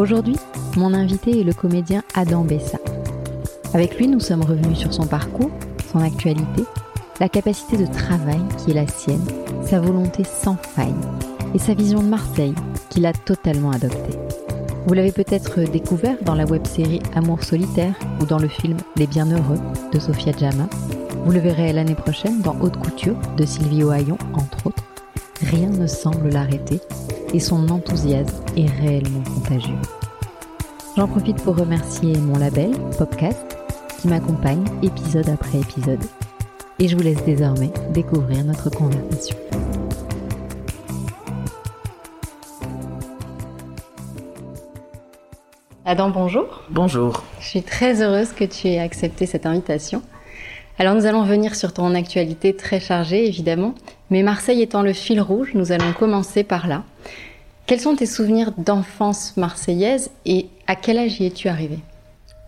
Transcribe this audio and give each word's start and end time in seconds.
Aujourd'hui, 0.00 0.36
mon 0.78 0.94
invité 0.94 1.40
est 1.40 1.44
le 1.44 1.52
comédien 1.52 2.02
Adam 2.14 2.42
Bessa. 2.42 2.78
Avec 3.74 3.98
lui, 3.98 4.08
nous 4.08 4.18
sommes 4.18 4.42
revenus 4.42 4.78
sur 4.78 4.94
son 4.94 5.06
parcours, 5.06 5.50
son 5.92 5.98
actualité, 5.98 6.64
la 7.20 7.28
capacité 7.28 7.76
de 7.76 7.84
travail 7.84 8.40
qui 8.56 8.70
est 8.70 8.74
la 8.74 8.86
sienne, 8.86 9.20
sa 9.62 9.78
volonté 9.78 10.24
sans 10.24 10.56
faille 10.56 10.94
et 11.54 11.58
sa 11.58 11.74
vision 11.74 12.02
de 12.02 12.08
Marseille 12.08 12.54
qu'il 12.88 13.04
a 13.04 13.12
totalement 13.12 13.72
adoptée. 13.72 14.18
Vous 14.86 14.94
l'avez 14.94 15.12
peut-être 15.12 15.60
découvert 15.70 16.16
dans 16.22 16.34
la 16.34 16.46
web-série 16.46 17.02
Amour 17.14 17.44
solitaire 17.44 17.92
ou 18.22 18.24
dans 18.24 18.38
le 18.38 18.48
film 18.48 18.78
Les 18.96 19.06
Bienheureux 19.06 19.60
de 19.92 19.98
Sofia 19.98 20.32
Jama. 20.32 20.66
Vous 21.26 21.32
le 21.32 21.40
verrez 21.40 21.74
l'année 21.74 21.94
prochaine 21.94 22.40
dans 22.40 22.56
Haute 22.62 22.78
Couture 22.78 23.20
de 23.36 23.44
Sylvie 23.44 23.84
Ohaillon, 23.84 24.16
entre 24.32 24.68
autres. 24.68 24.82
Rien 25.42 25.68
ne 25.68 25.86
semble 25.86 26.30
l'arrêter 26.30 26.80
et 27.32 27.40
son 27.40 27.68
enthousiasme 27.68 28.44
est 28.56 28.70
réellement 28.80 29.22
contagieux. 29.34 29.78
J'en 30.96 31.06
profite 31.06 31.42
pour 31.42 31.56
remercier 31.56 32.16
mon 32.18 32.38
label, 32.38 32.72
Popcast, 32.98 33.56
qui 34.00 34.08
m'accompagne 34.08 34.64
épisode 34.82 35.28
après 35.28 35.58
épisode. 35.58 36.00
Et 36.78 36.88
je 36.88 36.96
vous 36.96 37.02
laisse 37.02 37.24
désormais 37.24 37.70
découvrir 37.92 38.44
notre 38.44 38.70
conversation. 38.70 39.36
Adam, 45.84 46.10
bonjour. 46.10 46.62
Bonjour. 46.70 47.22
Je 47.40 47.46
suis 47.46 47.62
très 47.62 48.02
heureuse 48.02 48.32
que 48.32 48.44
tu 48.44 48.68
aies 48.68 48.78
accepté 48.78 49.26
cette 49.26 49.46
invitation. 49.46 50.02
Alors 50.78 50.94
nous 50.94 51.04
allons 51.04 51.24
venir 51.24 51.56
sur 51.56 51.72
ton 51.72 51.94
actualité 51.94 52.56
très 52.56 52.80
chargée, 52.80 53.26
évidemment, 53.26 53.74
mais 54.08 54.22
Marseille 54.22 54.62
étant 54.62 54.82
le 54.82 54.92
fil 54.92 55.20
rouge, 55.20 55.50
nous 55.54 55.72
allons 55.72 55.92
commencer 55.92 56.42
par 56.42 56.66
là. 56.66 56.84
Quels 57.70 57.78
sont 57.78 57.94
tes 57.94 58.06
souvenirs 58.06 58.50
d'enfance 58.58 59.36
marseillaise 59.36 60.10
et 60.26 60.48
à 60.66 60.74
quel 60.74 60.98
âge 60.98 61.20
y 61.20 61.26
es-tu 61.26 61.46
arrivé 61.46 61.78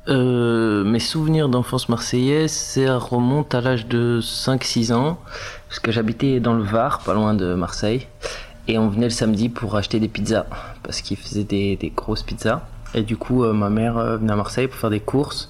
euh, 0.08 0.82
Mes 0.82 0.98
souvenirs 0.98 1.48
d'enfance 1.48 1.88
marseillaise, 1.88 2.50
ça 2.50 2.98
remonte 2.98 3.54
à 3.54 3.60
l'âge 3.60 3.86
de 3.86 4.18
5-6 4.20 4.92
ans, 4.92 5.20
parce 5.68 5.78
que 5.78 5.92
j'habitais 5.92 6.40
dans 6.40 6.54
le 6.54 6.64
Var, 6.64 7.02
pas 7.04 7.14
loin 7.14 7.34
de 7.34 7.54
Marseille, 7.54 8.08
et 8.66 8.78
on 8.78 8.88
venait 8.88 9.06
le 9.06 9.10
samedi 9.10 9.48
pour 9.48 9.76
acheter 9.76 10.00
des 10.00 10.08
pizzas, 10.08 10.46
parce 10.82 11.02
qu'ils 11.02 11.18
faisaient 11.18 11.44
des, 11.44 11.92
grosses 11.94 12.24
pizzas. 12.24 12.62
Et 12.92 13.02
du 13.02 13.16
coup, 13.16 13.44
euh, 13.44 13.52
ma 13.52 13.70
mère 13.70 13.98
euh, 13.98 14.16
venait 14.16 14.32
à 14.32 14.36
Marseille 14.36 14.66
pour 14.66 14.80
faire 14.80 14.90
des 14.90 14.98
courses. 14.98 15.48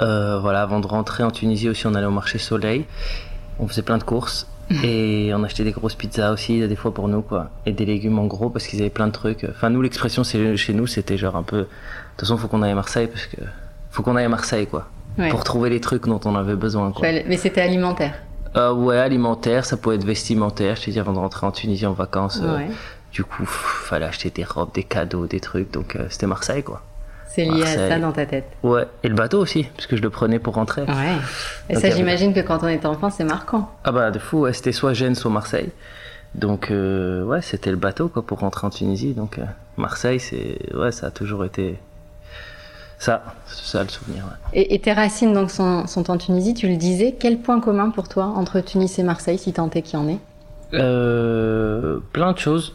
Voilà, 0.00 0.62
avant 0.62 0.80
de 0.80 0.86
rentrer 0.88 1.22
en 1.22 1.30
Tunisie 1.30 1.68
aussi, 1.68 1.86
on 1.86 1.94
allait 1.94 2.06
au 2.06 2.10
marché 2.10 2.38
Soleil. 2.38 2.86
On 3.60 3.68
faisait 3.68 3.82
plein 3.82 3.98
de 3.98 4.02
courses. 4.02 4.48
Et 4.82 5.30
on 5.34 5.44
achetait 5.44 5.62
des 5.64 5.70
grosses 5.72 5.94
pizzas 5.94 6.32
aussi, 6.32 6.66
des 6.66 6.76
fois 6.76 6.92
pour 6.92 7.06
nous, 7.08 7.22
quoi. 7.22 7.50
Et 7.66 7.72
des 7.72 7.84
légumes 7.84 8.18
en 8.18 8.26
gros, 8.26 8.50
parce 8.50 8.66
qu'ils 8.66 8.80
avaient 8.80 8.90
plein 8.90 9.06
de 9.06 9.12
trucs. 9.12 9.46
Enfin, 9.48 9.70
nous, 9.70 9.80
l'expression 9.80 10.24
chez 10.24 10.72
nous, 10.74 10.86
c'était 10.86 11.16
genre 11.16 11.36
un 11.36 11.42
peu. 11.44 11.58
De 11.58 11.62
toute 11.62 12.20
façon, 12.20 12.36
faut 12.36 12.48
qu'on 12.48 12.62
aille 12.62 12.72
à 12.72 12.74
Marseille, 12.74 13.06
parce 13.06 13.26
que. 13.26 13.36
Faut 13.90 14.02
qu'on 14.02 14.16
aille 14.16 14.24
à 14.24 14.28
Marseille, 14.28 14.66
quoi. 14.66 14.88
Ouais. 15.18 15.28
Pour 15.30 15.44
trouver 15.44 15.70
les 15.70 15.80
trucs 15.80 16.04
dont 16.06 16.20
on 16.24 16.34
avait 16.34 16.56
besoin, 16.56 16.90
quoi. 16.92 17.06
Mais 17.26 17.36
c'était 17.36 17.60
alimentaire 17.62 18.14
euh, 18.56 18.72
Ouais, 18.74 18.98
alimentaire, 18.98 19.64
ça 19.64 19.76
pouvait 19.76 19.96
être 19.96 20.04
vestimentaire. 20.04 20.76
Je 20.76 20.82
te 20.82 20.90
dis, 20.90 20.98
avant 20.98 21.12
de 21.12 21.18
rentrer 21.18 21.46
en 21.46 21.52
Tunisie 21.52 21.86
en 21.86 21.92
vacances, 21.92 22.40
euh, 22.42 22.56
Ouais. 22.56 22.66
du 23.12 23.22
coup, 23.24 23.42
pff, 23.44 23.84
fallait 23.88 24.04
acheter 24.06 24.30
des 24.30 24.44
robes, 24.44 24.72
des 24.74 24.82
cadeaux, 24.84 25.26
des 25.26 25.40
trucs. 25.40 25.70
Donc, 25.72 25.96
euh, 25.96 26.06
c'était 26.10 26.26
Marseille, 26.26 26.62
quoi. 26.62 26.82
C'est 27.28 27.44
lié 27.44 27.50
à 27.50 27.56
Marseille. 27.58 27.88
ça 27.90 27.98
dans 27.98 28.12
ta 28.12 28.24
tête. 28.26 28.46
Ouais, 28.62 28.86
et 29.02 29.08
le 29.08 29.14
bateau 29.14 29.40
aussi, 29.40 29.64
parce 29.74 29.86
que 29.86 29.96
je 29.96 30.02
le 30.02 30.10
prenais 30.10 30.38
pour 30.38 30.54
rentrer. 30.54 30.82
Ouais. 30.82 31.16
Et 31.68 31.74
Donc, 31.74 31.82
ça, 31.82 31.90
j'imagine 31.90 32.32
que 32.32 32.40
quand 32.40 32.60
on 32.62 32.68
est 32.68 32.86
enfant, 32.86 33.10
c'est 33.10 33.24
marquant. 33.24 33.70
Ah 33.84 33.92
bah 33.92 34.10
de 34.10 34.18
fou, 34.18 34.40
ouais, 34.40 34.52
c'était 34.52 34.72
soit 34.72 34.94
Gênes, 34.94 35.14
soit 35.14 35.30
Marseille. 35.30 35.70
Donc 36.34 36.70
euh, 36.70 37.22
ouais, 37.24 37.40
c'était 37.42 37.70
le 37.70 37.76
bateau 37.76 38.08
quoi 38.08 38.24
pour 38.24 38.40
rentrer 38.40 38.66
en 38.66 38.70
Tunisie. 38.70 39.12
Donc 39.14 39.38
euh, 39.38 39.44
Marseille, 39.76 40.20
c'est 40.20 40.58
ouais, 40.74 40.92
ça 40.92 41.06
a 41.08 41.10
toujours 41.10 41.44
été 41.44 41.78
ça, 42.98 43.22
c'est 43.46 43.64
ça 43.76 43.82
le 43.82 43.88
souvenir. 43.88 44.24
ouais. 44.24 44.60
Et, 44.60 44.74
et 44.74 44.78
tes 44.78 44.92
racines 44.92 45.32
donc 45.34 45.50
sont, 45.50 45.86
sont 45.86 46.10
en 46.10 46.16
Tunisie, 46.18 46.54
tu 46.54 46.68
le 46.68 46.76
disais. 46.76 47.14
Quel 47.18 47.38
point 47.38 47.60
commun 47.60 47.90
pour 47.90 48.08
toi 48.08 48.24
entre 48.24 48.60
Tunis 48.60 48.98
et 48.98 49.02
Marseille, 49.02 49.38
si 49.38 49.52
tant 49.52 49.68
est 49.70 49.82
qu'il 49.82 49.98
y 49.98 50.02
en 50.02 50.08
ait? 50.08 50.18
Euh, 50.74 51.98
plein 52.12 52.32
de 52.32 52.38
choses. 52.38 52.74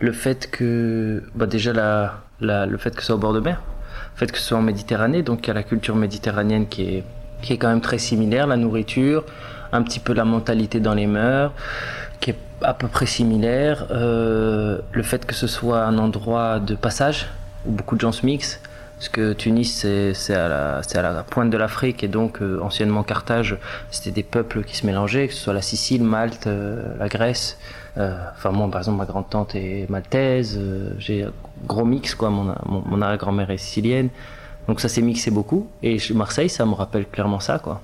Le 0.00 0.12
fait 0.12 0.50
que 0.50 1.22
bah 1.34 1.46
déjà 1.46 1.72
la, 1.72 2.23
le 2.40 2.76
fait 2.78 2.94
que 2.94 3.00
ce 3.00 3.06
soit 3.06 3.16
au 3.16 3.18
bord 3.18 3.32
de 3.32 3.40
mer, 3.40 3.60
le 4.14 4.18
fait 4.18 4.30
que 4.30 4.38
ce 4.38 4.44
soit 4.44 4.58
en 4.58 4.62
Méditerranée, 4.62 5.22
donc 5.22 5.46
il 5.46 5.48
y 5.48 5.50
a 5.50 5.54
la 5.54 5.62
culture 5.62 5.96
méditerranéenne 5.96 6.66
qui 6.66 6.82
est 6.82 7.04
qui 7.44 7.52
est 7.52 7.58
quand 7.58 7.68
même 7.68 7.82
très 7.82 7.98
similaire, 7.98 8.46
la 8.46 8.56
nourriture, 8.56 9.24
un 9.72 9.82
petit 9.82 10.00
peu 10.00 10.14
la 10.14 10.24
mentalité 10.24 10.80
dans 10.80 10.94
les 10.94 11.06
mœurs, 11.06 11.52
qui 12.20 12.30
est 12.30 12.38
à 12.62 12.74
peu 12.74 12.88
près 12.88 13.06
similaire. 13.06 13.86
Euh, 13.90 14.78
le 14.92 15.02
fait 15.02 15.26
que 15.26 15.34
ce 15.34 15.46
soit 15.46 15.82
un 15.84 15.98
endroit 15.98 16.58
de 16.58 16.74
passage 16.74 17.28
où 17.66 17.72
beaucoup 17.72 17.96
de 17.96 18.00
gens 18.00 18.12
se 18.12 18.24
mixent. 18.24 18.60
Parce 18.96 19.08
que 19.08 19.32
Tunis, 19.34 19.86
c'est 20.14 20.34
à, 20.34 20.78
à 20.78 21.02
la 21.02 21.22
pointe 21.24 21.50
de 21.50 21.56
l'Afrique 21.58 22.02
et 22.04 22.08
donc 22.08 22.40
euh, 22.40 22.60
anciennement 22.62 23.02
Carthage, 23.02 23.58
c'était 23.90 24.12
des 24.12 24.22
peuples 24.22 24.62
qui 24.62 24.76
se 24.76 24.86
mélangeaient, 24.86 25.28
que 25.28 25.34
ce 25.34 25.40
soit 25.40 25.52
la 25.52 25.62
Sicile, 25.62 26.04
Malte, 26.04 26.46
euh, 26.46 26.82
la 26.98 27.08
Grèce. 27.08 27.58
Euh, 27.96 28.16
Enfin, 28.34 28.50
moi, 28.50 28.68
par 28.70 28.80
exemple, 28.80 28.98
ma 28.98 29.04
grande-tante 29.04 29.54
est 29.54 29.88
maltaise, 29.88 30.56
euh, 30.60 30.90
j'ai 30.98 31.24
un 31.24 31.32
gros 31.66 31.84
mix, 31.84 32.14
quoi. 32.14 32.30
Mon, 32.30 32.44
mon, 32.66 32.82
mon 32.86 33.02
arrière-grand-mère 33.02 33.50
est 33.50 33.58
sicilienne. 33.58 34.08
Donc 34.66 34.80
ça 34.80 34.88
s'est 34.88 35.02
mixé 35.02 35.30
beaucoup. 35.30 35.68
Et 35.82 35.98
Marseille, 36.14 36.48
ça 36.48 36.64
me 36.66 36.74
rappelle 36.74 37.06
clairement 37.06 37.40
ça, 37.40 37.58
quoi. 37.58 37.80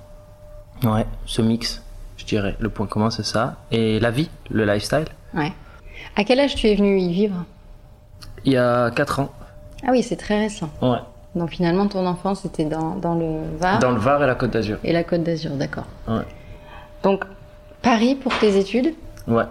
Ouais, 0.83 1.07
ce 1.27 1.43
mix, 1.43 1.83
je 2.17 2.25
dirais. 2.25 2.57
Le 2.59 2.71
point 2.71 2.87
commun, 2.87 3.11
c'est 3.11 3.25
ça. 3.25 3.57
Et 3.71 4.01
la 4.01 4.11
vie, 4.11 4.31
le 4.51 4.65
lifestyle. 4.65 5.05
Ouais. 5.35 5.53
À 6.17 6.25
quel 6.25 6.41
âge 6.41 6.55
tu 6.55 6.67
es 6.69 6.75
venu 6.75 6.99
y 6.99 7.13
vivre? 7.13 7.45
Il 8.45 8.53
y 8.55 8.57
a 8.57 8.91
4 8.91 9.21
ans. 9.21 9.31
Ah 9.87 9.91
oui, 9.91 10.03
c'est 10.03 10.17
très 10.17 10.39
récent. 10.41 10.71
Ouais. 10.81 10.97
Donc 11.35 11.51
finalement, 11.51 11.87
ton 11.87 12.07
enfance 12.07 12.45
était 12.47 12.65
dans, 12.65 12.97
dans 12.97 13.15
le 13.15 13.43
Var 13.59 13.79
Dans 13.79 13.91
le 13.93 13.99
Var 14.01 14.23
et 14.25 14.27
la 14.27 14.35
Côte 14.35 14.51
d'Azur. 14.51 14.79
et 14.83 14.93
la 14.93 15.05
Côte 15.05 15.23
d'Azur, 15.23 15.53
d'accord. 15.53 15.85
Ouais. 16.09 16.23
Donc, 17.03 17.25
Paris 17.83 18.15
pour 18.15 18.37
tes 18.39 18.57
études? 18.59 18.95
Ouais. 19.29 19.45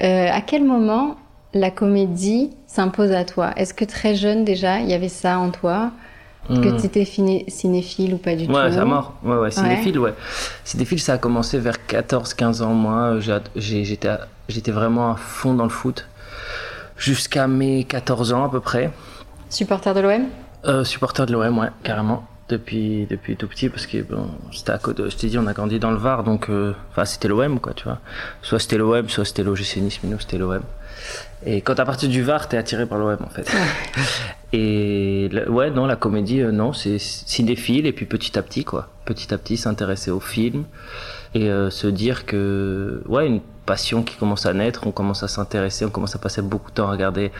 Euh, 0.00 0.28
à 0.30 0.40
quel 0.40 0.64
moment 0.64 1.16
la 1.54 1.70
comédie 1.70 2.50
s'impose 2.66 3.12
à 3.12 3.24
toi? 3.24 3.50
Est-ce 3.56 3.74
que 3.74 3.84
très 3.84 4.14
jeune 4.14 4.44
déjà, 4.44 4.80
il 4.80 4.88
y 4.88 4.94
avait 4.94 5.08
ça 5.08 5.38
en 5.38 5.50
toi? 5.50 5.90
Que 6.48 6.54
Hmm. 6.70 6.76
tu 6.76 6.86
étais 6.86 7.04
cinéphile 7.04 8.14
ou 8.14 8.16
pas 8.18 8.34
du 8.34 8.48
tout 8.48 8.52
Ouais, 8.52 8.72
ça 8.72 8.84
mort. 8.84 9.14
Ouais, 9.22 9.36
ouais, 9.36 9.50
cinéphile, 9.52 9.96
ouais. 10.00 10.12
Cinéphile, 10.64 10.98
ça 11.00 11.12
a 11.12 11.18
commencé 11.18 11.56
vers 11.60 11.76
14-15 11.86 12.62
ans, 12.62 12.74
moi. 12.74 13.18
J'étais 13.20 14.70
vraiment 14.72 15.12
à 15.12 15.16
fond 15.16 15.54
dans 15.54 15.62
le 15.62 15.70
foot. 15.70 16.08
Jusqu'à 16.96 17.46
mes 17.46 17.84
14 17.84 18.32
ans, 18.32 18.44
à 18.44 18.48
peu 18.48 18.58
près. 18.60 18.90
Supporter 19.50 19.94
de 19.94 20.00
l'OM 20.00 20.22
Euh, 20.64 20.82
supporter 20.84 21.26
de 21.26 21.32
l'OM, 21.32 21.58
ouais, 21.58 21.68
carrément. 21.84 22.24
Depuis, 22.52 23.06
depuis 23.08 23.34
tout 23.36 23.48
petit, 23.48 23.70
parce 23.70 23.86
que 23.86 24.02
bon, 24.02 24.28
c'était 24.52 24.72
à 24.72 24.78
côté. 24.78 25.08
Je 25.08 25.16
t'ai 25.16 25.28
dit, 25.28 25.38
on 25.38 25.46
a 25.46 25.54
grandi 25.54 25.78
dans 25.78 25.90
le 25.90 25.96
Var, 25.96 26.22
donc 26.22 26.50
euh, 26.50 26.74
enfin, 26.90 27.06
c'était 27.06 27.28
l'OM, 27.28 27.60
quoi, 27.60 27.72
tu 27.72 27.84
vois. 27.84 27.98
Soit 28.42 28.58
c'était 28.58 28.76
l'OM, 28.76 29.08
soit 29.08 29.24
c'était 29.24 29.42
l'OGC 29.42 29.78
Nice, 29.78 30.00
mais 30.04 30.10
nous, 30.10 30.20
c'était 30.20 30.36
l'OM. 30.36 30.60
Et 31.46 31.62
quand 31.62 31.80
à 31.80 31.86
partir 31.86 32.10
du 32.10 32.22
Var, 32.22 32.48
t'es 32.48 32.58
attiré 32.58 32.84
par 32.84 32.98
l'OM, 32.98 33.16
en 33.24 33.30
fait. 33.30 33.50
Et 34.52 35.30
ouais, 35.48 35.70
non, 35.70 35.86
la 35.86 35.96
comédie, 35.96 36.42
euh, 36.42 36.52
non, 36.52 36.74
c'est 36.74 36.98
cinéphile, 36.98 37.86
et 37.86 37.92
puis 37.94 38.04
petit 38.04 38.38
à 38.38 38.42
petit, 38.42 38.64
quoi. 38.64 38.90
Petit 39.06 39.32
à 39.32 39.38
petit, 39.38 39.56
s'intéresser 39.56 40.10
au 40.10 40.20
film, 40.20 40.64
et 41.34 41.48
euh, 41.48 41.70
se 41.70 41.86
dire 41.86 42.26
que, 42.26 43.02
ouais, 43.06 43.26
une 43.26 43.40
passion 43.64 44.02
qui 44.02 44.16
commence 44.16 44.44
à 44.44 44.52
naître, 44.52 44.86
on 44.86 44.92
commence 44.92 45.22
à 45.22 45.28
s'intéresser, 45.28 45.86
on 45.86 45.90
commence 45.90 46.14
à 46.14 46.18
passer 46.18 46.42
beaucoup 46.42 46.70
de 46.70 46.74
temps 46.74 46.88
à 46.88 46.90
regarder 46.90 47.32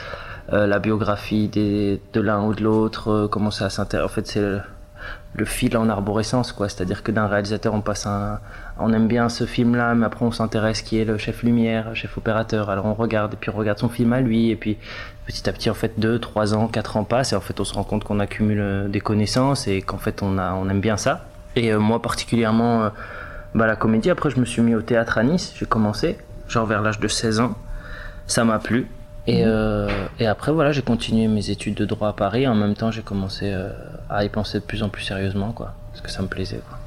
la 0.50 0.78
biographie 0.80 1.48
des, 1.48 2.00
de 2.12 2.20
l'un 2.20 2.42
ou 2.44 2.54
de 2.54 2.64
l'autre, 2.64 3.28
commencer 3.28 3.62
à 3.62 3.70
s'intéresser. 3.70 4.04
En 4.04 4.14
fait, 4.14 4.26
c'est 4.26 4.60
le, 5.34 5.44
fil 5.44 5.76
en 5.76 5.88
arborescence, 5.88 6.52
quoi. 6.52 6.68
C'est-à-dire 6.68 7.02
que 7.02 7.12
d'un 7.12 7.26
réalisateur, 7.26 7.74
on 7.74 7.80
passe 7.80 8.06
un, 8.06 8.40
on 8.78 8.92
aime 8.92 9.08
bien 9.08 9.28
ce 9.28 9.44
film-là, 9.44 9.94
mais 9.94 10.06
après 10.06 10.24
on 10.24 10.32
s'intéresse 10.32 10.82
qui 10.82 10.98
est 10.98 11.04
le 11.04 11.18
chef 11.18 11.42
lumière, 11.42 11.94
chef 11.94 12.16
opérateur. 12.18 12.70
Alors 12.70 12.86
on 12.86 12.94
regarde, 12.94 13.34
et 13.34 13.36
puis 13.36 13.50
on 13.50 13.56
regarde 13.56 13.78
son 13.78 13.88
film 13.88 14.12
à 14.12 14.20
lui, 14.20 14.50
et 14.50 14.56
puis 14.56 14.78
petit 15.26 15.48
à 15.48 15.52
petit, 15.52 15.70
en 15.70 15.74
fait, 15.74 15.98
deux, 15.98 16.18
trois 16.18 16.54
ans, 16.54 16.68
quatre 16.68 16.96
ans 16.96 17.04
passent, 17.04 17.32
et 17.32 17.36
en 17.36 17.40
fait, 17.40 17.58
on 17.60 17.64
se 17.64 17.74
rend 17.74 17.84
compte 17.84 18.04
qu'on 18.04 18.20
accumule 18.20 18.60
euh, 18.60 18.88
des 18.88 19.00
connaissances 19.00 19.68
et 19.68 19.82
qu'en 19.82 19.98
fait, 19.98 20.22
on 20.22 20.38
a, 20.38 20.52
on 20.54 20.68
aime 20.68 20.80
bien 20.80 20.96
ça. 20.96 21.26
Et 21.56 21.72
euh, 21.72 21.78
moi, 21.78 22.00
particulièrement, 22.00 22.84
euh, 22.84 22.88
bah, 23.54 23.66
la 23.66 23.76
comédie. 23.76 24.10
Après, 24.10 24.30
je 24.30 24.40
me 24.40 24.44
suis 24.44 24.62
mis 24.62 24.74
au 24.74 24.82
théâtre 24.82 25.18
à 25.18 25.22
Nice. 25.22 25.52
J'ai 25.56 25.66
commencé, 25.66 26.18
genre 26.48 26.66
vers 26.66 26.82
l'âge 26.82 26.98
de 26.98 27.08
16 27.08 27.40
ans. 27.40 27.54
Ça 28.26 28.44
m'a 28.44 28.58
plu. 28.58 28.86
Et, 29.26 29.42
euh, 29.44 29.88
et 30.18 30.26
après, 30.26 30.50
voilà, 30.52 30.72
j'ai 30.72 30.82
continué 30.82 31.28
mes 31.28 31.50
études 31.50 31.74
de 31.74 31.84
droit 31.84 32.08
à 32.08 32.12
Paris. 32.12 32.46
En 32.48 32.54
même 32.54 32.74
temps, 32.74 32.90
j'ai 32.90 33.02
commencé 33.02 33.50
euh, 33.52 33.70
à 34.10 34.24
y 34.24 34.28
penser 34.28 34.58
de 34.58 34.64
plus 34.64 34.82
en 34.82 34.88
plus 34.88 35.02
sérieusement, 35.04 35.52
quoi. 35.52 35.74
Parce 35.92 36.00
que 36.00 36.10
ça 36.10 36.22
me 36.22 36.28
plaisait, 36.28 36.60
quoi. 36.68 36.78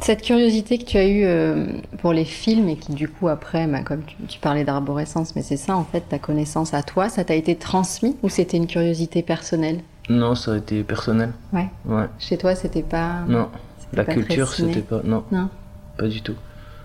Cette 0.00 0.22
curiosité 0.22 0.78
que 0.78 0.84
tu 0.84 0.96
as 0.96 1.06
eue 1.06 1.24
euh, 1.24 1.66
pour 1.98 2.12
les 2.12 2.24
films 2.24 2.68
et 2.68 2.76
qui, 2.76 2.92
du 2.94 3.08
coup, 3.08 3.28
après, 3.28 3.68
bah, 3.68 3.82
comme 3.82 4.02
tu, 4.02 4.16
tu 4.26 4.40
parlais 4.40 4.64
d'arborescence, 4.64 5.36
mais 5.36 5.42
c'est 5.42 5.56
ça, 5.56 5.76
en 5.76 5.84
fait, 5.84 6.00
ta 6.08 6.18
connaissance 6.18 6.74
à 6.74 6.82
toi, 6.82 7.08
ça 7.08 7.22
t'a 7.24 7.34
été 7.36 7.54
transmis 7.54 8.16
ou 8.24 8.28
c'était 8.28 8.56
une 8.56 8.66
curiosité 8.66 9.22
personnelle? 9.22 9.78
Non, 10.08 10.34
ça 10.34 10.52
a 10.54 10.56
été 10.56 10.82
personnel. 10.82 11.30
Ouais. 11.52 11.68
Ouais. 11.86 12.06
Chez 12.18 12.36
toi, 12.36 12.56
c'était 12.56 12.82
pas. 12.82 13.20
Non. 13.28 13.48
La 13.92 14.02
pas 14.04 14.12
culture, 14.14 14.48
c'était 14.52 14.80
pas. 14.80 15.00
Non, 15.04 15.22
Non. 15.30 15.48
pas 15.96 16.08
du 16.08 16.20
tout. 16.22 16.34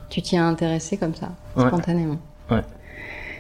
Tu 0.10 0.22
t'y 0.22 0.38
as 0.38 0.46
intéressé 0.46 0.96
comme 0.98 1.16
ça, 1.16 1.30
Ouais. 1.56 1.68
spontanément. 1.68 2.20
Ouais. 2.52 2.62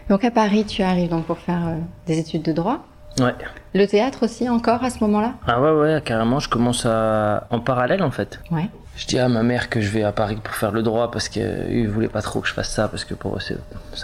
Donc 0.09 0.23
à 0.23 0.31
Paris, 0.31 0.65
tu 0.65 0.81
arrives 0.81 1.09
donc 1.09 1.25
pour 1.25 1.37
faire 1.37 1.67
euh, 1.67 1.75
des 2.07 2.17
études 2.19 2.41
de 2.41 2.51
droit. 2.51 2.79
Ouais. 3.19 3.33
Le 3.73 3.85
théâtre 3.85 4.25
aussi, 4.25 4.49
encore 4.49 4.83
à 4.83 4.89
ce 4.89 5.03
moment-là? 5.03 5.33
Ah 5.47 5.61
ouais, 5.61 5.71
ouais, 5.71 6.01
carrément, 6.03 6.39
je 6.39 6.49
commence 6.49 6.85
à. 6.85 7.47
En 7.51 7.59
parallèle, 7.59 8.01
en 8.01 8.11
fait. 8.11 8.39
Ouais. 8.51 8.69
Je 8.95 9.05
dis 9.07 9.19
à 9.19 9.29
ma 9.29 9.43
mère 9.43 9.69
que 9.69 9.81
je 9.81 9.89
vais 9.89 10.03
à 10.03 10.11
Paris 10.11 10.37
pour 10.43 10.53
faire 10.55 10.71
le 10.71 10.81
droit 10.81 11.11
parce 11.11 11.29
qu'ils 11.29 11.87
voulaient 11.87 12.09
pas 12.09 12.21
trop 12.21 12.41
que 12.41 12.47
je 12.47 12.53
fasse 12.53 12.69
ça 12.69 12.87
parce 12.87 13.05
que 13.05 13.13
pour 13.13 13.35
eux, 13.35 13.39
c'est 13.39 13.55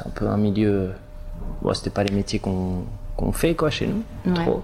un 0.06 0.10
peu 0.14 0.28
un 0.28 0.38
milieu. 0.38 0.92
Bon, 1.62 1.74
c'était 1.74 1.90
pas 1.90 2.04
les 2.04 2.14
métiers 2.14 2.40
qu'on 2.40 2.84
qu'on 3.18 3.32
fait, 3.32 3.56
quoi, 3.56 3.70
chez 3.70 3.88
nous. 3.88 4.04
Ouais. 4.32 4.44
Trop. 4.44 4.64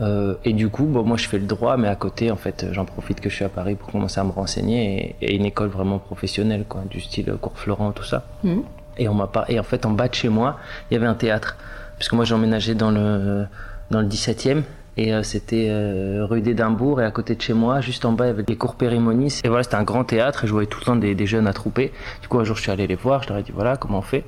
Euh, 0.00 0.34
et 0.44 0.52
du 0.52 0.68
coup, 0.68 0.84
bon, 0.84 1.02
moi 1.02 1.16
je 1.16 1.26
fais 1.28 1.38
le 1.38 1.46
droit, 1.46 1.76
mais 1.76 1.88
à 1.88 1.96
côté, 1.96 2.30
en 2.30 2.36
fait, 2.36 2.66
j'en 2.72 2.84
profite 2.84 3.20
que 3.20 3.28
je 3.28 3.34
suis 3.34 3.44
à 3.44 3.48
Paris 3.48 3.74
pour 3.74 3.90
commencer 3.90 4.20
à 4.20 4.24
me 4.24 4.30
renseigner 4.30 5.16
et, 5.20 5.32
et 5.32 5.36
une 5.36 5.44
école 5.44 5.68
vraiment 5.68 5.98
professionnelle, 5.98 6.64
quoi, 6.68 6.82
du 6.88 7.00
style 7.00 7.32
cours 7.40 7.58
Florent, 7.58 7.90
tout 7.92 8.04
ça. 8.04 8.24
Mhm. 8.44 8.62
Et 8.98 9.08
on 9.08 9.14
m'a 9.14 9.26
pas, 9.26 9.44
et 9.48 9.58
en 9.60 9.62
fait, 9.62 9.86
en 9.86 9.90
bas 9.90 10.08
de 10.08 10.14
chez 10.14 10.28
moi, 10.28 10.58
il 10.90 10.94
y 10.94 10.96
avait 10.96 11.06
un 11.06 11.14
théâtre, 11.14 11.56
puisque 11.98 12.12
moi 12.14 12.24
j'ai 12.24 12.34
emménagé 12.34 12.74
dans 12.74 12.90
le 12.90 13.46
dans 13.90 14.00
le 14.00 14.06
17e. 14.06 14.62
Et 15.00 15.14
euh, 15.14 15.22
c'était 15.22 15.68
euh, 15.70 16.26
rue 16.28 16.40
d'Édimbourg 16.40 17.00
et 17.00 17.04
à 17.04 17.12
côté 17.12 17.36
de 17.36 17.40
chez 17.40 17.52
moi, 17.52 17.80
juste 17.80 18.04
en 18.04 18.10
bas, 18.12 18.24
il 18.24 18.28
y 18.28 18.30
avait 18.30 18.44
les 18.48 18.56
cours 18.56 18.74
Périmonis. 18.74 19.40
Et 19.44 19.48
voilà, 19.48 19.62
c'était 19.62 19.76
un 19.76 19.84
grand 19.84 20.02
théâtre 20.02 20.42
et 20.42 20.46
je 20.48 20.52
voyais 20.52 20.66
tout 20.66 20.80
le 20.80 20.84
temps 20.86 20.96
des, 20.96 21.14
des 21.14 21.26
jeunes 21.26 21.46
attroupés. 21.46 21.92
Du 22.20 22.26
coup, 22.26 22.40
un 22.40 22.44
jour, 22.44 22.56
je 22.56 22.62
suis 22.62 22.72
allé 22.72 22.88
les 22.88 22.96
voir, 22.96 23.22
je 23.22 23.28
leur 23.28 23.38
ai 23.38 23.44
dit 23.44 23.52
voilà, 23.52 23.76
comment 23.76 23.98
on 23.98 24.02
fait? 24.02 24.24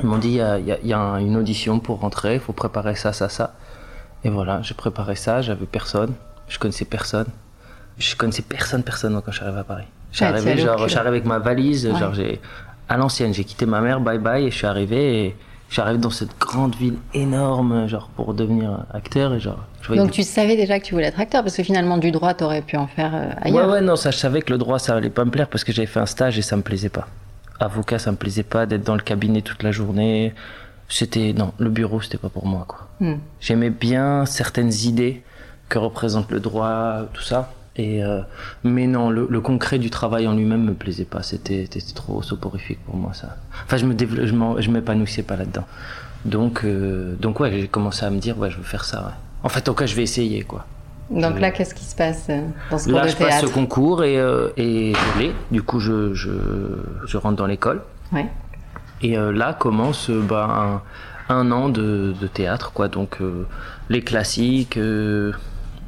Ils 0.00 0.06
m'ont 0.06 0.18
dit 0.18 0.30
il 0.30 0.34
y 0.34 0.40
a, 0.40 0.58
il 0.58 0.66
y 0.66 0.72
a- 0.72 0.78
il 0.82 0.88
y 0.88 0.92
a 0.92 0.98
un- 0.98 1.18
une 1.18 1.36
audition 1.36 1.78
pour 1.78 2.00
rentrer, 2.00 2.34
il 2.34 2.40
faut 2.40 2.52
préparer 2.52 2.96
ça, 2.96 3.12
ça, 3.12 3.28
ça. 3.28 3.54
Et 4.24 4.28
voilà, 4.28 4.60
j'ai 4.62 4.74
préparé 4.74 5.14
ça, 5.14 5.40
j'avais 5.40 5.66
personne, 5.66 6.14
je 6.48 6.58
connaissais 6.58 6.84
personne. 6.84 7.26
Je 7.98 8.16
connaissais 8.16 8.42
personne, 8.42 8.82
personne 8.82 9.14
quand 9.24 9.30
je 9.30 9.36
suis 9.36 9.44
arrivé 9.44 9.60
à 9.60 9.64
Paris. 9.64 9.84
Suis 10.10 10.24
Ouais, 10.24 10.56
genre, 10.56 11.06
avec 11.06 11.24
ma 11.26 11.38
valise, 11.38 11.86
Ouais. 11.86 11.96
genre 11.98 12.12
j'ai 12.14 12.40
à 12.88 12.96
l'ancienne, 12.96 13.32
j'ai 13.32 13.44
quitté 13.44 13.66
ma 13.66 13.80
mère, 13.80 14.00
bye 14.00 14.18
bye, 14.18 14.44
et 14.46 14.50
je 14.50 14.56
suis 14.56 14.66
arrivé 14.66 15.26
et 15.26 15.36
arrivé 15.78 15.98
dans 15.98 16.10
cette 16.10 16.38
grande 16.38 16.74
ville 16.74 16.96
énorme, 17.14 17.86
genre 17.88 18.10
pour 18.14 18.34
devenir 18.34 18.84
acteur 18.92 19.32
et 19.34 19.40
genre. 19.40 19.64
Je 19.80 19.94
Donc 19.94 20.06
des- 20.08 20.12
tu 20.12 20.22
savais 20.22 20.54
déjà 20.56 20.78
que 20.78 20.84
tu 20.84 20.92
voulais 20.94 21.06
être 21.06 21.18
acteur 21.18 21.42
parce 21.42 21.56
que 21.56 21.62
finalement 21.62 21.96
du 21.96 22.10
droit, 22.10 22.34
tu 22.34 22.44
aurais 22.44 22.60
pu 22.60 22.76
en 22.76 22.86
faire 22.86 23.14
euh, 23.14 23.28
Ouais, 23.28 23.34
ailleurs. 23.58 23.70
ouais, 23.70 23.80
non, 23.80 23.96
ça, 23.96 24.10
je 24.10 24.18
savais 24.18 24.42
que 24.42 24.52
le 24.52 24.58
droit, 24.58 24.78
ça 24.78 24.94
allait 24.94 25.08
pas 25.08 25.24
me 25.24 25.30
plaire 25.30 25.48
parce 25.48 25.64
que 25.64 25.72
j'avais 25.72 25.86
fait 25.86 26.00
un 26.00 26.06
stage 26.06 26.38
et 26.38 26.42
ça 26.42 26.56
me 26.56 26.62
plaisait 26.62 26.90
pas. 26.90 27.08
Avocat, 27.58 27.98
ça 27.98 28.10
me 28.12 28.16
plaisait 28.18 28.42
pas 28.42 28.66
d'être 28.66 28.84
dans 28.84 28.94
le 28.96 29.00
cabinet 29.02 29.40
toute 29.40 29.62
la 29.62 29.72
journée. 29.72 30.34
C'était, 30.88 31.32
non, 31.32 31.52
le 31.58 31.70
bureau, 31.70 32.02
c'était 32.02 32.18
pas 32.18 32.28
pour 32.28 32.44
moi, 32.46 32.66
quoi. 32.68 32.86
Hmm. 33.00 33.14
J'aimais 33.40 33.70
bien 33.70 34.26
certaines 34.26 34.72
idées 34.84 35.22
que 35.70 35.78
représente 35.78 36.30
le 36.30 36.40
droit, 36.40 37.04
tout 37.14 37.22
ça. 37.22 37.50
Et 37.76 38.04
euh, 38.04 38.20
mais 38.64 38.86
non, 38.86 39.08
le, 39.08 39.26
le 39.30 39.40
concret 39.40 39.78
du 39.78 39.88
travail 39.88 40.26
en 40.28 40.34
lui-même 40.34 40.62
me 40.64 40.74
plaisait 40.74 41.06
pas. 41.06 41.22
C'était 41.22 41.66
trop 41.94 42.20
soporifique 42.22 42.78
pour 42.84 42.96
moi 42.96 43.12
ça. 43.14 43.36
Enfin, 43.64 43.78
je 43.78 43.86
me 43.86 44.60
je 44.60 44.70
m'épanouissais 44.70 45.22
pas 45.22 45.36
là-dedans. 45.36 45.64
Donc 46.26 46.64
euh, 46.64 47.14
donc 47.16 47.40
ouais, 47.40 47.50
j'ai 47.52 47.68
commencé 47.68 48.04
à 48.04 48.10
me 48.10 48.18
dire 48.18 48.36
ouais, 48.38 48.50
je 48.50 48.58
veux 48.58 48.62
faire 48.62 48.84
ça. 48.84 49.00
Ouais. 49.00 49.12
En 49.44 49.48
fait, 49.48 49.60
en 49.68 49.72
tout 49.72 49.78
cas, 49.78 49.86
je 49.86 49.94
vais 49.94 50.02
essayer 50.02 50.42
quoi. 50.42 50.66
Donc 51.10 51.40
là, 51.40 51.50
qu'est-ce 51.50 51.74
qui 51.74 51.84
se 51.84 51.96
passe 51.96 52.26
euh, 52.30 52.42
dans 52.70 52.78
ce 52.78 52.84
cours 52.84 52.94
Là, 52.94 53.04
de 53.04 53.08
je 53.08 53.16
passe 53.16 53.28
théâtre? 53.28 53.48
ce 53.48 53.52
concours 53.52 54.04
et 54.04 54.18
euh, 54.18 54.48
et 54.56 54.92
je 54.92 55.18
l'ai. 55.20 55.32
Du 55.50 55.62
coup, 55.62 55.80
je 55.80 56.12
je 56.14 56.30
je 57.06 57.16
rentre 57.16 57.36
dans 57.36 57.46
l'école. 57.46 57.80
Ouais. 58.12 58.26
Et 59.00 59.16
là 59.16 59.52
commence 59.52 60.10
bah, 60.10 60.80
un, 61.28 61.34
un 61.34 61.50
an 61.50 61.68
de, 61.70 62.14
de 62.20 62.26
théâtre, 62.28 62.70
quoi. 62.72 62.86
Donc 62.86 63.18
les 63.88 64.02
classiques, 64.02 64.78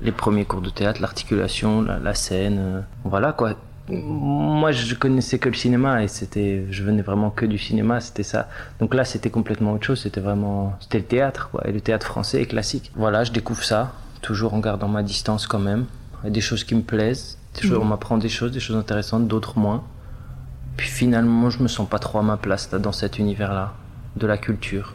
les 0.05 0.13
premiers 0.13 0.45
cours 0.45 0.61
de 0.61 0.71
théâtre, 0.71 1.01
l'articulation, 1.01 1.83
la, 1.83 1.99
la 1.99 2.15
scène, 2.15 2.59
euh, 2.59 2.81
voilà 3.05 3.33
quoi. 3.33 3.55
Moi, 3.89 4.73
je 4.73 4.95
connaissais 4.95 5.39
que 5.39 5.49
le 5.51 5.55
cinéma 5.55 6.03
et 6.03 6.09
c'était, 6.09 6.65
je 6.71 6.83
venais 6.83 7.03
vraiment 7.03 7.29
que 7.31 7.45
du 7.45 7.59
cinéma, 7.59 8.01
c'était 8.01 8.23
ça. 8.23 8.49
Donc 8.81 8.95
là, 8.95 9.05
c'était 9.05 9.29
complètement 9.29 9.73
autre 9.75 9.85
chose. 9.85 10.01
C'était 10.01 10.23
vraiment, 10.23 10.75
c'était 10.81 10.99
le 10.99 11.05
théâtre, 11.05 11.51
quoi, 11.51 11.67
et 11.69 11.73
le 11.73 11.83
théâtre 11.83 12.07
français 12.07 12.41
est 12.41 12.47
classique. 12.47 12.91
Voilà, 12.97 13.25
je 13.25 13.33
découvre 13.33 13.63
ça, 13.63 13.93
toujours 14.23 14.55
en 14.55 14.61
gardant 14.61 14.89
ma 14.89 15.03
distance 15.03 15.47
quand 15.47 15.59
même. 15.59 15.85
Il 16.23 16.27
y 16.27 16.29
a 16.29 16.31
des 16.33 16.41
choses 16.41 16.65
qui 16.65 16.75
me 16.75 16.81
plaisent, 16.81 17.37
des 17.55 17.69
choses- 17.69 17.79
on 17.79 17.85
m'apprend 17.85 18.17
des 18.17 18.31
choses, 18.31 18.53
des 18.53 18.61
choses 18.61 18.77
intéressantes, 18.77 19.29
d'autres 19.29 19.59
moins. 19.59 19.83
Puis 20.79 20.89
finalement, 20.89 21.51
je 21.51 21.63
me 21.63 21.69
sens 21.69 21.87
pas 21.87 21.99
trop 21.99 22.19
à 22.19 22.23
ma 22.23 22.39
place 22.39 22.71
là, 22.73 22.79
dans 22.79 22.93
cet 22.93 23.19
univers-là, 23.19 23.75
de 24.17 24.27
la 24.27 24.39
culture. 24.39 24.95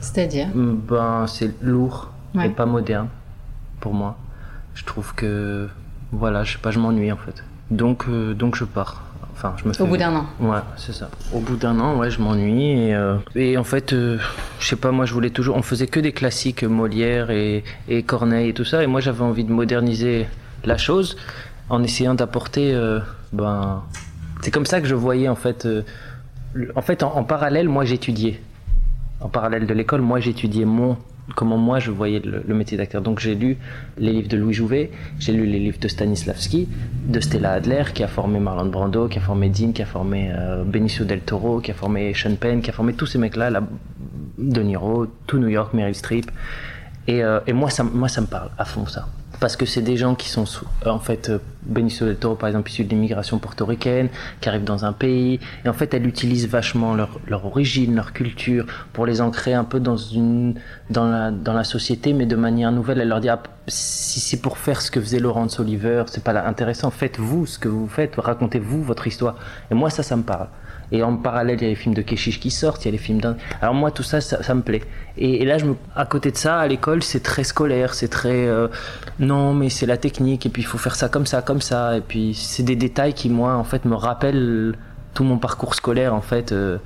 C'est-à-dire? 0.00 0.48
Ben, 0.54 1.26
c'est 1.28 1.54
lourd 1.62 2.10
Ouais. 2.34 2.46
et 2.48 2.50
pas 2.50 2.66
moderne 2.66 3.08
pour 3.80 3.94
moi. 3.94 4.16
Je 4.78 4.84
trouve 4.84 5.12
que, 5.14 5.68
voilà, 6.12 6.44
je 6.44 6.52
sais 6.52 6.58
pas, 6.58 6.70
je 6.70 6.78
m'ennuie 6.78 7.10
en 7.10 7.16
fait. 7.16 7.42
Donc, 7.72 8.04
euh, 8.08 8.32
donc 8.32 8.54
je 8.54 8.64
pars. 8.64 9.02
Enfin, 9.32 9.54
je 9.56 9.66
me 9.68 9.72
fais. 9.72 9.82
au 9.82 9.86
bout 9.86 9.96
d'un 9.96 10.14
an. 10.14 10.26
Ouais, 10.40 10.58
c'est 10.76 10.92
ça. 10.92 11.10
Au 11.32 11.40
bout 11.40 11.56
d'un 11.56 11.78
an, 11.80 11.96
ouais, 11.96 12.10
je 12.10 12.20
m'ennuie 12.20 12.70
et, 12.70 12.94
euh, 12.94 13.16
et 13.34 13.56
en 13.58 13.64
fait, 13.64 13.92
euh, 13.92 14.18
je 14.60 14.66
sais 14.68 14.76
pas, 14.76 14.92
moi, 14.92 15.04
je 15.04 15.12
voulais 15.12 15.30
toujours. 15.30 15.56
On 15.56 15.62
faisait 15.62 15.88
que 15.88 15.98
des 15.98 16.12
classiques, 16.12 16.62
euh, 16.62 16.68
Molière 16.68 17.30
et, 17.32 17.64
et 17.88 18.04
Corneille 18.04 18.50
et 18.50 18.54
tout 18.54 18.64
ça, 18.64 18.82
et 18.84 18.86
moi, 18.86 19.00
j'avais 19.00 19.22
envie 19.22 19.44
de 19.44 19.52
moderniser 19.52 20.28
la 20.64 20.76
chose 20.76 21.16
en 21.70 21.82
essayant 21.82 22.14
d'apporter, 22.14 22.72
ben, 23.32 23.82
c'est 24.42 24.50
comme 24.52 24.64
ça 24.66 24.80
que 24.80 24.86
je 24.86 24.94
voyais 24.94 25.28
en 25.28 25.34
fait. 25.36 25.68
en 26.76 26.82
fait, 26.82 27.02
en, 27.02 27.14
en 27.16 27.24
parallèle, 27.24 27.68
moi, 27.68 27.84
j'étudiais. 27.84 28.40
En 29.20 29.28
parallèle 29.28 29.66
de 29.66 29.74
l'école, 29.74 30.00
moi, 30.00 30.18
j'étudiais 30.20 30.64
mon 30.64 30.96
comment 31.34 31.56
moi 31.56 31.78
je 31.78 31.90
voyais 31.90 32.20
le, 32.20 32.54
métier 32.54 32.76
d'acteur. 32.76 33.02
Donc 33.02 33.20
j'ai 33.20 33.34
lu 33.34 33.56
les 33.96 34.12
livres 34.12 34.28
de 34.28 34.36
Louis 34.36 34.54
Jouvet, 34.54 34.90
j'ai 35.18 35.32
lu 35.32 35.46
les 35.46 35.58
livres 35.58 35.78
de 35.78 35.88
Stanislavski, 35.88 36.68
de 37.06 37.20
Stella 37.20 37.52
Adler, 37.52 37.84
qui 37.94 38.02
a 38.02 38.08
formé 38.08 38.40
Marlon 38.40 38.66
Brando, 38.66 39.08
qui 39.08 39.18
a 39.18 39.20
formé 39.20 39.48
Dean, 39.48 39.72
qui 39.72 39.82
a 39.82 39.86
formé 39.86 40.30
euh, 40.32 40.64
Benicio 40.64 41.04
del 41.04 41.20
Toro, 41.20 41.60
qui 41.60 41.70
a 41.70 41.74
formé 41.74 42.12
Sean 42.14 42.36
Penn, 42.36 42.60
qui 42.60 42.70
a 42.70 42.72
formé 42.72 42.94
tous 42.94 43.06
ces 43.06 43.18
mecs-là, 43.18 43.50
là, 43.50 43.62
De 44.38 44.62
tout 45.26 45.38
New 45.38 45.48
York, 45.48 45.74
Meryl 45.74 45.94
Streep. 45.94 46.30
Et, 47.06 47.22
euh, 47.22 47.40
et 47.46 47.52
moi, 47.52 47.70
ça, 47.70 47.82
moi, 47.82 48.08
ça 48.08 48.20
me 48.20 48.26
parle 48.26 48.50
à 48.58 48.64
fond, 48.64 48.86
ça. 48.86 49.08
Parce 49.40 49.56
que 49.56 49.66
c'est 49.66 49.82
des 49.82 49.96
gens 49.96 50.14
qui 50.16 50.28
sont, 50.28 50.44
euh, 50.86 50.90
en 50.90 50.98
fait, 50.98 51.28
euh, 51.28 51.38
Benicio 51.62 52.06
del 52.06 52.16
Toro, 52.16 52.34
par 52.34 52.48
exemple, 52.48 52.70
issu 52.70 52.84
de 52.84 52.90
l'immigration 52.90 53.38
portoricaine, 53.38 54.08
qui 54.40 54.48
arrive 54.48 54.64
dans 54.64 54.84
un 54.84 54.92
pays, 54.92 55.38
et 55.64 55.68
en 55.68 55.72
fait, 55.72 55.94
elle 55.94 56.06
utilise 56.06 56.48
vachement 56.48 56.94
leur, 56.94 57.46
origine, 57.46 57.94
leur 57.94 58.12
culture, 58.12 58.66
pour 58.92 59.06
les 59.06 59.20
ancrer 59.20 59.54
un 59.54 59.64
peu 59.64 59.78
dans 59.78 59.96
la, 60.90 61.30
dans 61.30 61.52
la 61.52 61.64
société, 61.64 62.12
mais 62.12 62.26
de 62.26 62.36
manière 62.36 62.72
nouvelle. 62.72 63.00
Elle 63.00 63.08
leur 63.08 63.20
dit, 63.20 63.28
ah, 63.28 63.40
si 63.68 64.18
c'est 64.18 64.40
pour 64.40 64.58
faire 64.58 64.80
ce 64.80 64.90
que 64.90 65.00
faisait 65.00 65.20
Laurence 65.20 65.60
Oliver, 65.60 66.04
c'est 66.06 66.24
pas 66.24 66.32
intéressant, 66.44 66.90
faites-vous 66.90 67.46
ce 67.46 67.58
que 67.58 67.68
vous 67.68 67.86
faites, 67.86 68.16
racontez-vous 68.16 68.82
votre 68.82 69.06
histoire. 69.06 69.36
Et 69.70 69.74
moi, 69.74 69.90
ça, 69.90 70.02
ça 70.02 70.16
me 70.16 70.22
parle. 70.22 70.48
Et 70.90 71.02
en 71.02 71.16
parallèle, 71.16 71.58
il 71.60 71.62
y 71.62 71.66
a 71.66 71.68
les 71.68 71.74
films 71.74 71.94
de 71.94 72.02
Keshish 72.02 72.40
qui 72.40 72.50
sortent, 72.50 72.84
il 72.84 72.88
y 72.88 72.90
a 72.90 72.92
les 72.92 72.98
films 72.98 73.20
d'un. 73.20 73.36
Alors 73.60 73.74
moi, 73.74 73.90
tout 73.90 74.02
ça, 74.02 74.20
ça, 74.20 74.42
ça 74.42 74.54
me 74.54 74.62
plaît. 74.62 74.82
Et, 75.18 75.42
et 75.42 75.44
là, 75.44 75.58
je 75.58 75.66
me... 75.66 75.74
à 75.94 76.06
côté 76.06 76.30
de 76.30 76.36
ça, 76.36 76.58
à 76.58 76.66
l'école, 76.66 77.02
c'est 77.02 77.22
très 77.22 77.44
scolaire, 77.44 77.92
c'est 77.94 78.08
très. 78.08 78.46
euh, 78.46 78.68
Non, 79.18 79.52
mais 79.52 79.68
c'est 79.68 79.86
la 79.86 79.96
technique, 79.98 80.46
et 80.46 80.48
puis 80.48 80.62
il 80.62 80.66
faut 80.66 80.78
faire 80.78 80.94
ça 80.94 81.08
comme 81.08 81.26
ça, 81.26 81.42
comme 81.42 81.60
ça. 81.60 81.96
Et 81.98 82.00
puis 82.00 82.34
c'est 82.34 82.62
des 82.62 82.76
détails 82.76 83.12
qui, 83.14 83.28
moi, 83.28 83.54
en 83.54 83.64
fait, 83.64 83.84
me 83.84 83.94
rappellent 83.94 84.74
tout 85.14 85.24
mon 85.24 85.38
parcours 85.38 85.74
scolaire, 85.74 86.14
en 86.14 86.22
fait. 86.22 86.52
euh, 86.52 86.78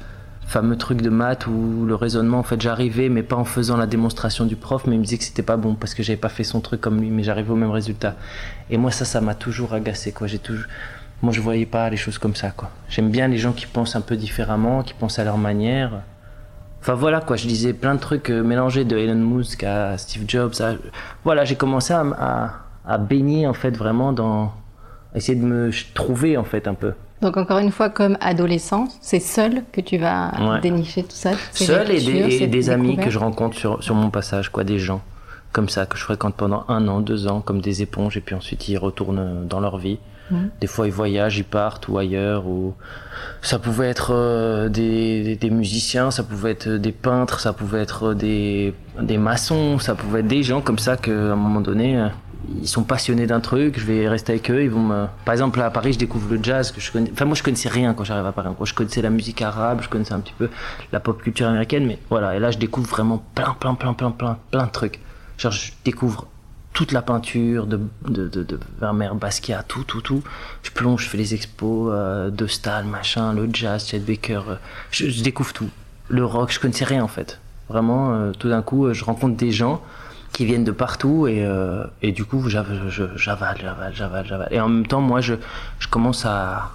fameux 0.44 0.76
truc 0.76 1.00
de 1.00 1.08
maths 1.08 1.46
où 1.46 1.86
le 1.86 1.94
raisonnement, 1.94 2.38
en 2.40 2.42
fait, 2.42 2.60
j'arrivais, 2.60 3.08
mais 3.08 3.22
pas 3.22 3.36
en 3.36 3.44
faisant 3.44 3.76
la 3.76 3.86
démonstration 3.86 4.44
du 4.44 4.56
prof, 4.56 4.82
mais 4.86 4.96
il 4.96 4.98
me 4.98 5.04
disait 5.04 5.16
que 5.16 5.24
c'était 5.24 5.42
pas 5.42 5.56
bon 5.56 5.74
parce 5.76 5.94
que 5.94 6.02
j'avais 6.02 6.18
pas 6.18 6.28
fait 6.28 6.44
son 6.44 6.60
truc 6.60 6.80
comme 6.80 7.00
lui, 7.00 7.10
mais 7.10 7.22
j'arrivais 7.22 7.50
au 7.52 7.56
même 7.56 7.70
résultat. 7.70 8.16
Et 8.68 8.76
moi, 8.76 8.90
ça, 8.90 9.04
ça 9.06 9.20
m'a 9.22 9.34
toujours 9.34 9.72
agacé, 9.72 10.12
quoi. 10.12 10.26
J'ai 10.26 10.40
toujours. 10.40 10.64
Moi, 11.22 11.32
je 11.32 11.40
voyais 11.40 11.66
pas 11.66 11.88
les 11.88 11.96
choses 11.96 12.18
comme 12.18 12.34
ça, 12.34 12.50
quoi. 12.50 12.70
J'aime 12.88 13.10
bien 13.10 13.28
les 13.28 13.38
gens 13.38 13.52
qui 13.52 13.66
pensent 13.66 13.94
un 13.96 14.00
peu 14.00 14.16
différemment, 14.16 14.82
qui 14.82 14.92
pensent 14.94 15.18
à 15.18 15.24
leur 15.24 15.38
manière. 15.38 16.02
Enfin 16.80 16.94
voilà 16.94 17.20
quoi, 17.20 17.36
je 17.36 17.46
disais 17.46 17.72
plein 17.74 17.94
de 17.94 18.00
trucs 18.00 18.28
euh, 18.28 18.42
mélangés 18.42 18.84
de 18.84 18.96
Elon 18.98 19.14
Musk 19.14 19.62
à 19.62 19.96
Steve 19.98 20.24
Jobs. 20.26 20.54
à- 20.60 20.72
Voilà, 21.22 21.44
j'ai 21.44 21.54
commencé 21.54 21.92
à, 21.94 22.00
à, 22.18 22.50
à 22.84 22.98
baigner 22.98 23.46
en 23.46 23.52
fait 23.54 23.76
vraiment 23.76 24.12
dans 24.12 24.52
à 25.14 25.18
essayer 25.18 25.38
de 25.38 25.44
me 25.44 25.70
trouver 25.94 26.36
en 26.36 26.42
fait 26.42 26.66
un 26.66 26.74
peu. 26.74 26.94
Donc 27.20 27.36
encore 27.36 27.58
une 27.58 27.70
fois, 27.70 27.88
comme 27.88 28.16
adolescent, 28.20 28.88
c'est 29.00 29.20
seul 29.20 29.62
que 29.70 29.80
tu 29.80 29.96
vas 29.98 30.32
Ouais. 30.40 30.60
dénicher 30.60 31.04
tout 31.04 31.14
ça. 31.14 31.30
Seul 31.52 31.88
et 31.92 32.00
des, 32.00 32.42
et 32.42 32.46
des 32.48 32.70
amis 32.70 32.96
que 32.96 33.10
je 33.10 33.18
rencontre 33.20 33.56
sur, 33.56 33.80
sur 33.84 33.94
mon 33.94 34.10
passage, 34.10 34.48
quoi, 34.48 34.64
des 34.64 34.80
gens 34.80 35.02
comme 35.52 35.68
ça 35.68 35.84
que 35.86 35.96
je 35.98 36.02
fréquente 36.02 36.34
pendant 36.34 36.64
un 36.68 36.88
an, 36.88 37.00
deux 37.00 37.28
ans, 37.28 37.42
comme 37.42 37.60
des 37.60 37.82
éponges, 37.82 38.16
et 38.16 38.20
puis 38.22 38.34
ensuite 38.34 38.66
ils 38.68 38.78
retournent 38.78 39.46
dans 39.46 39.60
leur 39.60 39.76
vie. 39.78 39.98
Des 40.60 40.66
fois, 40.66 40.86
ils 40.86 40.92
voyagent, 40.92 41.38
ils 41.38 41.44
partent 41.44 41.88
ou 41.88 41.98
ailleurs. 41.98 42.46
Ou 42.46 42.74
ça 43.40 43.58
pouvait 43.58 43.88
être 43.88 44.12
euh, 44.12 44.68
des, 44.68 45.50
musiciens, 45.50 46.10
ça 46.10 46.22
pouvait 46.22 46.52
être 46.52 46.68
des 46.68 46.92
peintres, 46.92 47.40
ça 47.40 47.52
pouvait 47.52 47.80
être 47.80 48.14
des, 48.14 48.74
des 49.00 49.18
maçons, 49.18 49.78
ça 49.78 49.94
pouvait 49.94 50.20
être 50.20 50.28
des 50.28 50.42
gens 50.42 50.60
comme 50.60 50.78
ça 50.78 50.96
qu'à 50.96 51.12
un 51.12 51.36
moment 51.36 51.60
donné, 51.60 51.98
euh, 51.98 52.08
ils 52.60 52.68
sont 52.68 52.82
passionnés 52.82 53.26
d'un 53.26 53.40
truc. 53.40 53.78
Je 53.78 53.84
vais 53.84 54.08
rester 54.08 54.32
avec 54.32 54.50
eux. 54.50 54.62
Ils 54.62 54.70
vont. 54.70 55.08
Par 55.24 55.32
exemple, 55.32 55.60
à 55.60 55.70
Paris, 55.70 55.92
je 55.92 55.98
découvre 55.98 56.32
le 56.32 56.42
jazz 56.42 56.72
que 56.72 56.80
je 56.80 56.90
connais. 56.90 57.10
Enfin, 57.12 57.24
moi, 57.24 57.34
je 57.34 57.42
connaissais 57.42 57.68
rien 57.68 57.94
quand 57.94 58.04
j'arrive 58.04 58.26
à 58.26 58.32
Paris. 58.32 58.50
Je 58.64 58.74
connaissais 58.74 59.02
la 59.02 59.10
musique 59.10 59.42
arabe, 59.42 59.80
je 59.82 59.88
connaissais 59.88 60.14
un 60.14 60.20
petit 60.20 60.34
peu 60.36 60.50
la 60.92 61.00
pop 61.00 61.22
culture 61.22 61.46
américaine, 61.46 61.86
mais 61.86 61.98
voilà. 62.10 62.36
Et 62.36 62.40
là, 62.40 62.50
je 62.50 62.58
découvre 62.58 62.88
vraiment 62.88 63.22
plein, 63.34 63.54
plein, 63.58 63.74
plein, 63.74 63.92
plein, 63.94 64.10
plein, 64.10 64.38
plein 64.50 64.66
de 64.66 64.70
trucs. 64.70 65.00
Genre, 65.38 65.52
je 65.52 65.72
découvre 65.84 66.26
toute 66.72 66.92
la 66.92 67.02
peinture 67.02 67.66
de, 67.66 67.80
de, 68.08 68.28
de, 68.28 68.42
de 68.42 68.58
Vermeer, 68.80 69.14
Basquiat, 69.14 69.62
tout, 69.62 69.84
tout, 69.84 70.00
tout. 70.00 70.22
Je 70.62 70.70
plonge, 70.70 71.04
je 71.04 71.08
fais 71.08 71.18
les 71.18 71.34
expos 71.34 71.90
euh, 71.92 72.30
de 72.30 72.46
Stahl, 72.46 72.84
machin, 72.84 73.32
le 73.32 73.48
jazz, 73.52 73.86
Chet 73.86 73.98
Baker. 73.98 74.42
Euh, 74.48 74.54
je, 74.90 75.22
découvre 75.22 75.52
tout. 75.52 75.68
Le 76.08 76.24
rock, 76.24 76.50
je 76.52 76.60
connaissais 76.60 76.84
rien 76.84 77.04
en 77.04 77.08
fait. 77.08 77.40
Vraiment, 77.68 78.12
euh, 78.14 78.32
tout 78.32 78.48
d'un 78.48 78.62
coup, 78.62 78.92
je 78.92 79.04
rencontre 79.04 79.36
des 79.36 79.52
gens 79.52 79.82
qui 80.32 80.46
viennent 80.46 80.64
de 80.64 80.72
partout 80.72 81.26
et, 81.26 81.46
et 82.00 82.10
du 82.10 82.24
coup, 82.24 82.48
j'avale, 82.48 82.88
j'avale, 82.88 83.58
j'avale, 83.94 84.26
j'avale. 84.26 84.48
Et 84.50 84.60
en 84.60 84.68
même 84.68 84.86
temps, 84.86 85.02
moi, 85.02 85.20
je, 85.20 85.34
je 85.78 85.88
commence 85.88 86.24
à, 86.24 86.70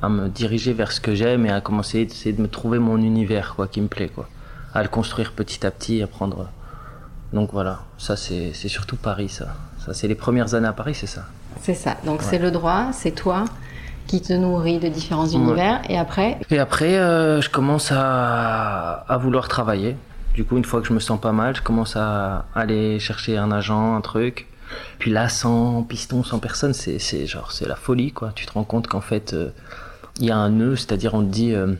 à 0.00 0.08
me 0.08 0.28
diriger 0.28 0.72
vers 0.72 0.92
ce 0.92 1.00
que 1.00 1.14
j'aime 1.14 1.44
et 1.44 1.50
à 1.50 1.60
commencer 1.60 1.98
à 1.98 2.00
essayer 2.02 2.32
de 2.32 2.40
me 2.40 2.46
trouver 2.46 2.78
mon 2.78 2.98
univers, 2.98 3.54
quoi, 3.56 3.66
qui 3.66 3.80
me 3.80 3.88
plaît, 3.88 4.08
quoi. 4.08 4.28
À 4.74 4.82
le 4.82 4.88
construire 4.88 5.32
petit 5.32 5.66
à 5.66 5.72
petit, 5.72 6.02
à 6.02 6.06
prendre 6.06 6.48
donc 7.32 7.50
voilà, 7.52 7.80
ça 7.98 8.16
c'est 8.16 8.52
surtout 8.52 8.96
Paris, 8.96 9.28
ça. 9.28 9.48
Ça 9.84 9.94
c'est 9.94 10.08
les 10.08 10.14
premières 10.14 10.54
années 10.54 10.68
à 10.68 10.72
Paris, 10.72 10.94
c'est 10.94 11.06
ça. 11.06 11.24
C'est 11.60 11.74
ça. 11.74 11.96
Donc 12.04 12.22
c'est 12.22 12.38
le 12.38 12.50
droit, 12.50 12.88
c'est 12.92 13.12
toi 13.12 13.44
qui 14.06 14.20
te 14.20 14.32
nourris 14.32 14.78
de 14.78 14.88
différents 14.88 15.28
univers. 15.28 15.82
Et 15.88 15.96
après 15.96 16.38
Et 16.50 16.58
après, 16.58 16.98
euh, 16.98 17.40
je 17.40 17.48
commence 17.48 17.92
à, 17.92 19.04
à, 19.08 19.16
vouloir 19.18 19.46
travailler. 19.46 19.96
Du 20.34 20.44
coup, 20.44 20.56
une 20.56 20.64
fois 20.64 20.80
que 20.80 20.88
je 20.88 20.92
me 20.92 20.98
sens 20.98 21.20
pas 21.20 21.30
mal, 21.30 21.54
je 21.54 21.62
commence 21.62 21.94
à 21.94 22.46
aller 22.54 22.98
chercher 22.98 23.36
un 23.36 23.52
agent, 23.52 23.94
un 23.94 24.00
truc. 24.00 24.48
Puis 24.98 25.10
là, 25.10 25.28
sans 25.28 25.82
piston, 25.82 26.24
sans 26.24 26.38
personne, 26.38 26.72
c'est 26.74 27.26
genre 27.26 27.52
c'est 27.52 27.68
la 27.68 27.76
folie, 27.76 28.12
quoi. 28.12 28.32
Tu 28.34 28.46
te 28.46 28.52
rends 28.52 28.64
compte 28.64 28.86
qu'en 28.86 29.00
fait, 29.00 29.32
euh, 29.32 29.50
il 30.18 30.26
y 30.26 30.30
a 30.30 30.36
un 30.36 30.50
nœud, 30.50 30.76
c'est-à-dire 30.76 31.14
on 31.14 31.22
te 31.22 31.30
dit 31.30 31.54
euh, 31.54 31.74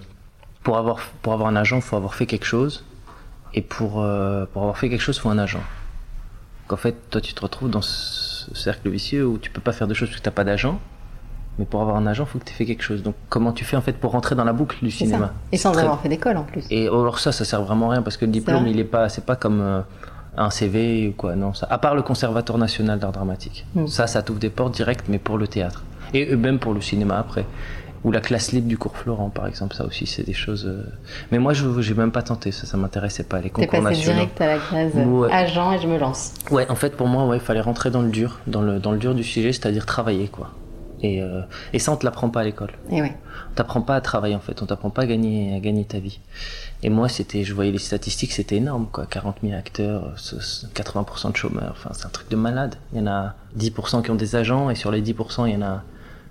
pour 0.62 0.78
avoir 0.78 1.00
pour 1.22 1.32
avoir 1.32 1.48
un 1.48 1.56
agent, 1.56 1.76
il 1.76 1.82
faut 1.82 1.96
avoir 1.96 2.14
fait 2.14 2.26
quelque 2.26 2.46
chose. 2.46 2.84
Et 3.54 3.62
pour, 3.62 4.02
euh, 4.02 4.46
pour 4.52 4.62
avoir 4.62 4.78
fait 4.78 4.88
quelque 4.88 5.00
chose, 5.00 5.16
il 5.16 5.20
faut 5.20 5.30
un 5.30 5.38
agent. 5.38 5.62
Donc 6.62 6.72
en 6.72 6.76
fait, 6.76 6.96
toi, 7.10 7.20
tu 7.20 7.34
te 7.34 7.40
retrouves 7.40 7.70
dans 7.70 7.82
ce 7.82 8.54
cercle 8.54 8.88
vicieux 8.88 9.26
où 9.26 9.38
tu 9.38 9.50
peux 9.50 9.60
pas 9.60 9.72
faire 9.72 9.88
de 9.88 9.94
choses 9.94 10.08
parce 10.08 10.20
que 10.20 10.24
t'as 10.24 10.30
pas 10.30 10.44
d'agent. 10.44 10.78
Mais 11.58 11.64
pour 11.64 11.82
avoir 11.82 11.96
un 11.96 12.06
agent, 12.06 12.24
il 12.24 12.26
faut 12.30 12.38
que 12.38 12.44
tu 12.44 12.52
aies 12.52 12.56
fait 12.56 12.66
quelque 12.66 12.82
chose. 12.82 13.02
Donc 13.02 13.14
comment 13.28 13.52
tu 13.52 13.64
fais 13.64 13.76
en 13.76 13.80
fait 13.80 13.92
pour 13.92 14.12
rentrer 14.12 14.34
dans 14.34 14.44
la 14.44 14.52
boucle 14.52 14.78
du 14.82 14.90
cinéma? 14.90 15.32
Et 15.52 15.56
sans 15.56 15.76
avoir 15.76 16.00
fait 16.00 16.08
d'école 16.08 16.36
en 16.36 16.44
plus. 16.44 16.64
Et 16.70 16.86
alors 16.86 17.18
ça, 17.18 17.32
ça 17.32 17.44
sert 17.44 17.62
vraiment 17.62 17.90
à 17.90 17.94
rien 17.94 18.02
parce 18.02 18.16
que 18.16 18.24
le 18.24 18.30
diplôme, 18.30 18.66
il 18.66 18.78
est 18.78 18.84
pas, 18.84 19.08
c'est 19.08 19.26
pas 19.26 19.36
comme 19.36 19.60
euh, 19.60 19.80
un 20.36 20.50
CV 20.50 21.08
ou 21.08 21.12
quoi. 21.12 21.34
Non, 21.34 21.52
ça. 21.52 21.66
À 21.68 21.78
part 21.78 21.94
le 21.94 22.02
Conservatoire 22.02 22.56
national 22.58 22.98
d'art 22.98 23.12
dramatique. 23.12 23.66
Hmm. 23.74 23.86
Ça, 23.88 24.06
ça 24.06 24.22
t'ouvre 24.22 24.38
des 24.38 24.48
portes 24.48 24.74
directes, 24.74 25.06
mais 25.08 25.18
pour 25.18 25.36
le 25.36 25.48
théâtre 25.48 25.82
et 26.14 26.36
même 26.36 26.58
pour 26.58 26.74
le 26.74 26.80
cinéma 26.80 27.18
après 27.18 27.44
ou 28.04 28.12
la 28.12 28.20
classe 28.20 28.52
libre 28.52 28.68
du 28.68 28.78
cours 28.78 28.96
Florent 28.96 29.28
par 29.30 29.46
exemple 29.46 29.74
ça 29.74 29.84
aussi 29.84 30.06
c'est 30.06 30.22
des 30.22 30.32
choses 30.32 30.66
euh, 30.66 30.84
mais 31.30 31.38
moi 31.38 31.52
je 31.52 31.80
j'ai 31.80 31.94
même 31.94 32.12
pas 32.12 32.22
tenté 32.22 32.50
ça 32.50 32.66
ça 32.66 32.76
m'intéressait 32.76 33.24
pas 33.24 33.40
les 33.40 33.50
concours 33.50 33.82
passé 33.82 34.00
direct 34.00 34.40
à 34.40 34.46
la 34.46 34.58
case 34.58 34.92
agent 35.30 35.72
et 35.72 35.78
je 35.78 35.86
me 35.86 35.98
lance. 35.98 36.32
Ouais 36.50 36.70
en 36.70 36.74
fait 36.74 36.96
pour 36.96 37.08
moi 37.08 37.26
ouais 37.26 37.36
il 37.36 37.42
fallait 37.42 37.60
rentrer 37.60 37.90
dans 37.90 38.02
le 38.02 38.10
dur 38.10 38.40
dans 38.46 38.62
le 38.62 38.78
dans 38.78 38.92
le 38.92 38.98
dur 38.98 39.14
du 39.14 39.24
sujet 39.24 39.52
c'est-à-dire 39.52 39.86
travailler 39.86 40.28
quoi. 40.28 40.50
Et 41.02 41.22
euh, 41.22 41.40
et 41.72 41.78
ça 41.78 41.92
on 41.92 41.96
te 41.96 42.04
l'apprend 42.04 42.28
pas 42.28 42.40
à 42.40 42.44
l'école. 42.44 42.72
Et 42.90 43.00
ouais. 43.00 43.16
On 43.50 43.54
t'apprend 43.54 43.80
pas 43.80 43.96
à 43.96 44.00
travailler 44.00 44.34
en 44.34 44.40
fait. 44.40 44.60
On 44.62 44.66
t'apprend 44.66 44.90
pas 44.90 45.02
à 45.02 45.06
gagner 45.06 45.54
à 45.56 45.60
gagner 45.60 45.84
ta 45.84 45.98
vie. 45.98 46.20
Et 46.82 46.90
moi 46.90 47.08
c'était 47.08 47.42
je 47.42 47.54
voyais 47.54 47.72
les 47.72 47.78
statistiques 47.78 48.32
c'était 48.32 48.56
énorme 48.56 48.86
quoi. 48.92 49.06
40 49.06 49.38
000 49.42 49.54
acteurs 49.56 50.14
80% 50.16 51.32
de 51.32 51.36
chômeurs. 51.36 51.72
Enfin 51.72 51.90
c'est 51.94 52.06
un 52.06 52.10
truc 52.10 52.28
de 52.28 52.36
malade. 52.36 52.76
Il 52.92 52.98
y 52.98 53.02
en 53.02 53.06
a 53.06 53.34
10% 53.58 54.02
qui 54.02 54.10
ont 54.10 54.14
des 54.14 54.36
agents 54.36 54.68
et 54.70 54.74
sur 54.74 54.90
les 54.90 55.02
10% 55.02 55.46
il 55.46 55.54
y 55.54 55.56
en 55.56 55.62
a 55.62 55.82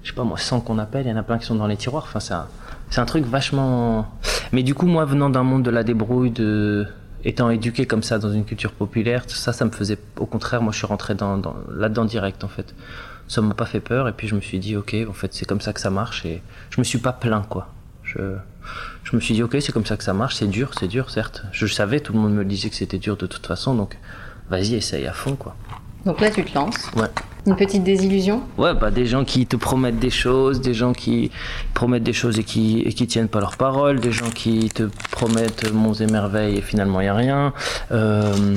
je 0.03 0.09
sais 0.09 0.15
pas 0.15 0.23
moi, 0.23 0.37
100 0.37 0.61
qu'on 0.61 0.79
appelle, 0.79 1.05
il 1.05 1.09
y 1.09 1.13
en 1.13 1.17
a 1.17 1.23
plein 1.23 1.37
qui 1.37 1.45
sont 1.45 1.55
dans 1.55 1.67
les 1.67 1.77
tiroirs. 1.77 2.03
Enfin, 2.03 2.19
c'est 2.19 2.33
un, 2.33 2.47
c'est 2.89 3.01
un 3.01 3.05
truc 3.05 3.25
vachement. 3.25 4.07
Mais 4.51 4.63
du 4.63 4.73
coup, 4.73 4.87
moi, 4.87 5.05
venant 5.05 5.29
d'un 5.29 5.43
monde 5.43 5.63
de 5.63 5.69
la 5.69 5.83
débrouille, 5.83 6.31
de 6.31 6.87
étant 7.25 7.49
éduqué 7.49 7.85
comme 7.85 8.03
ça 8.03 8.17
dans 8.17 8.31
une 8.31 8.45
culture 8.45 8.71
populaire, 8.71 9.23
ça, 9.27 9.51
ça 9.53 9.65
me 9.65 9.71
faisait. 9.71 9.97
Au 10.17 10.25
contraire, 10.25 10.61
moi, 10.61 10.71
je 10.71 10.77
suis 10.77 10.87
rentré 10.87 11.15
dans, 11.15 11.37
dans... 11.37 11.55
là-dedans 11.71 12.05
direct, 12.05 12.43
en 12.43 12.47
fait. 12.47 12.73
Ça 13.27 13.41
m'a 13.41 13.53
pas 13.53 13.65
fait 13.65 13.81
peur, 13.81 14.07
et 14.07 14.13
puis 14.13 14.27
je 14.27 14.35
me 14.35 14.41
suis 14.41 14.57
dit, 14.57 14.75
ok, 14.75 14.95
en 15.07 15.13
fait, 15.13 15.33
c'est 15.33 15.45
comme 15.45 15.61
ça 15.61 15.73
que 15.73 15.79
ça 15.79 15.91
marche, 15.91 16.25
et 16.25 16.41
je 16.71 16.81
me 16.81 16.83
suis 16.83 16.97
pas 16.97 17.11
plaint, 17.11 17.47
quoi. 17.47 17.67
Je, 18.03 18.17
je 19.03 19.15
me 19.15 19.21
suis 19.21 19.35
dit, 19.35 19.43
ok, 19.43 19.57
c'est 19.59 19.71
comme 19.71 19.85
ça 19.85 19.97
que 19.97 20.03
ça 20.03 20.13
marche, 20.13 20.35
c'est 20.35 20.47
dur, 20.47 20.71
c'est 20.79 20.87
dur, 20.87 21.11
certes. 21.11 21.43
Je 21.51 21.67
savais, 21.67 21.99
tout 21.99 22.13
le 22.13 22.19
monde 22.19 22.33
me 22.33 22.45
disait 22.45 22.69
que 22.69 22.75
c'était 22.75 22.97
dur 22.97 23.17
de 23.17 23.27
toute 23.27 23.45
façon, 23.45 23.75
donc 23.75 23.97
vas-y, 24.49 24.73
essaye 24.75 25.05
à 25.05 25.13
fond, 25.13 25.35
quoi. 25.35 25.55
Donc 26.05 26.21
là, 26.21 26.31
tu 26.31 26.43
te 26.43 26.55
lances. 26.55 26.89
Ouais. 26.95 27.09
Une 27.49 27.55
petite 27.55 27.83
désillusion 27.83 28.43
Ouais, 28.59 28.75
bah 28.75 28.91
des 28.91 29.07
gens 29.07 29.25
qui 29.25 29.47
te 29.47 29.55
promettent 29.55 29.97
des 29.97 30.11
choses, 30.11 30.61
des 30.61 30.75
gens 30.75 30.93
qui 30.93 31.31
promettent 31.73 32.03
des 32.03 32.13
choses 32.13 32.37
et 32.37 32.43
qui, 32.43 32.81
et 32.81 32.93
qui 32.93 33.07
tiennent 33.07 33.27
pas 33.27 33.39
leurs 33.39 33.57
paroles, 33.57 33.99
des 33.99 34.11
gens 34.11 34.29
qui 34.29 34.69
te 34.69 34.83
promettent 35.09 35.73
monts 35.73 35.95
et 35.95 36.05
merveilles 36.05 36.59
et 36.59 36.61
finalement 36.61 37.01
il 37.01 37.05
n'y 37.05 37.09
a 37.09 37.15
rien, 37.15 37.53
euh, 37.91 38.55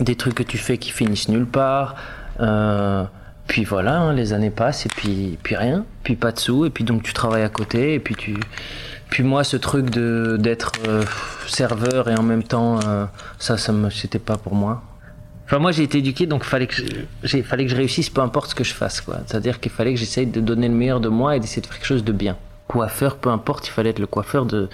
des 0.00 0.14
trucs 0.14 0.36
que 0.36 0.42
tu 0.42 0.56
fais 0.56 0.78
qui 0.78 0.90
finissent 0.90 1.28
nulle 1.28 1.44
part. 1.44 1.96
Euh, 2.40 3.04
puis 3.46 3.64
voilà, 3.64 3.98
hein, 3.98 4.14
les 4.14 4.32
années 4.32 4.48
passent 4.48 4.86
et 4.86 4.90
puis, 4.96 5.38
puis 5.42 5.56
rien, 5.56 5.84
puis 6.02 6.16
pas 6.16 6.32
de 6.32 6.38
sous, 6.38 6.64
et 6.64 6.70
puis 6.70 6.84
donc 6.84 7.02
tu 7.02 7.12
travailles 7.12 7.42
à 7.42 7.50
côté, 7.50 7.92
et 7.92 7.98
puis 7.98 8.14
tu. 8.14 8.38
Puis 9.10 9.22
moi, 9.22 9.44
ce 9.44 9.58
truc 9.58 9.90
d'être 9.90 10.72
euh, 10.88 11.04
serveur 11.46 12.08
et 12.08 12.16
en 12.16 12.22
même 12.22 12.42
temps, 12.42 12.80
ça, 13.38 13.58
ça 13.58 13.70
me, 13.70 13.90
c'était 13.90 14.18
pas 14.18 14.38
pour 14.38 14.54
moi. 14.54 14.82
Moi, 15.58 15.72
j'ai 15.72 15.82
été 15.82 15.98
éduqué, 15.98 16.26
donc 16.26 16.44
fallait 16.44 16.68
fallait 16.68 17.64
que 17.64 17.70
je 17.70 17.76
réussisse, 17.76 18.10
peu 18.10 18.20
importe 18.20 18.50
ce 18.50 18.54
que 18.54 18.64
je 18.64 18.74
fasse, 18.74 19.00
quoi. 19.00 19.18
C'est-à-dire 19.26 19.60
qu'il 19.60 19.72
fallait 19.72 19.94
que 19.94 20.00
j'essaye 20.00 20.26
de 20.26 20.40
donner 20.40 20.68
le 20.68 20.74
meilleur 20.74 21.00
de 21.00 21.08
moi 21.08 21.36
et 21.36 21.40
d'essayer 21.40 21.62
de 21.62 21.66
faire 21.66 21.76
quelque 21.76 21.86
chose 21.86 22.04
de 22.04 22.12
bien. 22.12 22.36
Coiffeur, 22.66 23.16
peu 23.16 23.28
importe, 23.28 23.68
il 23.68 23.70
fallait 23.70 23.90
être 23.90 23.98
le 23.98 24.06
coiffeur 24.06 24.46
de 24.46 24.68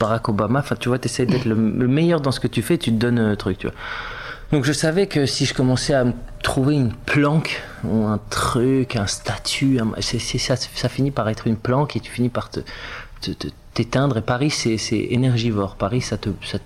Barack 0.00 0.28
Obama. 0.28 0.58
Enfin, 0.58 0.76
tu 0.76 0.88
vois, 0.88 0.98
tu 0.98 1.06
essaies 1.06 1.26
d'être 1.26 1.44
le, 1.44 1.54
meilleur 1.54 2.20
dans 2.20 2.32
ce 2.32 2.40
que 2.40 2.48
tu 2.48 2.62
fais, 2.62 2.76
tu 2.76 2.90
te 2.90 2.96
donnes 2.96 3.18
un 3.18 3.36
truc, 3.36 3.58
tu 3.58 3.66
vois. 3.68 3.76
Donc, 4.52 4.64
je 4.64 4.72
savais 4.72 5.06
que 5.06 5.26
si 5.26 5.44
je 5.44 5.54
commençais 5.54 5.94
à 5.94 6.04
trouver 6.42 6.74
une 6.74 6.92
planque, 6.92 7.62
ou 7.84 8.04
un 8.04 8.20
truc, 8.30 8.96
un 8.96 9.06
statut, 9.06 9.78
ça, 10.00 10.56
ça 10.56 10.88
finit 10.88 11.10
par 11.10 11.28
être 11.28 11.46
une 11.46 11.56
planque 11.56 11.96
et 11.96 12.00
tu 12.00 12.10
finis 12.10 12.28
par 12.28 12.50
te, 12.50 12.60
t'éteindre. 13.74 14.18
Et 14.18 14.22
Paris, 14.22 14.50
c'est, 14.50 14.76
énergivore. 14.90 15.76
Paris, 15.76 16.00
ça 16.00 16.16
te, 16.16 16.30
ça 16.42 16.58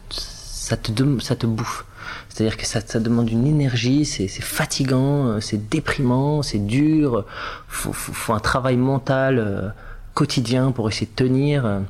te, 0.76 1.20
ça 1.20 1.36
te 1.36 1.46
bouffe. 1.46 1.84
C'est-à-dire 2.28 2.56
que 2.56 2.66
ça, 2.66 2.80
demande 3.00 3.30
une 3.30 3.46
énergie, 3.46 4.04
c'est 4.04 4.28
fatigant, 4.28 5.26
euh, 5.26 5.40
c'est 5.40 5.68
déprimant, 5.68 6.42
c'est 6.42 6.64
dur. 6.64 7.24
Faut, 7.68 7.92
faut, 7.92 8.12
faut, 8.12 8.32
un 8.32 8.40
travail 8.40 8.76
mental 8.76 9.38
euh, 9.38 9.68
quotidien 10.14 10.70
pour 10.72 10.88
essayer 10.88 11.06
de 11.06 11.16
tenir. 11.16 11.82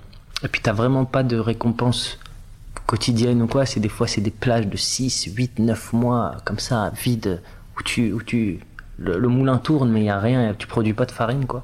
Et 0.43 0.49
puis 0.49 0.61
t'as 0.61 0.73
vraiment 0.73 1.05
pas 1.05 1.23
de 1.23 1.37
récompense 1.37 2.19
quotidienne 2.87 3.43
ou 3.43 3.47
quoi. 3.47 3.67
C'est 3.67 3.81
des 3.81 3.89
fois 3.89 4.07
c'est 4.07 4.21
des 4.21 4.31
plages 4.31 4.67
de 4.67 4.77
6, 4.77 5.33
8, 5.37 5.59
9 5.59 5.93
mois 5.93 6.37
comme 6.45 6.59
ça 6.59 6.93
vides 7.03 7.41
où 7.79 7.83
tu 7.83 8.13
où 8.13 8.23
tu 8.23 8.61
le, 8.99 9.29
moulin 9.29 9.59
tourne 9.59 9.91
mais 9.91 10.01
il 10.01 10.07
y 10.07 10.11
a 10.11 10.19
rien, 10.19 10.55
tu 10.59 10.67
produis 10.67 10.93
pas 10.93 11.07
de 11.07 11.13
farine 11.13 11.47
quoi. 11.47 11.63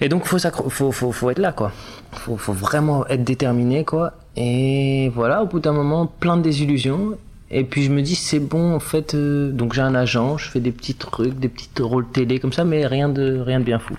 Et 0.00 0.08
donc 0.08 0.24
faut 0.24 0.38
faut, 0.38 0.92
faut, 0.92 1.12
faut 1.12 1.30
être 1.30 1.38
là 1.38 1.52
quoi. 1.52 1.72
Faut, 2.12 2.36
faut 2.36 2.52
vraiment 2.52 3.06
être 3.06 3.24
déterminé 3.24 3.84
quoi. 3.84 4.14
Et 4.36 5.10
voilà, 5.14 5.42
au 5.42 5.46
bout 5.46 5.60
d'un 5.60 5.72
moment, 5.72 6.06
plein 6.06 6.36
de 6.36 6.42
désillusions. 6.42 7.18
Et 7.54 7.64
puis 7.64 7.84
je 7.84 7.90
me 7.90 8.00
dis 8.00 8.14
c'est 8.14 8.38
bon 8.38 8.74
en 8.74 8.80
fait 8.80 9.14
euh, 9.14 9.52
donc 9.52 9.74
j'ai 9.74 9.82
un 9.82 9.94
agent, 9.94 10.38
je 10.38 10.48
fais 10.48 10.60
des 10.60 10.72
petits 10.72 10.94
trucs, 10.94 11.38
des 11.38 11.50
petits 11.50 11.82
rôles 11.82 12.08
télé 12.08 12.40
comme 12.40 12.52
ça 12.52 12.64
mais 12.64 12.86
rien 12.86 13.10
de 13.10 13.38
rien 13.40 13.60
de 13.60 13.64
bien 13.64 13.78
fou. 13.78 13.94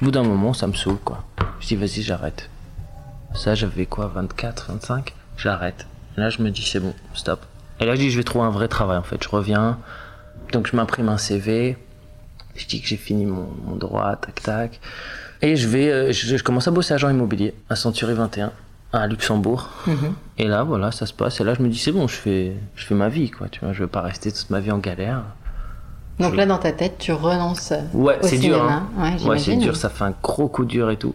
Au 0.00 0.04
bout 0.04 0.10
d'un 0.10 0.22
moment 0.22 0.52
ça 0.52 0.66
me 0.66 0.74
saoule 0.74 0.98
quoi. 1.02 1.24
Je 1.60 1.68
dis 1.68 1.76
vas-y 1.76 2.02
j'arrête. 2.02 2.50
Ça 3.34 3.54
j'avais 3.54 3.86
quoi 3.86 4.08
24, 4.14 4.72
25 4.72 5.14
J'arrête. 5.38 5.86
Là 6.18 6.28
je 6.28 6.42
me 6.42 6.50
dis 6.50 6.62
c'est 6.62 6.80
bon, 6.80 6.92
stop. 7.14 7.40
Et 7.80 7.86
là 7.86 7.94
je 7.94 8.00
dis 8.00 8.10
je 8.10 8.18
vais 8.18 8.24
trouver 8.24 8.44
un 8.44 8.50
vrai 8.50 8.68
travail 8.68 8.98
en 8.98 9.02
fait. 9.02 9.22
Je 9.22 9.30
reviens. 9.30 9.78
Donc 10.52 10.66
je 10.66 10.76
m'imprime 10.76 11.08
un 11.08 11.18
CV. 11.18 11.78
Je 12.54 12.66
dis 12.66 12.82
que 12.82 12.86
j'ai 12.86 12.98
fini 12.98 13.24
mon, 13.24 13.48
droit, 13.76 14.14
tac 14.16 14.42
tac. 14.42 14.80
Et 15.40 15.56
je 15.56 15.66
vais, 15.66 15.90
euh, 15.90 16.12
je, 16.12 16.40
commence 16.42 16.68
à 16.68 16.70
bosser 16.70 16.94
agent 16.94 17.10
immobilier 17.10 17.54
à 17.68 17.76
Century 17.76 18.14
21 18.14 18.52
à 18.94 19.06
Luxembourg. 19.06 19.68
Mhm. 19.86 20.14
Et 20.38 20.46
là, 20.46 20.62
voilà, 20.62 20.92
ça 20.92 21.06
se 21.06 21.12
passe. 21.12 21.40
Et 21.40 21.44
là, 21.44 21.54
je 21.54 21.62
me 21.62 21.68
dis, 21.68 21.78
c'est 21.78 21.92
bon, 21.92 22.06
je 22.06 22.14
fais, 22.14 22.56
je 22.74 22.86
fais 22.86 22.94
ma 22.94 23.08
vie, 23.08 23.30
quoi. 23.30 23.48
Tu 23.48 23.60
vois, 23.60 23.72
je 23.72 23.80
veux 23.80 23.88
pas 23.88 24.00
rester 24.02 24.32
toute 24.32 24.50
ma 24.50 24.60
vie 24.60 24.70
en 24.70 24.78
galère. 24.78 25.22
Donc 26.20 26.36
là, 26.36 26.46
dans 26.46 26.58
ta 26.58 26.72
tête, 26.72 26.96
tu 26.98 27.12
renonces 27.12 27.72
ouais, 27.92 28.18
c'est 28.22 28.38
dur. 28.38 28.62
Hein. 28.62 28.88
Ouais, 29.26 29.38
c'est 29.38 29.56
dur. 29.56 29.76
Ça 29.76 29.88
fait 29.88 30.04
un 30.04 30.14
gros 30.22 30.48
coup 30.48 30.64
dur 30.64 30.90
et 30.90 30.96
tout. 30.96 31.14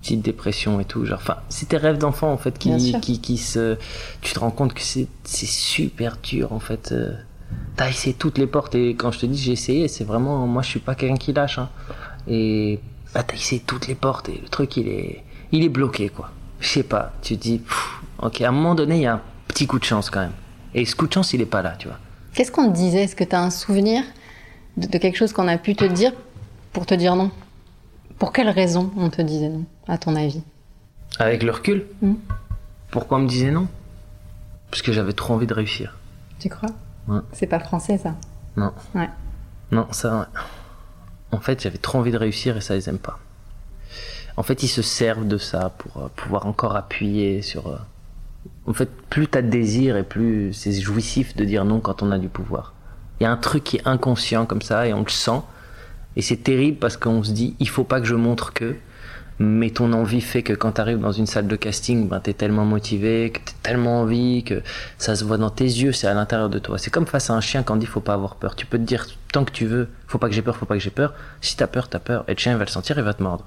Petite 0.00 0.22
dépression 0.22 0.80
et 0.80 0.84
tout. 0.84 1.04
Genre, 1.04 1.18
enfin, 1.20 1.36
c'est 1.48 1.68
tes 1.68 1.76
rêves 1.76 1.98
d'enfant, 1.98 2.32
en 2.32 2.36
fait, 2.36 2.58
qui, 2.58 3.00
qui, 3.00 3.20
qui, 3.20 3.38
se. 3.38 3.76
Tu 4.20 4.34
te 4.34 4.40
rends 4.40 4.50
compte 4.50 4.74
que 4.74 4.82
c'est, 4.82 5.08
super 5.24 6.18
dur, 6.22 6.52
en 6.52 6.60
fait. 6.60 6.90
Euh. 6.92 7.12
T'as 7.76 7.88
essayé 7.88 8.14
toutes 8.14 8.38
les 8.38 8.46
portes 8.46 8.74
et 8.74 8.90
quand 8.94 9.12
je 9.12 9.20
te 9.20 9.26
dis 9.26 9.38
j'ai 9.38 9.52
essayé, 9.52 9.88
c'est 9.88 10.04
vraiment. 10.04 10.46
Moi, 10.46 10.62
je 10.62 10.68
suis 10.68 10.80
pas 10.80 10.94
quelqu'un 10.94 11.16
qui 11.16 11.32
lâche. 11.32 11.58
Hein. 11.58 11.68
Et 12.26 12.80
bah, 13.14 13.22
t'as 13.22 13.34
essayé 13.34 13.62
toutes 13.64 13.86
les 13.86 13.94
portes 13.94 14.28
et 14.28 14.40
le 14.42 14.48
truc, 14.48 14.76
il 14.76 14.88
est, 14.88 15.22
il 15.52 15.62
est 15.62 15.68
bloqué, 15.68 16.08
quoi. 16.08 16.30
Je 16.64 16.70
sais 16.70 16.82
pas. 16.82 17.12
Tu 17.22 17.36
te 17.36 17.42
dis, 17.42 17.58
pff, 17.58 18.00
ok, 18.20 18.40
à 18.40 18.48
un 18.48 18.52
moment 18.52 18.74
donné, 18.74 18.96
il 18.96 19.02
y 19.02 19.06
a 19.06 19.14
un 19.14 19.20
petit 19.48 19.66
coup 19.66 19.78
de 19.78 19.84
chance 19.84 20.08
quand 20.08 20.20
même. 20.20 20.32
Et 20.74 20.84
ce 20.86 20.96
coup 20.96 21.06
de 21.06 21.12
chance, 21.12 21.32
il 21.34 21.40
est 21.42 21.46
pas 21.46 21.60
là, 21.62 21.74
tu 21.78 21.88
vois. 21.88 21.98
Qu'est-ce 22.32 22.50
qu'on 22.50 22.68
te 22.70 22.74
disait? 22.74 23.04
Est-ce 23.04 23.14
que 23.14 23.22
tu 23.24 23.36
as 23.36 23.40
un 23.42 23.50
souvenir 23.50 24.02
de, 24.78 24.86
de 24.86 24.98
quelque 24.98 25.16
chose 25.16 25.32
qu'on 25.32 25.46
a 25.46 25.58
pu 25.58 25.76
te 25.76 25.84
dire 25.84 26.12
pour 26.72 26.86
te 26.86 26.94
dire 26.94 27.16
non? 27.16 27.30
Pour 28.18 28.32
quelle 28.32 28.48
raison 28.48 28.90
on 28.96 29.10
te 29.10 29.20
disait 29.22 29.48
non, 29.50 29.64
à 29.88 29.98
ton 29.98 30.16
avis? 30.16 30.42
Avec 31.18 31.42
le 31.42 31.52
recul, 31.52 31.84
Mm. 32.00 32.14
pourquoi 32.90 33.18
on 33.18 33.20
me 33.20 33.28
disait 33.28 33.50
non? 33.50 33.68
Parce 34.70 34.82
que 34.82 34.90
j'avais 34.92 35.12
trop 35.12 35.34
envie 35.34 35.46
de 35.46 35.54
réussir. 35.54 35.96
Tu 36.40 36.48
crois? 36.48 36.70
Ouais. 37.08 37.20
C'est 37.32 37.46
pas 37.46 37.60
français 37.60 37.98
ça? 37.98 38.14
Non. 38.56 38.72
Ouais. 38.94 39.10
Non, 39.70 39.86
ça, 39.92 40.18
ouais. 40.20 40.40
En 41.30 41.40
fait, 41.40 41.60
j'avais 41.62 41.78
trop 41.78 41.98
envie 41.98 42.10
de 42.10 42.16
réussir 42.18 42.56
et 42.56 42.60
ça, 42.60 42.74
ils 42.74 42.88
aiment 42.88 42.98
pas. 42.98 43.18
En 44.36 44.42
fait, 44.42 44.62
ils 44.62 44.68
se 44.68 44.82
servent 44.82 45.26
de 45.28 45.38
ça 45.38 45.70
pour 45.78 46.02
euh, 46.02 46.08
pouvoir 46.16 46.46
encore 46.46 46.76
appuyer 46.76 47.42
sur. 47.42 47.68
euh, 47.68 47.76
En 48.66 48.72
fait, 48.72 48.90
plus 49.10 49.28
t'as 49.28 49.42
de 49.42 49.48
désir 49.50 49.96
et 49.96 50.02
plus 50.02 50.52
c'est 50.52 50.72
jouissif 50.72 51.36
de 51.36 51.44
dire 51.44 51.64
non 51.64 51.80
quand 51.80 52.02
on 52.02 52.10
a 52.10 52.18
du 52.18 52.28
pouvoir. 52.28 52.74
Il 53.20 53.24
y 53.24 53.26
a 53.26 53.30
un 53.30 53.36
truc 53.36 53.62
qui 53.64 53.76
est 53.76 53.86
inconscient 53.86 54.44
comme 54.46 54.62
ça 54.62 54.86
et 54.88 54.92
on 54.92 55.02
le 55.02 55.08
sent. 55.10 55.40
Et 56.16 56.22
c'est 56.22 56.36
terrible 56.38 56.78
parce 56.78 56.96
qu'on 56.96 57.22
se 57.22 57.32
dit, 57.32 57.54
il 57.60 57.68
faut 57.68 57.84
pas 57.84 58.00
que 58.00 58.06
je 58.06 58.14
montre 58.14 58.52
que. 58.52 58.76
Mais 59.40 59.70
ton 59.70 59.92
envie 59.92 60.20
fait 60.20 60.42
que 60.42 60.52
quand 60.52 60.72
tu 60.72 60.80
arrives 60.80 61.00
dans 61.00 61.12
une 61.12 61.26
salle 61.26 61.48
de 61.48 61.56
casting, 61.56 62.08
ben, 62.08 62.20
tu 62.20 62.30
es 62.30 62.34
tellement 62.34 62.64
motivé, 62.64 63.30
que 63.30 63.38
tu 63.38 63.54
tellement 63.62 64.02
envie, 64.02 64.44
que 64.44 64.62
ça 64.96 65.16
se 65.16 65.24
voit 65.24 65.38
dans 65.38 65.50
tes 65.50 65.64
yeux, 65.64 65.90
c'est 65.90 66.06
à 66.06 66.14
l'intérieur 66.14 66.48
de 66.48 66.60
toi. 66.60 66.78
C'est 66.78 66.90
comme 66.90 67.06
face 67.06 67.30
à 67.30 67.34
un 67.34 67.40
chien 67.40 67.64
quand 67.64 67.74
on 67.74 67.76
dit 67.76 67.86
faut 67.86 68.00
pas 68.00 68.14
avoir 68.14 68.36
peur. 68.36 68.54
Tu 68.54 68.64
peux 68.64 68.78
te 68.78 68.84
dire 68.84 69.06
tant 69.32 69.44
que 69.44 69.50
tu 69.50 69.66
veux, 69.66 69.88
faut 70.06 70.18
pas 70.18 70.28
que 70.28 70.34
j'ai 70.34 70.42
peur, 70.42 70.56
faut 70.56 70.66
pas 70.66 70.74
que 70.74 70.80
j'ai 70.80 70.90
peur. 70.90 71.14
Si 71.40 71.56
t'as 71.56 71.66
peur, 71.66 71.88
t'as 71.88 71.98
peur. 71.98 72.24
Et 72.28 72.34
le 72.34 72.38
chien 72.38 72.56
va 72.56 72.64
le 72.64 72.70
sentir, 72.70 72.96
il 72.96 73.04
va 73.04 73.14
te 73.14 73.22
mordre. 73.22 73.44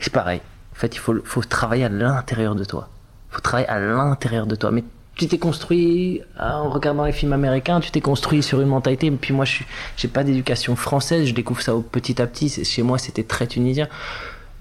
C'est 0.00 0.12
pareil. 0.12 0.40
En 0.72 0.76
fait, 0.76 0.94
il 0.96 0.98
faut, 0.98 1.14
faut 1.24 1.42
travailler 1.42 1.84
à 1.84 1.88
l'intérieur 1.88 2.56
de 2.56 2.64
toi. 2.64 2.88
faut 3.30 3.40
travailler 3.40 3.68
à 3.68 3.78
l'intérieur 3.78 4.46
de 4.46 4.56
toi. 4.56 4.72
Mais 4.72 4.82
tu 5.14 5.26
t'es 5.26 5.38
construit 5.38 6.22
ah, 6.36 6.58
en 6.58 6.70
regardant 6.70 7.04
les 7.04 7.12
films 7.12 7.32
américains, 7.32 7.80
tu 7.80 7.90
t'es 7.90 8.00
construit 8.00 8.42
sur 8.42 8.60
une 8.60 8.68
mentalité. 8.68 9.06
Et 9.06 9.10
puis 9.10 9.34
moi, 9.34 9.44
je 9.44 9.62
j'ai 9.96 10.08
pas 10.08 10.24
d'éducation 10.24 10.74
française, 10.74 11.26
je 11.26 11.34
découvre 11.34 11.62
ça 11.62 11.72
petit 11.92 12.20
à 12.20 12.26
petit. 12.26 12.64
Chez 12.64 12.82
moi, 12.82 12.98
c'était 12.98 13.24
très 13.24 13.46
tunisien. 13.46 13.88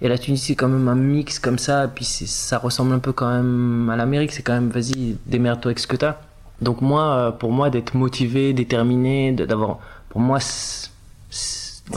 Et 0.02 0.08
la 0.08 0.18
Tunisie, 0.18 0.46
c'est 0.48 0.56
quand 0.56 0.68
même 0.68 0.88
un 0.88 0.96
mix 0.96 1.40
comme 1.40 1.58
ça. 1.58 1.86
Et 1.86 1.88
puis 1.88 2.06
ça 2.06 2.58
ressemble 2.60 2.94
un 2.94 3.00
peu 3.00 3.14
quand 3.14 3.30
même 3.32 3.90
à 3.90 3.96
l'Amérique. 3.96 4.32
C'est 4.32 4.44
quand 4.44 4.54
même, 4.54 4.70
vas-y, 4.70 5.18
démerde-toi 5.26 5.70
avec 5.70 5.80
ce 5.80 5.88
que 5.88 5.96
t'as. 5.96 6.16
Donc 6.62 6.82
moi, 6.82 7.14
euh, 7.16 7.32
pour 7.32 7.52
moi, 7.52 7.70
d'être 7.70 7.94
motivé, 7.96 8.54
déterminé, 8.54 9.32
d'avoir, 9.32 9.80
pour 10.10 10.22
moi, 10.22 10.40
c'est 10.40 10.90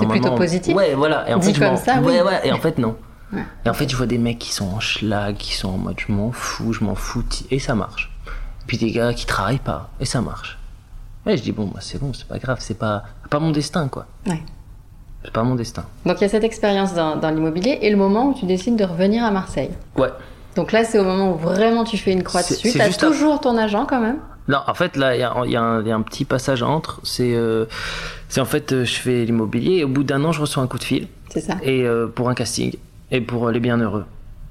plutôt 0.09 0.35
positif. 0.35 0.75
Ouais, 0.75 0.95
voilà. 0.95 1.28
Et 1.28 1.35
en 1.35 1.38
Dit 1.38 1.49
fait, 1.49 1.54
je 1.54 1.61
comme 1.61 1.71
m'en- 1.71 1.76
ça, 1.76 1.99
oui. 2.00 2.07
ouais, 2.07 2.23
ouais. 2.23 2.40
Et 2.45 2.52
en 2.52 2.59
fait, 2.59 2.78
non. 2.78 2.97
Ouais. 3.33 3.45
Et 3.64 3.69
en 3.71 3.75
fait, 3.75 3.88
je 3.88 3.97
vois 3.97 4.07
des 4.07 4.19
mecs 4.19 4.38
qui 4.38 4.52
sont 4.52 4.66
en 4.69 4.80
schlag, 4.80 5.37
qui 5.37 5.54
sont 5.54 5.69
en 5.69 5.78
mode 5.78 5.97
je 6.04 6.12
m'en 6.12 6.33
fous, 6.33 6.73
je 6.73 6.83
m'en 6.85 6.95
fous, 6.95 7.25
et 7.50 7.59
ça 7.59 7.75
marche. 7.75 8.11
Puis 8.66 8.76
des 8.78 8.90
gars 8.90 9.14
qui 9.14 9.25
travaillent 9.26 9.59
pas, 9.59 9.90
et 10.00 10.04
ça 10.04 10.21
marche. 10.21 10.59
Et 11.26 11.37
je 11.37 11.42
dis 11.42 11.52
bon, 11.52 11.66
bah, 11.66 11.80
c'est 11.80 11.99
bon, 12.00 12.12
c'est 12.12 12.26
pas 12.26 12.38
grave, 12.38 12.59
c'est 12.61 12.78
pas, 12.78 13.04
pas 13.28 13.38
mon 13.38 13.50
destin, 13.52 13.88
quoi. 13.88 14.07
Ouais. 14.26 14.42
C'est 15.25 15.33
pas 15.33 15.43
mon 15.43 15.55
destin. 15.55 15.85
Donc 16.07 16.17
il 16.19 16.23
y 16.23 16.25
a 16.25 16.29
cette 16.29 16.45
expérience 16.45 16.95
dans, 16.95 17.17
dans 17.17 17.31
l'immobilier 17.31 17.79
et 17.83 17.91
le 17.91 17.97
moment 17.97 18.29
où 18.31 18.35
tu 18.35 18.47
décides 18.47 18.77
de 18.77 18.85
revenir 18.85 19.23
à 19.25 19.31
Marseille. 19.31 19.71
Ouais. 19.97 20.09
Donc 20.57 20.73
là, 20.73 20.83
c'est 20.85 20.99
au 20.99 21.05
moment 21.05 21.33
où 21.33 21.37
vraiment 21.37 21.85
tu 21.85 21.97
fais 21.99 22.12
une 22.12 22.23
croix 22.23 22.41
dessus. 22.43 22.71
c'est 22.71 22.73
Tu 22.73 22.81
as 22.81 22.87
juste 22.87 23.03
à- 23.05 23.09
toujours 23.09 23.41
ton 23.41 23.57
agent 23.57 23.87
quand 23.87 24.00
même? 24.00 24.17
Non, 24.49 24.59
en 24.67 24.75
fait, 24.75 24.97
là, 24.97 25.15
il 25.15 25.21
y 25.21 25.23
a, 25.23 25.33
y 25.47 25.57
un- 25.57 25.81
il 25.83 25.87
y 25.89 25.93
a 25.93 25.95
un 25.95 26.03
petit 26.03 26.25
passage 26.25 26.62
entre. 26.62 27.00
C'est 27.05 27.35
euh, 27.37 27.67
en 28.39 28.45
fait, 28.45 28.73
euh, 28.73 28.85
je 28.85 28.95
fais 28.95 29.25
l'immobilier, 29.25 29.77
et 29.77 29.85
au 29.85 29.89
bout 29.89 30.03
d'un 30.03 30.25
an, 30.25 30.33
je 30.33 30.41
reçois 30.41 30.62
un 30.62 30.67
coup 30.67 30.79
de 30.79 30.85
fil. 30.85 31.07
C'est 31.29 31.41
ça. 31.41 31.55
et 31.62 31.85
euh, 31.85 32.09
pour 32.09 32.29
un 32.29 32.35
casting 32.35 32.75
et 33.12 33.21
pour 33.21 33.50
les 33.50 33.61
bienheureux. 33.61 34.05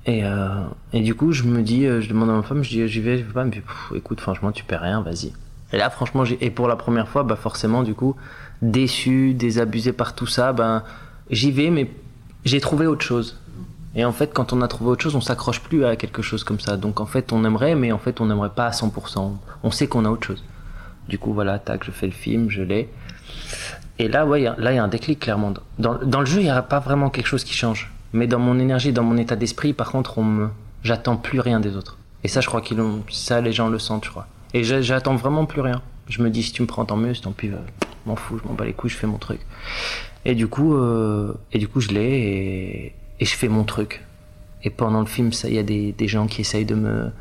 Et, 0.05 0.23
euh, 0.23 0.47
et 0.93 1.01
du 1.01 1.13
coup, 1.13 1.34
je 1.34 1.43
me 1.43 1.62
dis, 1.62 1.84
je 1.86 2.08
demande 2.08 2.29
à 2.29 2.34
ma 2.34 2.41
femme, 2.43 2.63
je 2.63 2.69
dis, 2.69 2.88
j'y 2.88 3.01
vais, 3.01 3.17
je 3.17 3.23
vais 3.23 3.34
pas, 3.34 3.41
elle 3.41 3.47
me 3.47 3.51
dit, 3.51 3.62
écoute, 3.95 4.21
franchement, 4.21 4.53
tu 4.53 4.63
perds 4.63 4.82
rien, 4.82 5.01
vas-y. 5.01 5.34
Et 5.73 5.77
là, 5.77 5.89
franchement, 5.89 6.23
et 6.39 6.49
pour 6.49 6.67
la 6.69 6.77
première 6.77 7.10
fois, 7.10 7.23
bah 7.23 7.36
forcément, 7.36 7.84
du 7.84 7.93
coup, 7.93 8.15
déçu, 8.61 9.33
désabusé 9.33 9.93
par 9.93 10.15
tout 10.15 10.27
ça, 10.27 10.53
ben 10.53 10.83
j'y 11.29 11.51
vais, 11.51 11.69
mais 11.69 11.91
j'ai 12.45 12.59
trouvé 12.59 12.87
autre 12.87 13.03
chose. 13.03 13.37
Et 13.95 14.05
en 14.05 14.11
fait, 14.11 14.33
quand 14.33 14.53
on 14.53 14.61
a 14.61 14.67
trouvé 14.67 14.91
autre 14.91 15.01
chose, 15.01 15.15
on 15.15 15.21
s'accroche 15.21 15.61
plus 15.61 15.83
à 15.83 15.95
quelque 15.95 16.21
chose 16.21 16.43
comme 16.43 16.59
ça. 16.59 16.77
Donc 16.77 16.99
en 16.99 17.05
fait, 17.05 17.33
on 17.33 17.43
aimerait, 17.43 17.75
mais 17.75 17.91
en 17.91 17.97
fait, 17.97 18.21
on 18.21 18.25
n'aimerait 18.27 18.51
pas 18.51 18.67
à 18.67 18.71
100%. 18.71 19.31
On 19.63 19.71
sait 19.71 19.87
qu'on 19.87 20.05
a 20.05 20.09
autre 20.09 20.27
chose. 20.27 20.43
Du 21.07 21.17
coup, 21.17 21.33
voilà, 21.33 21.57
tac, 21.57 21.83
je 21.83 21.91
fais 21.91 22.05
le 22.05 22.11
film, 22.11 22.49
je 22.49 22.61
l'ai. 22.61 22.89
Et 23.97 24.07
là, 24.07 24.25
ouais, 24.25 24.41
là, 24.41 24.71
il 24.71 24.75
y 24.75 24.77
a 24.77 24.83
un 24.83 24.87
déclic, 24.87 25.19
clairement. 25.19 25.53
Dans, 25.79 26.19
le 26.19 26.25
jeu, 26.25 26.39
il 26.39 26.43
n'y 26.43 26.49
a 26.49 26.61
pas 26.61 26.79
vraiment 26.79 27.09
quelque 27.09 27.27
chose 27.27 27.43
qui 27.43 27.53
change. 27.53 27.91
Mais 28.13 28.27
dans 28.27 28.39
mon 28.39 28.59
énergie, 28.59 28.93
dans 28.93 29.03
mon 29.03 29.17
état 29.17 29.35
d'esprit, 29.35 29.73
par 29.73 29.91
contre, 29.91 30.17
on 30.19 30.23
me... 30.23 30.49
j'attends 30.83 31.17
plus 31.17 31.39
rien 31.39 31.59
des 31.59 31.75
autres. 31.75 31.97
Et 32.23 32.27
ça, 32.27 32.41
je 32.41 32.47
crois 32.47 32.61
qu'ils 32.61 32.77
l'ont... 32.77 33.03
Ça, 33.11 33.41
les 33.41 33.51
gens 33.51 33.69
le 33.69 33.79
sentent, 33.79 34.05
je 34.05 34.11
crois. 34.11 34.27
Et 34.53 34.63
j'a- 34.63 34.81
j'attends 34.81 35.15
vraiment 35.15 35.45
plus 35.45 35.61
rien. 35.61 35.81
Je 36.09 36.21
me 36.23 36.29
dis, 36.29 36.43
si 36.43 36.51
tu 36.51 36.61
me 36.61 36.67
prends, 36.67 36.85
tant 36.85 36.97
mieux, 36.97 37.13
si 37.13 37.21
tant 37.21 37.31
pis, 37.31 37.49
euh, 37.49 37.57
m'en 38.05 38.15
fous, 38.15 38.39
je 38.41 38.47
m'en 38.47 38.53
bats 38.55 38.65
les 38.65 38.73
couilles, 38.73 38.89
je 38.89 38.97
fais 38.97 39.07
mon 39.07 39.17
truc. 39.17 39.39
Et 40.25 40.35
du 40.35 40.47
coup, 40.47 40.75
euh, 40.75 41.33
et 41.53 41.59
du 41.59 41.67
coup, 41.67 41.79
je 41.81 41.89
l'ai 41.89 42.01
et... 42.19 42.95
et 43.19 43.25
je 43.25 43.35
fais 43.35 43.47
mon 43.47 43.63
truc. 43.63 44.03
Et 44.63 44.69
pendant 44.69 44.99
le 44.99 45.05
film, 45.05 45.31
il 45.45 45.53
y 45.53 45.59
a 45.59 45.63
des, 45.63 46.07
gens 46.07 46.27
qui 46.27 46.41
essayent 46.41 46.65
de 46.65 46.75
me... 46.75 47.11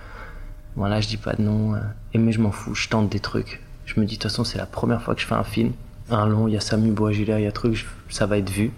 Voilà, 0.74 1.00
je 1.00 1.08
dis 1.08 1.16
pas 1.16 1.34
de 1.34 1.42
nom. 1.42 1.74
euh, 1.74 1.78
et 2.14 2.18
mais 2.18 2.32
je 2.32 2.40
m'en 2.40 2.50
fous, 2.50 2.74
je 2.74 2.88
tente 2.88 3.08
des 3.08 3.20
trucs. 3.20 3.60
Je 3.84 4.00
me 4.00 4.06
dis, 4.06 4.16
de 4.16 4.22
toute 4.22 4.30
façon, 4.30 4.44
c'est 4.44 4.58
la 4.58 4.66
première 4.66 5.02
fois 5.02 5.14
que 5.14 5.20
je 5.20 5.26
fais 5.26 5.34
un 5.34 5.44
film. 5.44 5.72
Un 6.10 6.26
long, 6.26 6.48
il 6.48 6.54
y 6.54 6.56
a 6.56 6.60
Samu 6.60 6.90
Boisgila, 6.90 7.38
il 7.38 7.44
y 7.44 7.46
a 7.46 7.52
truc, 7.52 7.74
je- 7.74 7.84
ça 8.08 8.26
va 8.26 8.38
être 8.38 8.50
vu. 8.50 8.70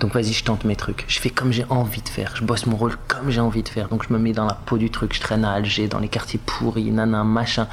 Donc 0.00 0.12
vas-y, 0.12 0.32
je 0.32 0.42
tente 0.42 0.64
mes 0.64 0.74
trucs. 0.74 1.04
Je 1.06 1.20
fais 1.20 1.30
comme 1.30 1.52
j'ai 1.52 1.64
envie 1.70 2.02
de 2.02 2.08
faire. 2.08 2.34
Je 2.36 2.42
bosse 2.44 2.66
mon 2.66 2.76
rôle 2.76 2.96
comme 3.06 3.30
j'ai 3.30 3.40
envie 3.40 3.62
de 3.62 3.68
faire. 3.68 3.88
Donc 3.88 4.04
je 4.08 4.12
me 4.12 4.18
mets 4.18 4.32
dans 4.32 4.44
la 4.44 4.54
peau 4.54 4.76
du 4.76 4.90
truc. 4.90 5.14
Je 5.14 5.20
traîne 5.20 5.44
à 5.44 5.52
Alger, 5.52 5.86
dans 5.86 6.00
les 6.00 6.08
quartiers 6.08 6.40
pourris, 6.44 6.90
nana, 6.90 7.22
machin. 7.22 7.68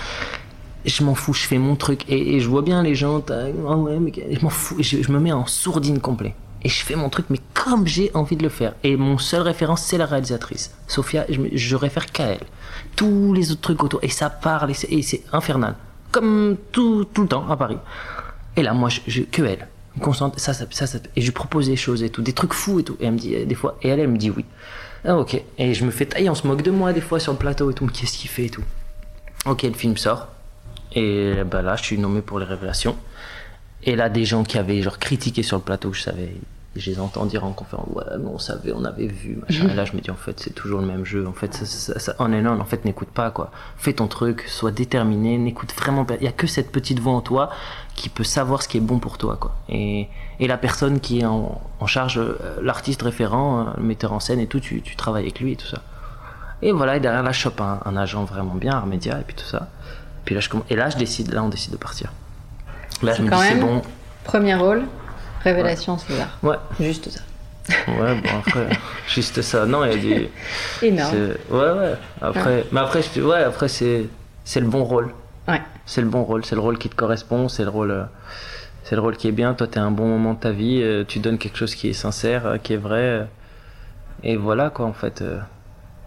Je 0.85 1.03
m'en 1.03 1.15
fous, 1.15 1.33
je 1.33 1.45
fais 1.45 1.57
mon 1.57 1.75
truc. 1.75 2.09
Et, 2.09 2.39
je 2.39 2.47
vois 2.47 2.61
bien 2.61 2.81
les 2.81 2.95
gens. 2.95 3.23
Ah 3.29 3.45
je 3.49 4.41
m'en 4.41 4.49
fous. 4.49 4.77
Je, 4.79 5.11
me 5.11 5.19
mets 5.19 5.31
en 5.31 5.45
sourdine 5.45 5.99
complet. 5.99 6.33
Et 6.63 6.69
je 6.69 6.83
fais 6.83 6.95
mon 6.95 7.09
truc, 7.09 7.25
mais 7.29 7.39
comme 7.53 7.87
j'ai 7.87 8.11
envie 8.13 8.35
de 8.35 8.43
le 8.43 8.49
faire. 8.49 8.73
Et 8.83 8.95
mon 8.95 9.17
seul 9.17 9.41
référence, 9.41 9.81
c'est 9.81 9.97
la 9.97 10.05
réalisatrice. 10.05 10.75
Sophia, 10.87 11.25
je, 11.29 11.75
réfère 11.75 12.05
qu'à 12.05 12.25
elle. 12.25 12.43
Tous 12.95 13.33
les 13.33 13.51
autres 13.51 13.61
trucs 13.61 13.83
autour. 13.83 13.99
Et 14.03 14.09
ça 14.09 14.29
parle, 14.29 14.71
et 14.71 15.01
c'est- 15.01 15.23
infernal. 15.33 15.75
Comme 16.11 16.57
tout, 16.71 17.05
tout 17.05 17.23
le 17.23 17.27
temps 17.27 17.49
à 17.49 17.57
Paris. 17.57 17.77
Et 18.57 18.63
là, 18.63 18.73
moi, 18.73 18.89
je, 18.89 18.99
je- 19.07 19.21
que 19.23 19.41
elle. 19.43 19.67
Me 19.95 20.01
concentre, 20.01 20.39
ça, 20.39 20.53
ça, 20.53 20.65
et 21.15 21.21
je 21.21 21.25
lui 21.25 21.31
propose 21.33 21.67
des 21.67 21.75
choses 21.75 22.01
et 22.01 22.09
tout, 22.09 22.21
des 22.21 22.33
trucs 22.33 22.53
fous 22.53 22.79
et 22.79 22.83
tout. 22.83 22.95
Et 22.99 23.05
elle 23.05 23.13
me 23.13 23.17
dit, 23.17 23.35
euh, 23.35 23.45
des 23.45 23.55
fois, 23.55 23.77
et 23.81 23.89
elle, 23.89 24.07
me 24.07 24.17
dit 24.17 24.29
oui. 24.29 24.45
Ah, 25.03 25.17
ok. 25.17 25.41
Et 25.57 25.73
je 25.73 25.83
me 25.83 25.91
fais 25.91 26.05
tailler, 26.05 26.29
on 26.29 26.35
se 26.35 26.47
moque 26.47 26.61
de 26.61 26.71
moi 26.71 26.93
des 26.93 27.01
fois 27.01 27.19
sur 27.19 27.33
le 27.33 27.37
plateau 27.37 27.71
et 27.71 27.73
tout, 27.73 27.87
qu'est-ce 27.87 28.17
qu'il 28.17 28.29
fait 28.29 28.45
et 28.45 28.49
tout. 28.49 28.63
Ok, 29.45 29.63
le 29.63 29.73
film 29.73 29.97
sort. 29.97 30.27
Et 30.93 31.35
bah 31.45 31.61
là, 31.61 31.75
je 31.75 31.83
suis 31.83 31.97
nommé 31.97 32.21
pour 32.21 32.39
les 32.39 32.45
révélations. 32.45 32.95
Et 33.83 33.95
là, 33.95 34.09
des 34.09 34.25
gens 34.25 34.43
qui 34.43 34.57
avaient 34.57 34.81
genre 34.81 34.99
critiqué 34.99 35.41
sur 35.43 35.57
le 35.57 35.63
plateau, 35.63 35.91
je 35.93 36.01
savais, 36.03 36.35
je 36.75 36.89
les 36.91 36.99
entends 36.99 37.25
dire 37.25 37.43
en 37.45 37.51
conférence, 37.51 37.87
ouais, 37.95 38.03
mais 38.19 38.27
on 38.31 38.37
savait, 38.37 38.71
on 38.75 38.83
avait 38.85 39.07
vu, 39.07 39.37
machin. 39.37 39.67
Et 39.69 39.73
là, 39.73 39.85
je 39.85 39.93
me 39.93 40.01
dis, 40.01 40.11
en 40.11 40.15
fait, 40.15 40.39
c'est 40.39 40.53
toujours 40.53 40.81
le 40.81 40.85
même 40.85 41.03
jeu. 41.03 41.25
En 41.27 41.33
fait, 41.33 41.53
ça, 41.53 41.65
ça, 41.65 41.97
ça- 41.99 42.15
on 42.19 42.31
and 42.31 42.45
on, 42.45 42.59
en 42.59 42.65
fait, 42.65 42.85
n'écoute 42.85 43.07
pas, 43.07 43.31
quoi. 43.31 43.49
Fais 43.77 43.93
ton 43.93 44.07
truc, 44.07 44.43
sois 44.47 44.69
déterminé, 44.71 45.37
n'écoute 45.39 45.73
vraiment 45.73 46.05
pas. 46.05 46.15
Il 46.17 46.23
y 46.23 46.27
a 46.27 46.31
que 46.31 46.45
cette 46.45 46.71
petite 46.71 46.99
voix 46.99 47.13
en 47.13 47.21
toi 47.21 47.49
qui 47.95 48.09
peut 48.09 48.23
savoir 48.23 48.61
ce 48.61 48.67
qui 48.67 48.77
est 48.77 48.81
bon 48.81 48.99
pour 48.99 49.17
toi, 49.17 49.37
quoi. 49.37 49.55
Et, 49.69 50.07
et 50.39 50.47
la 50.47 50.57
personne 50.57 50.99
qui 50.99 51.21
est 51.21 51.25
en, 51.25 51.59
en 51.79 51.87
charge, 51.87 52.19
euh, 52.19 52.35
l'artiste 52.61 53.01
référent, 53.01 53.61
euh, 53.61 53.71
le 53.77 53.83
metteur 53.83 54.13
en 54.13 54.19
scène 54.19 54.39
et 54.39 54.47
tout, 54.47 54.59
tu, 54.59 54.81
tu 54.83 54.95
travailles 54.95 55.23
avec 55.23 55.39
lui 55.39 55.53
et 55.53 55.55
tout 55.55 55.67
ça. 55.67 55.81
Et 56.61 56.71
voilà, 56.71 56.97
et 56.97 56.99
derrière 56.99 57.23
là, 57.23 57.31
je 57.31 57.39
chope 57.39 57.59
un, 57.59 57.79
un 57.83 57.97
agent 57.97 58.23
vraiment 58.25 58.53
bien, 58.53 58.73
Armédia, 58.73 59.19
et 59.19 59.23
puis 59.23 59.35
tout 59.35 59.45
ça. 59.45 59.69
Puis 60.25 60.35
là, 60.35 60.41
je 60.41 60.49
et 60.69 60.75
là, 60.75 60.89
je 60.89 60.97
décide, 60.97 61.33
là, 61.33 61.43
on 61.43 61.49
décide 61.49 61.71
de 61.73 61.77
partir. 61.77 62.11
Là, 63.01 63.11
je 63.13 63.17
C'est 63.17 63.23
me 63.23 63.29
quand 63.29 63.37
dis, 63.41 63.47
c'est 63.47 63.55
même- 63.55 63.65
bon. 63.65 63.81
Premier 64.23 64.55
rôle, 64.55 64.83
révélation 65.43 65.97
César. 65.97 66.37
Ouais, 66.43 66.57
Juste 66.79 67.09
ça. 67.09 67.21
ouais, 67.87 68.15
bon, 68.15 68.29
après, 68.39 68.67
juste 69.07 69.41
ça. 69.41 69.65
Non, 69.65 69.83
il 69.85 69.91
y 69.91 69.93
a 69.93 69.97
des. 70.17 70.31
Énorme. 70.83 71.15
Ouais, 71.49 71.71
ouais. 71.71 71.93
Après, 72.21 72.65
mais 72.71 72.79
après, 72.79 73.01
je 73.01 73.21
ouais, 73.21 73.43
après, 73.43 73.67
c'est, 73.67 74.07
c'est 74.43 74.59
le 74.59 74.67
bon 74.67 74.83
rôle. 74.83 75.13
Ouais. 75.47 75.61
C'est 75.87 76.01
le 76.01 76.07
bon 76.07 76.23
rôle. 76.23 76.45
C'est 76.45 76.55
le 76.55 76.61
rôle 76.61 76.77
qui 76.77 76.87
te 76.89 76.95
correspond. 76.95 77.49
C'est 77.49 77.63
le 77.63 77.69
rôle, 77.69 77.91
euh, 77.91 78.03
c'est 78.83 78.95
le 78.95 79.01
rôle 79.01 79.17
qui 79.17 79.27
est 79.27 79.31
bien. 79.31 79.55
Toi, 79.55 79.65
t'es 79.67 79.79
un 79.79 79.91
bon 79.91 80.07
moment 80.07 80.33
de 80.35 80.39
ta 80.39 80.51
vie. 80.51 80.79
euh, 80.83 81.03
Tu 81.07 81.17
donnes 81.19 81.39
quelque 81.39 81.57
chose 81.57 81.73
qui 81.73 81.89
est 81.89 81.93
sincère, 81.93 82.45
euh, 82.45 82.57
qui 82.57 82.73
est 82.73 82.77
vrai. 82.77 83.27
Et 84.23 84.35
voilà, 84.37 84.69
quoi, 84.69 84.85
en 84.85 84.93
fait. 84.93 85.23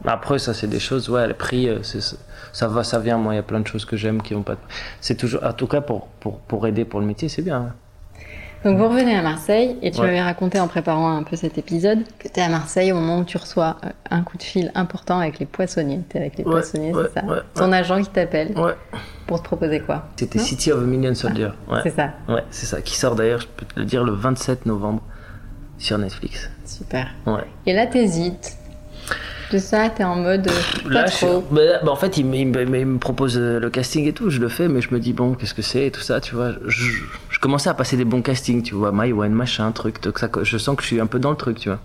Après, 0.06 0.38
ça, 0.38 0.52
c'est 0.54 0.66
des 0.66 0.80
choses, 0.80 1.08
ouais, 1.08 1.26
le 1.26 1.34
prix, 1.34 1.68
euh, 1.68 1.78
ça 2.52 2.68
va, 2.68 2.84
ça 2.84 2.98
vient. 2.98 3.16
Moi, 3.16 3.34
il 3.34 3.36
y 3.36 3.40
a 3.40 3.42
plein 3.42 3.60
de 3.60 3.66
choses 3.66 3.84
que 3.84 3.96
j'aime 3.96 4.20
qui 4.22 4.34
ont 4.34 4.42
pas. 4.42 4.54
de- 4.54 4.58
C'est 5.00 5.14
toujours, 5.16 5.42
en 5.44 5.52
tout 5.52 5.66
cas, 5.66 5.80
pour, 5.80 6.08
pour, 6.20 6.38
pour 6.40 6.66
aider 6.66 6.84
pour 6.84 7.00
le 7.00 7.06
métier, 7.06 7.28
c'est 7.28 7.42
bien. 7.42 7.74
Donc 8.64 8.78
vous 8.78 8.88
revenez 8.88 9.14
à 9.14 9.20
Marseille 9.20 9.76
et 9.82 9.90
tu 9.90 10.00
Ouais. 10.00 10.06
m'avais 10.06 10.22
raconté 10.22 10.58
en 10.58 10.68
préparant 10.68 11.14
un 11.14 11.22
peu 11.22 11.36
cet 11.36 11.58
épisode 11.58 11.98
que 12.18 12.28
tu 12.28 12.40
es 12.40 12.42
à 12.42 12.48
Marseille 12.48 12.92
au 12.92 12.94
moment 12.94 13.18
où 13.18 13.24
tu 13.24 13.36
reçois 13.36 13.76
euh, 13.84 13.90
un 14.10 14.22
coup 14.22 14.38
de 14.38 14.42
fil 14.42 14.72
important 14.74 15.18
avec 15.18 15.38
les 15.38 15.44
poissonniers. 15.44 16.00
Tu 16.08 16.16
es 16.16 16.20
avec 16.20 16.38
les 16.38 16.44
Ouais, 16.44 16.50
poissonniers, 16.52 16.92
c'est 16.94 17.20
ça 17.20 17.26
Ton 17.54 17.72
agent 17.72 18.00
qui 18.02 18.08
t'appelle 18.08 18.54
pour 19.26 19.40
te 19.40 19.44
proposer 19.44 19.80
quoi 19.80 20.08
C'était 20.16 20.38
City 20.38 20.72
of 20.72 20.78
a 20.82 20.86
Million 20.86 21.14
Soldiers. 21.14 21.50
Ouais. 21.70 21.80
C'est 21.82 21.94
ça. 21.94 22.12
Ouais, 22.26 22.42
c'est 22.50 22.64
ça. 22.64 22.80
Qui 22.80 22.96
sort 22.96 23.14
d'ailleurs, 23.16 23.40
je 23.42 23.48
peux 23.48 23.66
te 23.66 23.78
le 23.78 23.84
dire, 23.84 24.02
le 24.02 24.12
27 24.12 24.64
novembre. 24.64 25.02
sur 25.76 25.98
Netflix. 25.98 26.48
Super. 26.64 27.08
Ouais. 27.26 27.44
Et 27.66 27.74
là, 27.74 27.86
t'hésites. 27.86 28.56
De 29.52 29.58
ça, 29.58 29.88
t'es 29.90 30.04
en 30.04 30.16
mode 30.16 30.48
euh, 30.48 30.52
pas 30.84 30.88
Là, 30.90 31.06
je 31.06 31.16
trop. 31.16 31.44
bah, 31.50 31.60
bah, 31.84 31.90
en 31.92 31.96
fait, 31.96 32.16
il, 32.16 32.26
me- 32.26 32.36
il 32.36 32.46
me- 32.48 32.78
il 32.78 32.86
me 32.86 32.98
propose 32.98 33.36
euh, 33.38 33.60
le 33.60 33.70
casting 33.70 34.06
et 34.06 34.12
tout, 34.12 34.30
je 34.30 34.40
le 34.40 34.48
fais, 34.48 34.68
mais 34.68 34.80
je 34.80 34.92
me 34.92 34.98
dis, 34.98 35.12
bon, 35.12 35.34
qu'est-ce 35.34 35.54
que 35.54 35.62
c'est 35.62 35.86
et 35.86 35.90
tout 35.90 36.00
ça, 36.00 36.20
tu 36.20 36.34
vois. 36.34 36.52
Je, 36.66 36.84
je 37.30 37.38
commençais 37.38 37.68
à 37.70 37.74
passer 37.74 37.96
des 37.96 38.04
bons 38.04 38.22
castings, 38.22 38.62
tu 38.62 38.74
vois, 38.74 38.90
Maïwan, 38.92 39.32
machin, 39.32 39.70
truc, 39.72 40.02
donc 40.02 40.18
ça, 40.18 40.28
je 40.42 40.58
sens 40.58 40.76
que 40.76 40.82
je 40.82 40.88
suis 40.88 41.00
un 41.00 41.06
peu 41.06 41.18
dans 41.18 41.30
le 41.30 41.36
truc, 41.36 41.58
tu 41.58 41.68
vois. 41.68 41.78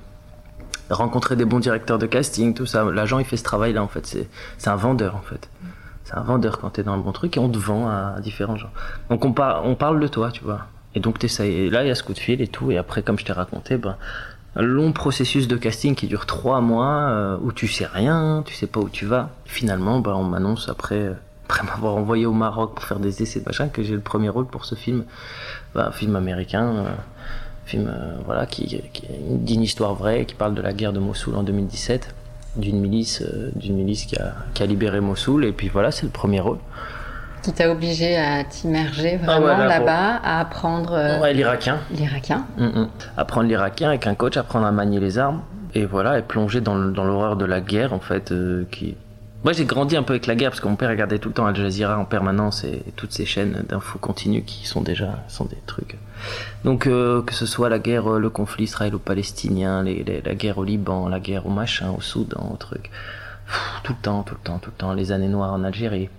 Rencontrer 0.89 1.36
des 1.36 1.45
bons 1.45 1.60
directeurs 1.60 2.00
de 2.00 2.08
casting, 2.08 2.54
tout 2.56 2.65
ça. 2.65 2.84
L'agent, 2.86 3.19
il 3.19 3.26
fait 3.26 3.38
ce 3.38 3.43
travail-là, 3.43 3.84
en 3.84 3.88
fait. 3.88 4.08
C'est 4.08 4.28
c'est 4.58 4.69
un 4.72 4.76
vendeur, 4.76 5.15
en 5.15 5.22
fait. 5.22 5.48
C'est 6.04 6.15
un 6.15 6.22
vendeur 6.22 6.58
quand 6.58 6.72
t'es 6.72 6.82
dans 6.82 6.95
le 6.95 7.04
bon 7.04 7.12
truc 7.12 7.38
et 7.38 7.39
on 7.39 7.48
te 7.50 7.60
vend 7.60 7.88
à 7.88 8.15
différents 8.22 8.56
gens. 8.58 8.72
Donc 9.12 9.24
on, 9.24 9.32
par- 9.32 9.65
on 9.65 9.76
parle 9.76 10.00
de 10.00 10.08
toi, 10.08 10.32
tu 10.32 10.43
vois. 10.43 10.62
Et 10.95 11.00
donc 11.00 11.19
t'essayes. 11.19 11.54
Et 11.54 11.69
là, 11.69 11.84
il 11.84 11.88
y 11.88 11.91
a 11.91 11.95
ce 11.95 12.02
coup 12.02 12.13
de 12.13 12.17
fil 12.19 12.41
et 12.41 12.48
tout. 12.48 12.72
Et 12.72 12.78
après, 12.80 13.04
comme 13.04 13.19
je 13.19 13.26
t'ai 13.26 13.34
raconté, 13.34 13.78
ben, 13.78 13.95
long 14.62 14.91
processus 14.91 15.48
de 15.48 15.56
casting 15.56 15.95
qui 15.95 16.08
dure 16.08 16.26
trois 16.26 16.62
mois 16.62 17.10
euh, 17.10 17.38
où 17.41 17.52
tu 17.52 17.67
sais 17.67 17.86
rien, 17.86 18.43
tu 18.45 18.54
sais 18.54 18.67
pas 18.67 18.80
où 18.80 18.89
tu 18.89 19.06
vas. 19.06 19.30
Finalement, 19.45 20.00
ben, 20.00 20.13
on 20.13 20.24
m'annonce 20.24 20.69
après, 20.69 20.95
euh, 20.95 21.13
après 21.45 21.63
m'avoir 21.65 21.95
envoyé 21.95 22.26
au 22.26 22.34
Maroc 22.34 22.76
pour 22.76 22.84
faire 22.84 23.00
des 23.00 23.22
essais 23.22 23.39
de 23.39 23.45
machin 23.45 23.69
que 23.69 23.84
j'ai 23.84 23.93
le 23.93 24.02
premier 24.02 24.30
rôle 24.30 24.48
pour 24.48 24.65
ce 24.65 24.76
film, 24.76 25.06
Ben, 25.76 25.88
un 25.88 25.91
film 25.91 26.15
américain, 26.15 26.65
euh, 26.65 26.93
film 27.65 27.93
voilà 28.26 28.45
qui, 28.48 28.82
qui 28.93 29.04
dit 29.30 29.54
une 29.54 29.62
histoire 29.62 29.93
vraie, 29.93 30.26
qui 30.26 30.36
parle 30.36 30.56
de 30.56 30.62
la 30.62 30.74
guerre 30.74 30.93
de 30.93 31.00
Mossoul 31.00 31.36
en 31.36 31.43
2017, 31.43 32.15
d'une 32.56 32.80
milice, 32.80 33.24
d'une 33.56 33.76
milice 33.76 34.06
qui 34.06 34.15
a, 34.15 34.34
qui 34.56 34.63
a 34.63 34.65
libéré 34.65 35.02
Mossoul. 35.02 35.45
Et 35.45 35.52
puis 35.52 35.69
voilà, 35.69 35.91
c'est 35.91 36.06
le 36.06 36.12
premier 36.12 36.39
rôle. 36.39 36.58
Qui 37.41 37.54
t'a 37.54 37.71
obligé 37.71 38.17
à 38.17 38.43
t'immerger 38.43 39.17
vraiment 39.17 39.34
Ah 39.36 39.39
ouais, 39.41 39.67
là, 39.67 39.80
là-bas, 39.80 40.15
à 40.23 40.39
apprendre 40.41 40.93
euh, 40.93 41.19
Ouais, 41.21 41.34
l'Irakien. 41.34 41.80
l'irakien. 41.91 42.45
Mm, 42.58 42.65
mm. 42.65 42.89
Apprendre 43.17 43.47
l'Irakien 43.47 43.89
avec 43.89 44.08
un 44.08 44.15
coach, 44.15 44.36
apprendre 44.38 44.65
à 44.65 44.71
manier 44.71 44.99
les 44.99 45.17
armes. 45.17 45.41
Et 45.75 45.86
voilà, 45.86 46.17
et 46.17 46.21
plonger 46.23 46.62
dans, 46.62 46.75
l'horreur 46.75 47.36
de 47.38 47.45
la 47.45 47.62
guerre, 47.62 47.93
en 47.93 47.99
fait. 47.99 48.32
euh, 48.32 48.65
qui... 48.71 48.95
Moi, 49.43 49.54
j'ai 49.54 49.63
grandi 49.63 49.95
un 49.95 50.04
peu 50.04 50.13
avec 50.13 50.25
la 50.28 50.36
guerre, 50.36 50.49
parce 50.49 50.60
que 50.60 50.67
mon 50.67 50.75
père 50.75 50.89
regardait 50.89 51.17
tout 51.19 51.30
le 51.30 51.34
temps 51.34 51.45
Al 51.45 51.56
Jazeera 51.56 51.97
en 51.97 52.04
permanence 52.04 52.65
et, 52.65 52.84
et 52.88 52.91
toutes 52.97 53.13
ces 53.13 53.25
chaînes 53.25 53.63
d'infos 53.69 53.99
continues 53.99 54.41
qui 54.43 54.67
sont 54.67 54.82
déjà 54.82 55.19
sont 55.30 55.45
des 55.45 55.62
trucs. 55.65 55.97
Donc, 56.65 56.88
euh, 56.88 57.21
que 57.21 57.34
ce 57.34 57.45
soit 57.45 57.69
la 57.69 57.80
guerre, 57.80 58.12
euh, 58.15 58.19
le 58.19 58.30
conflit 58.30 58.65
israélo-palestinien, 58.65 59.82
les- 59.84 60.04
les- 60.04 60.21
la 60.21 60.36
guerre 60.36 60.58
au 60.58 60.63
Liban, 60.65 61.08
la 61.08 61.19
guerre 61.21 61.45
au 61.45 61.49
machin, 61.52 61.91
au 61.97 62.02
Soudan, 62.02 62.49
au 62.54 62.58
truc. 62.58 62.89
Pff, 63.45 63.82
tout 63.84 63.93
le 63.93 64.02
temps, 64.02 64.23
tout 64.23 64.36
le 64.36 64.41
temps, 64.43 64.58
tout 64.60 64.71
le 64.71 64.75
temps. 64.78 64.93
Les 64.93 65.12
années 65.13 65.30
noires 65.30 65.54
en 65.54 65.63
Algérie. 65.63 66.10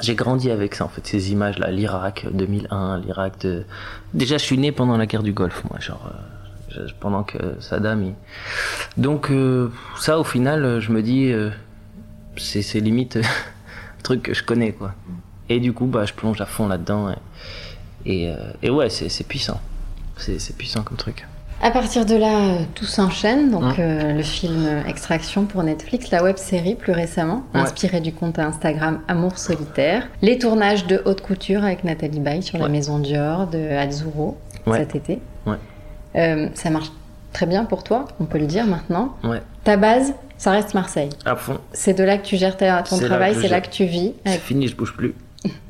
J'ai 0.00 0.14
grandi 0.14 0.50
avec 0.50 0.74
ça, 0.74 0.84
en 0.84 0.88
fait, 0.88 1.06
ces 1.06 1.32
images-là. 1.32 1.70
L'Irak 1.70 2.26
2001, 2.32 2.98
l'Irak 2.98 3.40
de. 3.40 3.64
Déjà, 4.14 4.38
je 4.38 4.44
suis 4.44 4.58
né 4.58 4.72
pendant 4.72 4.96
la 4.96 5.06
guerre 5.06 5.22
du 5.22 5.32
Golfe, 5.32 5.62
moi, 5.70 5.78
genre. 5.80 6.10
euh, 6.76 6.86
pendant 7.00 7.22
que 7.24 7.38
Saddam. 7.60 8.02
il- 8.04 8.14
Donc, 9.02 9.30
euh, 9.30 9.70
ça, 9.98 10.18
au 10.18 10.24
final, 10.24 10.64
euh, 10.64 10.80
je 10.80 10.92
me 10.92 11.02
dis. 11.02 11.32
euh, 11.32 11.50
c'est 12.36 12.80
limite 12.80 13.16
euh, 13.16 13.22
un 13.22 14.02
truc 14.02 14.22
que 14.22 14.34
je 14.34 14.42
connais, 14.44 14.72
quoi. 14.72 14.94
Et 15.48 15.60
du 15.60 15.72
coup, 15.72 15.86
bah, 15.86 16.04
je 16.04 16.12
plonge 16.12 16.40
à 16.40 16.46
fond 16.46 16.68
là-dedans. 16.68 17.10
Et, 18.04 18.24
et, 18.24 18.30
euh, 18.30 18.36
et 18.62 18.70
ouais, 18.70 18.90
c'est 18.90 19.26
puissant. 19.26 19.60
C'est 20.16 20.56
puissant 20.56 20.82
comme 20.82 20.96
truc. 20.96 21.26
À 21.60 21.72
partir 21.72 22.06
de 22.06 22.14
là, 22.14 22.38
euh, 22.38 22.58
tout 22.76 22.84
s'enchaîne. 22.84 23.50
Donc, 23.50 23.62
Hein. 23.64 23.74
euh, 23.80 24.12
le 24.14 24.22
film 24.22 24.82
Extraction 24.86 25.44
pour 25.44 25.62
Netflix, 25.64 26.10
la 26.12 26.22
web 26.22 26.36
série 26.36 26.76
plus 26.76 26.92
récemment, 26.92 27.42
Ouais. 27.52 27.60
inspirée 27.60 28.00
du 28.00 28.12
compte 28.12 28.38
Instagram 28.38 29.00
Amour 29.08 29.38
Solitaire. 29.38 30.06
Les 30.22 30.38
tournages 30.38 30.86
de 30.86 31.02
haute 31.04 31.20
couture 31.20 31.64
avec 31.64 31.82
Nathalie 31.82 32.20
Baye 32.20 32.42
sur 32.44 32.58
la 32.58 32.68
maison 32.68 33.00
Dior 33.00 33.48
de 33.48 33.58
Azzurro 33.72 34.36
Ouais. 34.66 34.78
cet 34.78 34.94
été. 34.94 35.18
Euh, 36.16 36.48
ça 36.54 36.70
marche 36.70 36.90
très 37.32 37.46
bien 37.46 37.64
pour 37.64 37.82
toi, 37.84 38.06
on 38.20 38.24
peut 38.24 38.38
le 38.38 38.46
dire 38.46 38.64
maintenant. 38.66 39.14
Ta 39.64 39.76
base, 39.76 40.14
ça 40.38 40.52
reste 40.52 40.74
Marseille. 40.74 41.10
à 41.26 41.34
fond. 41.36 41.58
C'est 41.72 41.92
de 41.92 42.02
là 42.04 42.16
que 42.18 42.24
tu 42.24 42.36
gères 42.36 42.56
ta- 42.56 42.82
ton 42.82 42.98
travail, 42.98 43.34
c'est 43.40 43.48
là 43.48 43.60
que 43.60 43.68
tu 43.68 43.84
vis. 43.84 44.14
C'est 44.24 44.38
fini, 44.38 44.68
je 44.68 44.76
bouge 44.76 44.94
plus. 44.96 45.14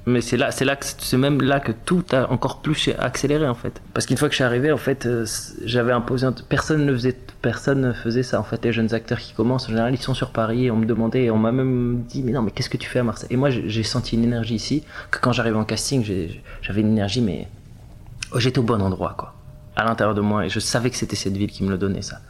Mais 0.06 0.20
c'est 0.20 0.36
là, 0.36 0.50
c'est 0.50 0.64
là 0.64 0.76
que 0.76 0.86
c'est 0.86 1.16
même 1.18 1.40
là 1.42 1.60
que 1.60 1.72
tout 1.72 2.04
a 2.12 2.30
encore 2.32 2.60
plus 2.62 2.90
accéléré 2.98 3.46
en 3.46 3.54
fait. 3.54 3.80
Parce 3.94 4.06
qu'une 4.06 4.16
fois 4.16 4.28
que 4.28 4.32
je 4.32 4.36
suis 4.36 4.44
arrivé, 4.44 4.72
en 4.72 4.76
fait, 4.78 5.04
euh, 5.06 5.26
j'avais 5.64 5.92
imposé, 5.92 6.24
un- 6.26 6.32
personne 6.48 6.86
ne 6.86 6.92
faisait, 6.92 7.16
personne 7.42 7.80
ne 7.82 7.92
faisait 7.92 8.22
ça. 8.22 8.40
En 8.40 8.42
fait, 8.42 8.64
les 8.64 8.72
jeunes 8.72 8.94
acteurs 8.94 9.18
qui 9.18 9.34
commencent, 9.34 9.66
en 9.66 9.68
général, 9.70 9.92
ils 9.94 10.00
sont 10.00 10.14
sur 10.14 10.30
Paris 10.30 10.66
et 10.66 10.70
on 10.70 10.76
me 10.76 10.86
demandait, 10.86 11.24
et 11.24 11.30
on 11.30 11.36
m'a 11.38 11.52
même 11.52 12.04
dit, 12.08 12.22
mais 12.22 12.32
non, 12.32 12.42
mais 12.42 12.50
qu'est-ce 12.50 12.70
que 12.70 12.78
tu 12.78 12.88
fais 12.88 13.00
à 13.00 13.04
Marseille? 13.04 13.28
Et 13.30 13.36
moi, 13.36 13.50
j'ai 13.50 13.82
senti 13.82 14.16
une 14.16 14.24
énergie 14.24 14.54
ici 14.54 14.82
que 15.10 15.18
quand 15.20 15.32
j'arrivais 15.32 15.58
en 15.58 15.64
casting, 15.64 16.02
j'avais 16.62 16.80
une 16.80 16.88
énergie, 16.92 17.20
mais 17.20 17.48
oh, 18.32 18.38
j'étais 18.40 18.58
au 18.58 18.62
bon 18.64 18.80
endroit, 18.80 19.14
quoi, 19.18 19.34
à 19.76 19.84
l'intérieur 19.84 20.14
de 20.14 20.20
moi, 20.22 20.46
et 20.46 20.48
je 20.48 20.58
savais 20.60 20.88
que 20.90 20.96
c'était 20.96 21.16
cette 21.16 21.36
ville 21.36 21.50
qui 21.50 21.64
me 21.64 21.70
le 21.70 21.76
donnait 21.78 22.02
ça. 22.02 22.20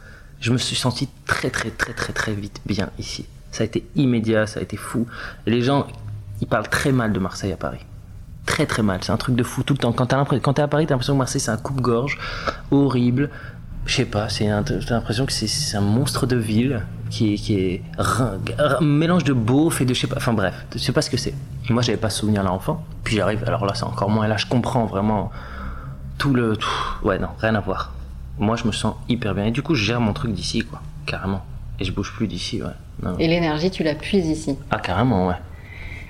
Je 0.41 0.51
me 0.51 0.57
suis 0.57 0.75
senti 0.75 1.07
très, 1.25 1.49
très, 1.49 1.69
très, 1.69 1.93
très, 1.93 2.13
très 2.13 2.33
vite 2.33 2.61
bien 2.65 2.89
ici. 2.97 3.25
Ça 3.51 3.63
a 3.63 3.65
été 3.65 3.85
immédiat, 3.95 4.47
ça 4.47 4.59
a 4.59 4.63
été 4.63 4.77
fou. 4.77 5.07
Les 5.45 5.61
gens, 5.61 5.87
ils 6.41 6.47
parlent 6.47 6.67
très 6.69 6.91
mal 6.91 7.11
de 7.13 7.19
Marseille 7.19 7.51
à 7.53 7.57
Paris. 7.57 7.85
Très 8.45 8.65
très 8.65 8.81
mal, 8.81 8.99
c'est 9.03 9.11
un 9.11 9.17
truc 9.17 9.35
de 9.35 9.43
fou 9.43 9.63
tout 9.63 9.73
le 9.73 9.79
temps. 9.79 9.91
Quand 9.91 10.05
t'es 10.07 10.61
à 10.61 10.67
Paris, 10.67 10.85
t'as 10.87 10.93
l'impression 10.95 11.13
que 11.13 11.19
Marseille 11.19 11.41
c'est 11.41 11.51
un 11.51 11.57
coupe-gorge 11.57 12.17
horrible. 12.71 13.29
Je 13.85 13.95
sais 13.95 14.05
pas, 14.05 14.29
c'est 14.29 14.47
t'as 14.65 14.95
l'impression 14.95 15.25
que 15.25 15.31
c'est- 15.31 15.75
un 15.77 15.81
monstre 15.81 16.25
de 16.27 16.35
ville 16.35 16.81
qui 17.09 17.33
est, 17.33 17.37
qui 17.37 17.55
est 17.55 17.81
rin- 17.97 18.37
un 18.59 18.81
mélange 18.83 19.23
de 19.23 19.33
beauf 19.33 19.81
et 19.81 19.85
de 19.85 19.93
je 19.93 20.01
sais 20.01 20.07
pas. 20.07 20.17
Enfin 20.17 20.33
bref, 20.33 20.53
je 20.73 20.79
sais 20.79 20.91
pas 20.91 21.01
ce 21.01 21.09
que 21.09 21.17
c'est. 21.17 21.33
Moi 21.69 21.81
j'avais 21.81 21.97
pas 21.97 22.09
ce 22.09 22.19
souvenir 22.21 22.43
là 22.43 22.51
enfant. 22.51 22.83
Puis 23.03 23.15
j'arrive, 23.15 23.43
alors 23.45 23.65
là 23.65 23.73
c'est 23.75 23.83
encore 23.85 24.09
moins. 24.09 24.27
Là 24.27 24.37
je 24.37 24.45
comprends 24.45 24.85
vraiment 24.85 25.31
tout 26.17 26.33
le. 26.33 26.55
tout- 26.57 26.69
ouais, 27.03 27.17
non, 27.19 27.29
rien 27.39 27.55
à 27.55 27.59
voir. 27.59 27.93
Moi 28.37 28.55
je 28.57 28.65
me 28.65 28.71
sens 28.71 28.95
hyper 29.07 29.33
bien. 29.35 29.45
Et 29.45 29.51
du 29.51 29.61
coup 29.63 29.75
je 29.75 29.83
gère 29.83 30.01
mon 30.01 30.13
truc 30.13 30.33
d'ici 30.33 30.59
quoi, 30.61 30.81
carrément. 31.05 31.43
Et 31.79 31.85
je 31.85 31.91
bouge 31.91 32.11
plus 32.13 32.27
d'ici, 32.27 32.61
ouais. 32.61 32.69
Non. 33.01 33.15
Et 33.17 33.27
l'énergie, 33.27 33.71
tu 33.71 33.83
la 33.83 33.95
puises 33.95 34.27
ici. 34.27 34.57
Ah 34.69 34.79
carrément, 34.79 35.27
ouais. 35.27 35.35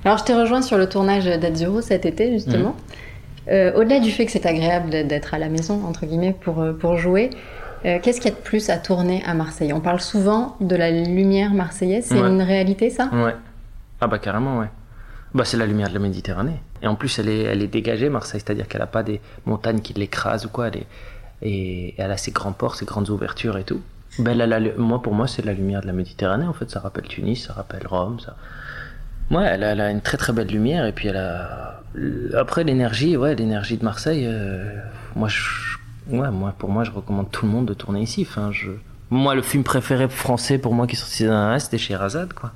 Alors, 0.06 0.18
je 0.18 0.24
t'ai 0.24 0.34
rejoint 0.34 0.62
sur 0.62 0.78
le 0.78 0.88
tournage 0.88 1.26
d'Azzurro 1.26 1.82
cet 1.82 2.06
été, 2.06 2.32
justement. 2.32 2.70
Mhm. 2.70 3.52
Euh, 3.52 3.74
Au-delà 3.76 4.00
du 4.00 4.12
fait 4.12 4.26
que 4.26 4.32
c'est 4.32 4.46
agréable 4.46 4.90
d'être 5.08 5.34
à 5.34 5.40
la 5.40 5.50
maison, 5.50 5.84
entre 5.86 6.06
guillemets, 6.06 6.36
pour, 6.40 6.60
euh, 6.62 6.74
pour 6.74 6.98
jouer, 6.98 7.32
euh, 7.86 7.98
qu'est-ce 8.02 8.22
qu'il 8.22 8.30
y 8.30 8.34
a 8.34 8.38
de 8.38 8.42
plus 8.42 8.70
à 8.70 8.78
tourner 8.78 9.24
à 9.26 9.34
Marseille? 9.34 9.74
On 9.74 9.80
parle 9.80 10.00
souvent 10.02 10.56
de 10.62 10.76
la 10.76 10.92
lumière 10.92 11.52
marseillaise. 11.54 12.06
C'est 12.10 12.22
Ouais. 12.22 12.28
une 12.30 12.42
réalité, 12.42 12.90
ça? 12.90 13.10
Ouais. 13.12 13.36
Ah 14.02 14.08
bah 14.08 14.20
carrément, 14.20 14.60
ouais. 14.60 14.68
Bah 15.34 15.46
c'est 15.46 15.58
la 15.58 15.66
lumière 15.66 15.90
de 15.90 15.94
la 15.94 16.00
Méditerranée. 16.00 16.60
Et 16.82 16.88
en 16.88 16.96
plus, 16.96 17.20
elle 17.20 17.28
est, 17.30 17.44
elle 17.44 17.62
est 17.62 17.68
dégagée, 17.68 18.10
Marseille, 18.10 18.42
c'est-à-dire 18.44 18.68
qu'elle 18.68 18.82
a 18.82 18.88
pas 18.88 19.04
des 19.04 19.20
montagnes 19.46 19.80
qui 19.80 19.94
l'écrasent 19.94 20.46
ou 20.46 20.50
quoi. 20.50 20.68
Elle 20.68 20.78
est, 20.78 20.88
et 21.42 21.96
elle 21.98 22.12
a 22.12 22.18
ses 22.18 22.32
grands 22.32 22.52
ports, 22.54 22.76
ses 22.76 22.86
grandes 22.86 23.10
ouvertures 23.10 23.58
et 23.58 23.64
tout. 23.64 23.82
Ben, 24.20 24.38
la 24.38 24.60
lu- 24.60 24.72
moi, 24.78 25.02
pour 25.02 25.14
moi, 25.14 25.28
c'est 25.28 25.44
la 25.46 25.54
lumière 25.54 25.82
de 25.82 25.88
la 25.88 25.94
Méditerranée, 25.94 26.46
en 26.46 26.54
fait. 26.54 26.70
Ça 26.70 26.80
rappelle 26.80 27.06
Tunis, 27.08 27.46
ça 27.48 27.54
rappelle 27.54 27.86
Rome, 27.88 28.20
ça. 28.20 28.36
Ouais, 29.32 29.46
elle 29.46 29.64
a, 29.64 29.92
une 29.92 30.02
très 30.02 30.18
très 30.18 30.34
belle 30.34 30.48
lumière 30.48 30.86
et 30.86 30.92
puis 30.92 31.08
elle 31.08 31.18
a. 31.18 31.82
Après 32.38 32.64
l'énergie, 32.64 33.16
ouais, 33.18 33.36
l'énergie 33.36 33.78
de 33.78 33.84
Marseille. 33.86 34.26
euh, 34.28 34.80
moi, 35.16 35.30
moi, 36.08 36.54
pour 36.58 36.70
moi, 36.70 36.84
je 36.84 36.92
recommande 36.92 37.30
tout 37.32 37.46
le 37.46 37.52
monde 37.52 37.66
de 37.68 37.74
tourner 37.74 38.02
ici. 38.02 38.26
Enfin, 38.28 38.52
je. 38.52 38.72
Moi, 39.12 39.34
le 39.36 39.42
film 39.42 39.64
préféré 39.64 40.08
français 40.08 40.58
pour 40.60 40.74
moi 40.74 40.86
qui 40.88 40.96
est 40.96 41.00
sorti 41.00 41.26
dans 41.26 41.34
un 41.34 41.58
c'était 41.60 41.78
Sherazade, 41.80 42.34
quoi. 42.34 42.52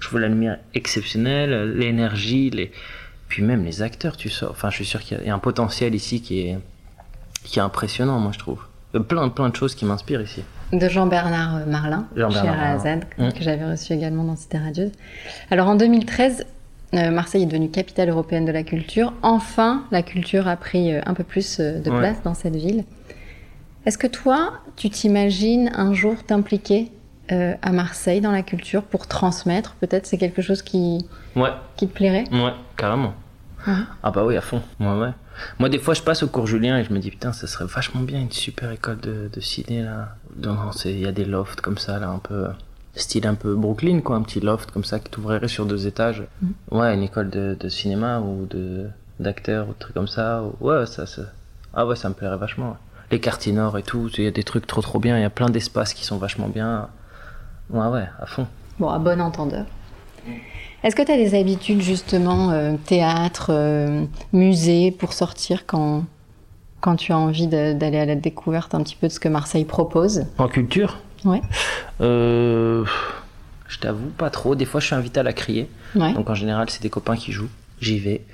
Je 0.00 0.06
trouve 0.08 0.20
la 0.20 0.28
lumière 0.28 0.58
exceptionnelle, 0.74 1.76
l'énergie, 1.76 2.50
les. 2.50 2.72
Puis 3.28 3.42
même 3.42 3.64
les 3.64 3.82
acteurs, 3.82 4.16
tu 4.16 4.28
sors. 4.28 4.50
Enfin, 4.50 4.68
je 4.70 4.76
suis 4.76 4.84
sûr 4.84 5.00
qu'il 5.00 5.22
y 5.24 5.30
a- 5.30 5.34
un 5.34 5.38
potentiel 5.38 5.94
ici 5.94 6.20
qui 6.20 6.40
est 6.40 6.58
qui 7.44 7.58
est 7.58 7.62
impressionnant, 7.62 8.20
moi, 8.20 8.30
je 8.32 8.38
trouve. 8.38 8.60
A 8.94 9.00
plein 9.00 9.28
plein 9.28 9.48
de 9.48 9.56
choses 9.56 9.74
qui 9.74 9.84
m'inspirent 9.84 10.20
ici. 10.20 10.42
De 10.72 10.88
Jean-Bernard 10.88 11.56
euh, 11.56 11.66
Marlin, 11.66 12.06
Jean-Bernard 12.16 12.54
Sherazade, 12.54 13.04
Marlin. 13.18 13.32
que 13.36 13.42
j'avais 13.42 13.70
reçu 13.70 13.92
également 13.92 14.24
dans 14.24 14.36
Cité 14.36 14.56
Radieuse. 14.56 14.90
Alors, 15.50 15.68
en 15.68 15.74
2013, 15.74 16.46
euh, 16.94 17.10
Marseille 17.10 17.42
est 17.42 17.46
devenue 17.46 17.68
capitale 17.68 18.08
européenne 18.08 18.46
de 18.46 18.52
la 18.52 18.62
culture. 18.62 19.12
Enfin, 19.22 19.84
la 19.90 20.02
culture 20.02 20.48
a 20.48 20.56
pris 20.56 20.94
euh, 20.94 21.00
un 21.04 21.12
peu 21.12 21.24
plus 21.24 21.60
euh, 21.60 21.78
de 21.78 21.90
Ouais. 21.90 21.98
place 21.98 22.22
dans 22.24 22.32
cette 22.32 22.56
ville. 22.56 22.84
Est-ce 23.84 23.98
que 23.98 24.06
toi, 24.06 24.54
tu 24.76 24.88
t'imagines 24.88 25.70
un 25.74 25.92
jour 25.92 26.14
t'impliquer 26.24 26.90
à 27.62 27.72
Marseille 27.72 28.20
dans 28.20 28.30
la 28.30 28.42
culture 28.42 28.82
pour 28.82 29.06
transmettre? 29.06 29.74
Peut-être 29.80 30.04
c'est 30.06 30.18
quelque 30.18 30.42
chose 30.42 30.60
qui, 30.60 30.98
Ouais, 31.34 31.48
qui 31.76 31.88
te 31.88 31.92
plairait? 31.94 32.24
Ouais, 32.30 32.52
carrément. 32.76 33.14
Ouais. 33.66 33.72
Ah 34.02 34.10
bah 34.10 34.22
oui, 34.26 34.36
à 34.36 34.42
fond. 34.42 34.60
Ouais, 34.78 34.86
ouais. 34.98 35.08
Moi, 35.58 35.68
des 35.68 35.78
fois, 35.78 35.94
je 35.94 36.02
passe 36.02 36.22
au 36.22 36.28
cours 36.28 36.46
Julien 36.46 36.78
et 36.78 36.84
je 36.84 36.92
me 36.92 36.98
dis, 36.98 37.10
putain, 37.10 37.32
ça 37.32 37.46
serait 37.46 37.64
vachement 37.66 38.00
bien 38.02 38.20
une 38.20 38.30
super 38.30 38.70
école 38.70 38.98
de, 39.00 39.28
de 39.32 39.40
ciné, 39.40 39.82
là. 39.82 40.16
Non, 40.36 40.54
non, 40.54 40.72
c'est- 40.72 40.92
il 40.92 41.00
y 41.00 41.06
a 41.06 41.12
des 41.12 41.24
lofts 41.24 41.60
comme 41.60 41.78
ça, 41.78 41.98
là, 41.98 42.08
un 42.08 42.18
peu... 42.18 42.46
Style 42.94 43.26
un 43.26 43.34
peu 43.34 43.54
Brooklyn, 43.54 44.00
quoi, 44.02 44.16
un 44.16 44.22
petit 44.22 44.40
loft 44.40 44.70
comme 44.70 44.84
ça 44.84 44.98
qui 44.98 45.10
t'ouvrirait 45.10 45.48
sur 45.48 45.64
deux 45.64 45.86
étages. 45.86 46.24
Ouais, 46.70 46.92
une 46.94 47.02
école 47.02 47.30
de, 47.30 47.56
de 47.58 47.68
cinéma 47.70 48.20
ou 48.20 48.44
de 48.46 48.86
d'acteurs 49.18 49.66
ou 49.68 49.72
de 49.72 49.78
trucs 49.78 49.94
comme 49.94 50.08
ça. 50.08 50.42
Ouais, 50.60 50.84
ça, 50.84 51.06
ça... 51.06 51.22
Ah 51.72 51.86
ouais, 51.86 51.96
ça 51.96 52.08
me 52.10 52.14
plairait 52.14 52.36
vachement. 52.36 52.70
ouais. 52.70 52.76
Les 53.10 53.18
quartiers 53.20 53.52
nord 53.52 53.78
et 53.78 53.82
tout, 53.82 54.10
il 54.18 54.24
y 54.24 54.26
a 54.26 54.30
des 54.30 54.42
trucs 54.44 54.66
trop 54.66 54.82
trop 54.82 54.98
bien, 54.98 55.16
il 55.16 55.22
y 55.22 55.24
a 55.24 55.30
plein 55.30 55.48
d'espaces 55.48 55.94
qui 55.94 56.04
sont 56.04 56.18
vachement 56.18 56.48
bien. 56.48 56.88
Ouais, 57.70 57.86
ouais, 57.86 58.08
à 58.20 58.26
fond. 58.26 58.46
Bon, 58.78 58.90
à 58.90 58.98
bon 58.98 59.20
entendeur. 59.22 59.64
Est-ce 60.84 60.96
que 60.96 61.02
tu 61.02 61.12
as 61.12 61.16
des 61.16 61.38
habitudes 61.38 61.80
justement, 61.80 62.50
euh, 62.50 62.74
théâtre, 62.86 63.50
euh, 63.50 64.04
musée, 64.32 64.90
pour 64.90 65.12
sortir 65.12 65.64
quand, 65.64 66.04
quand 66.80 66.96
tu 66.96 67.12
as 67.12 67.18
envie 67.18 67.46
d'aller 67.46 67.98
à 67.98 68.04
la 68.04 68.16
découverte 68.16 68.74
un 68.74 68.82
petit 68.82 68.96
peu 68.96 69.06
de 69.06 69.12
ce 69.12 69.20
que 69.20 69.28
Marseille 69.28 69.64
propose? 69.64 70.24
En 70.38 70.48
culture? 70.48 70.98
Ouais. 71.24 71.40
Euh, 72.00 72.84
je 73.68 73.78
t'avoue, 73.78 74.08
pas 74.08 74.30
trop. 74.30 74.56
Des 74.56 74.64
fois, 74.64 74.80
je 74.80 74.86
suis 74.86 74.94
invité 74.96 75.20
à 75.20 75.22
la 75.22 75.32
crier. 75.32 75.70
Ouais. 75.94 76.12
Donc 76.14 76.28
en 76.28 76.34
général, 76.34 76.68
c'est 76.68 76.82
des 76.82 76.90
copains 76.90 77.16
qui 77.16 77.30
jouent. 77.30 77.50
J'y 77.80 77.98
vais. 77.98 78.24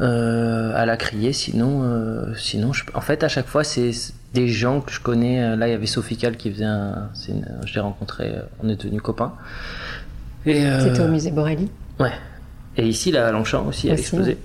À 0.00 0.86
la 0.86 0.96
crier, 0.96 1.32
sinon, 1.32 2.32
sinon 2.36 2.72
je... 2.72 2.84
en 2.94 3.00
fait, 3.00 3.24
à 3.24 3.28
chaque 3.28 3.48
fois, 3.48 3.64
c'est 3.64 3.90
des 4.32 4.46
gens 4.46 4.80
que 4.80 4.92
je 4.92 5.00
connais. 5.00 5.56
Là, 5.56 5.66
il 5.66 5.72
y 5.72 5.74
avait 5.74 5.86
Sophie 5.86 6.16
Cal 6.16 6.36
qui 6.36 6.52
faisait 6.52 6.64
un. 6.64 7.10
Je 7.66 7.74
l'ai 7.74 7.80
rencontré, 7.80 8.32
on 8.62 8.68
est 8.68 8.76
devenus 8.76 9.02
copains. 9.02 9.32
Euh, 10.46 10.80
C'était 10.84 11.02
au 11.02 11.08
musée 11.08 11.30
Borelli. 11.30 11.68
Ouais. 11.98 12.12
Et 12.76 12.86
ici, 12.86 13.10
là, 13.10 13.28
à 13.28 13.32
Longchamp 13.32 13.66
aussi, 13.66 13.90
à 13.90 13.94
Aussi. 13.94 14.02
l'exposé. 14.02 14.38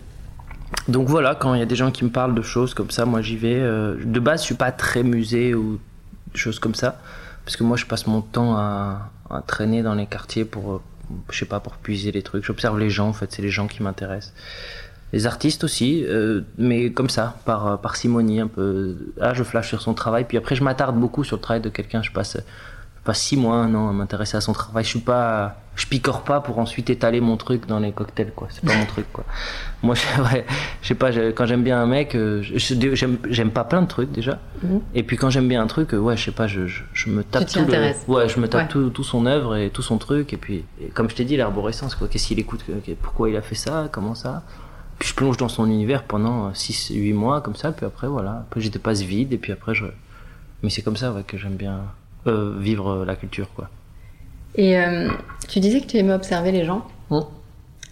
Donc 0.88 1.08
voilà, 1.08 1.36
quand 1.36 1.54
il 1.54 1.60
y 1.60 1.62
a 1.64 1.66
des 1.68 1.76
gens 1.76 1.92
qui 1.92 2.04
me 2.04 2.10
parlent 2.10 2.34
de 2.36 2.42
choses 2.42 2.74
comme 2.74 2.90
ça, 2.90 3.06
moi 3.06 3.22
j'y 3.22 3.38
vais. 3.38 3.60
Euh, 3.60 3.96
De 4.04 4.20
base, 4.20 4.42
je 4.42 4.46
suis 4.46 4.56
pas 4.56 4.72
très 4.72 5.04
musée 5.04 5.54
ou 5.54 5.80
des 6.34 6.40
choses 6.40 6.60
comme 6.60 6.76
ça. 6.76 7.00
Parce 7.46 7.56
que 7.58 7.64
moi, 7.64 7.78
je 7.78 7.86
passe 7.86 8.08
mon 8.08 8.22
temps 8.22 8.56
à, 8.58 9.12
à 9.30 9.42
traîner 9.42 9.84
dans 9.84 9.94
les 9.94 10.06
quartiers 10.08 10.46
pour, 10.46 10.74
euh, 10.74 10.82
je 11.30 11.38
sais 11.40 11.46
pas, 11.46 11.60
pour 11.60 11.74
puiser 11.74 12.12
les 12.12 12.22
trucs. 12.24 12.44
J'observe 12.44 12.80
les 12.80 12.90
gens, 12.90 13.08
en 13.10 13.14
fait, 13.14 13.32
c'est 13.32 13.42
les 13.42 13.50
gens 13.50 13.68
qui 13.68 13.84
m'intéressent. 13.84 14.34
Les 15.12 15.28
artistes 15.28 15.64
aussi, 15.64 16.04
euh, 16.08 16.42
mais 16.58 16.92
comme 16.92 17.10
ça, 17.10 17.36
par 17.46 17.80
parcimonie, 17.82 18.40
un 18.40 18.48
peu. 18.48 18.96
Ah, 19.22 19.34
je 19.36 19.44
flash 19.44 19.68
sur 19.68 19.82
son 19.82 19.94
travail, 19.94 20.26
puis 20.28 20.38
après, 20.38 20.56
je 20.56 20.64
m'attarde 20.64 20.96
beaucoup 20.98 21.24
sur 21.24 21.36
le 21.38 21.42
travail 21.42 21.62
de 21.62 21.70
quelqu'un. 21.70 22.02
Je 22.02 22.12
passe, 22.12 22.38
passe 23.04 23.22
six 23.22 23.38
mois, 23.38 23.56
un 23.58 23.74
an 23.76 23.90
à 23.90 23.94
m'intéresser 23.94 24.38
à 24.38 24.42
son 24.42 24.54
travail. 24.54 24.84
Je 24.84 24.90
suis 24.90 25.00
pas, 25.00 25.58
je 25.76 25.86
picore 25.88 26.22
pas 26.24 26.40
pour 26.40 26.60
ensuite 26.60 26.90
étaler 26.90 27.20
mon 27.20 27.36
truc 27.38 27.66
dans 27.68 27.80
les 27.80 27.92
cocktails, 27.92 28.32
quoi. 28.34 28.48
C'est 28.52 28.64
pas 28.64 28.76
mon 28.76 28.86
truc, 28.86 29.06
quoi. 29.12 29.26
Moi, 29.82 29.96
je, 29.96 30.22
ouais, 30.34 30.46
je 30.82 30.88
sais 30.88 30.96
pas, 30.96 31.12
je- 31.12 31.32
quand 31.32 31.46
j'aime 31.46 31.64
bien 31.64 31.82
un 31.82 31.86
mec, 31.86 32.16
euh, 32.16 32.42
j'aime 32.42 33.18
j'aime 33.30 33.52
pas 33.52 33.64
plein 33.66 33.82
de 33.82 33.88
trucs 33.88 34.12
déjà. 34.12 34.40
Mhm. 34.62 34.82
Et 34.96 35.04
puis 35.04 35.18
quand 35.18 35.30
j'aime 35.30 35.48
bien 35.48 35.62
un 35.62 35.68
truc, 35.68 35.94
euh, 35.94 35.98
ouais, 35.98 36.16
je 36.16 36.24
sais 36.26 36.32
pas, 36.32 36.48
je, 36.48 36.62
je, 36.94 37.10
me 37.10 37.24
tape 37.24 37.48
tout 37.48 37.60
le, 37.60 38.12
ouais, 38.14 38.30
je 38.30 38.40
me 38.40 38.48
tape 38.48 38.62
Ouais. 38.62 38.68
tout, 38.70 38.90
tout 38.90 39.04
son 39.04 39.26
œuvre 39.26 39.58
et 39.58 39.70
tout 39.70 39.82
son 39.82 39.98
truc. 39.98 40.32
Et 40.34 40.38
puis, 40.38 40.64
et 40.82 40.88
comme 40.88 41.10
je 41.10 41.16
t'ai 41.16 41.26
dit, 41.26 41.36
l'arborescence, 41.36 41.96
quoi. 41.96 42.08
Qu'est-ce 42.08 42.28
qu'il 42.28 42.40
écoute, 42.40 42.64
pourquoi 43.02 43.30
il 43.30 43.36
a 43.36 43.42
fait 43.42 43.56
ça, 43.56 43.90
comment 43.92 44.16
ça? 44.16 44.44
Puis 45.00 45.10
je 45.10 45.16
plonge 45.16 45.36
dans 45.38 45.50
son 45.50 45.66
univers 45.66 46.04
pendant 46.04 46.52
6-8 46.52 47.14
mois 47.14 47.42
comme 47.42 47.56
ça, 47.56 47.72
puis 47.74 47.86
après 47.86 48.08
voilà, 48.08 48.44
après 48.48 48.62
j'étais 48.62 48.80
pas 48.80 48.94
vide 48.94 49.34
et 49.34 49.38
puis 49.38 49.52
après 49.52 49.74
je. 49.76 49.86
Mais 50.62 50.70
c'est 50.70 50.82
comme 50.84 50.96
ça 50.96 51.12
ouais, 51.12 51.24
que 51.24 51.38
j'aime 51.38 51.56
bien 51.56 51.82
euh, 52.28 52.56
vivre 52.60 53.06
la 53.06 53.16
culture 53.16 53.48
quoi. 53.56 53.70
Et 54.56 54.78
euh, 54.78 55.10
tu 55.50 55.60
disais 55.60 55.82
que 55.82 55.88
tu 55.88 55.98
aimais 55.98 56.14
observer 56.14 56.52
les 56.52 56.64
gens. 56.66 56.86
Mm. 57.10 57.20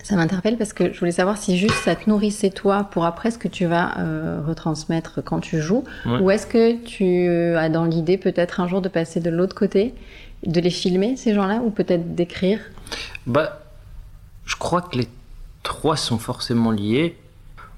Ça 0.03 0.15
m'interpelle 0.15 0.57
parce 0.57 0.73
que 0.73 0.91
je 0.93 0.99
voulais 0.99 1.11
savoir 1.11 1.37
si 1.37 1.57
juste 1.57 1.75
ça 1.83 1.95
te 1.95 2.09
nourrissait 2.09 2.49
toi 2.49 2.87
pour 2.91 3.05
après 3.05 3.29
ce 3.29 3.37
que 3.37 3.47
tu 3.47 3.65
vas 3.67 3.99
euh, 3.99 4.41
retransmettre 4.45 5.23
quand 5.23 5.39
tu 5.39 5.61
joues, 5.61 5.83
Ouais. 6.05 6.17
ou 6.19 6.31
est-ce 6.31 6.47
que 6.47 6.77
tu 6.83 7.27
euh, 7.27 7.59
as 7.59 7.69
dans 7.69 7.85
l'idée 7.85 8.17
peut-être 8.17 8.59
un 8.59 8.67
jour 8.67 8.81
de 8.81 8.89
passer 8.89 9.19
de 9.19 9.29
l'autre 9.29 9.55
côté, 9.55 9.93
de 10.45 10.59
les 10.59 10.71
filmer 10.71 11.15
ces 11.17 11.35
gens-là, 11.35 11.61
ou 11.63 11.69
peut-être 11.69 12.15
d'écrire? 12.15 12.59
Bah, 13.27 13.61
je 14.45 14.55
crois 14.55 14.81
que 14.81 14.97
les 14.97 15.07
trois 15.61 15.97
sont 15.97 16.17
forcément 16.17 16.71
liés. 16.71 17.15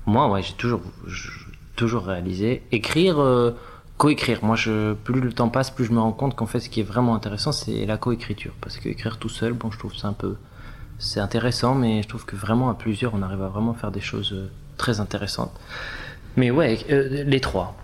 Moi, 0.06 0.30
ouais, 0.30 0.42
j'ai 0.42 0.54
toujours, 0.54 0.82
toujours 1.76 2.06
réalisé. 2.06 2.62
Écrire, 2.72 3.20
euh, 3.20 3.52
coécrire. 4.04 4.44
Moi, 4.44 4.58
je, 4.58 4.92
plus 4.92 5.22
le 5.22 5.32
temps 5.32 5.48
passe, 5.48 5.72
plus 5.72 5.86
je 5.86 5.94
me 5.94 6.00
rends 6.02 6.12
compte 6.12 6.36
qu'en 6.36 6.46
fait, 6.46 6.60
ce 6.60 6.68
qui 6.68 6.82
est 6.82 6.84
vraiment 6.84 7.16
intéressant, 7.16 7.54
c'est 7.54 7.86
la 7.86 7.96
coécriture. 7.96 8.52
Parce 8.60 8.76
que 8.76 8.90
écrire 8.90 9.18
tout 9.18 9.30
seul, 9.30 9.54
bon, 9.54 9.72
je 9.72 9.80
trouve 9.80 9.96
ça 9.96 10.10
un 10.10 10.14
peu, 10.14 10.36
c'est 11.00 11.22
intéressant, 11.22 11.74
mais 11.74 12.04
je 12.04 12.10
trouve 12.10 12.26
que 12.26 12.36
vraiment 12.36 12.70
à 12.70 12.74
plusieurs, 12.74 13.14
on 13.14 13.22
arrive 13.22 13.42
à 13.42 13.48
vraiment 13.48 13.74
faire 13.74 13.92
des 13.92 14.02
choses 14.02 14.34
euh, 14.34 14.52
très 14.76 15.00
intéressantes. 15.00 15.58
Mais 16.36 16.52
ouais, 16.52 16.80
euh, 16.90 17.24
les 17.24 17.40
trois. 17.40 17.78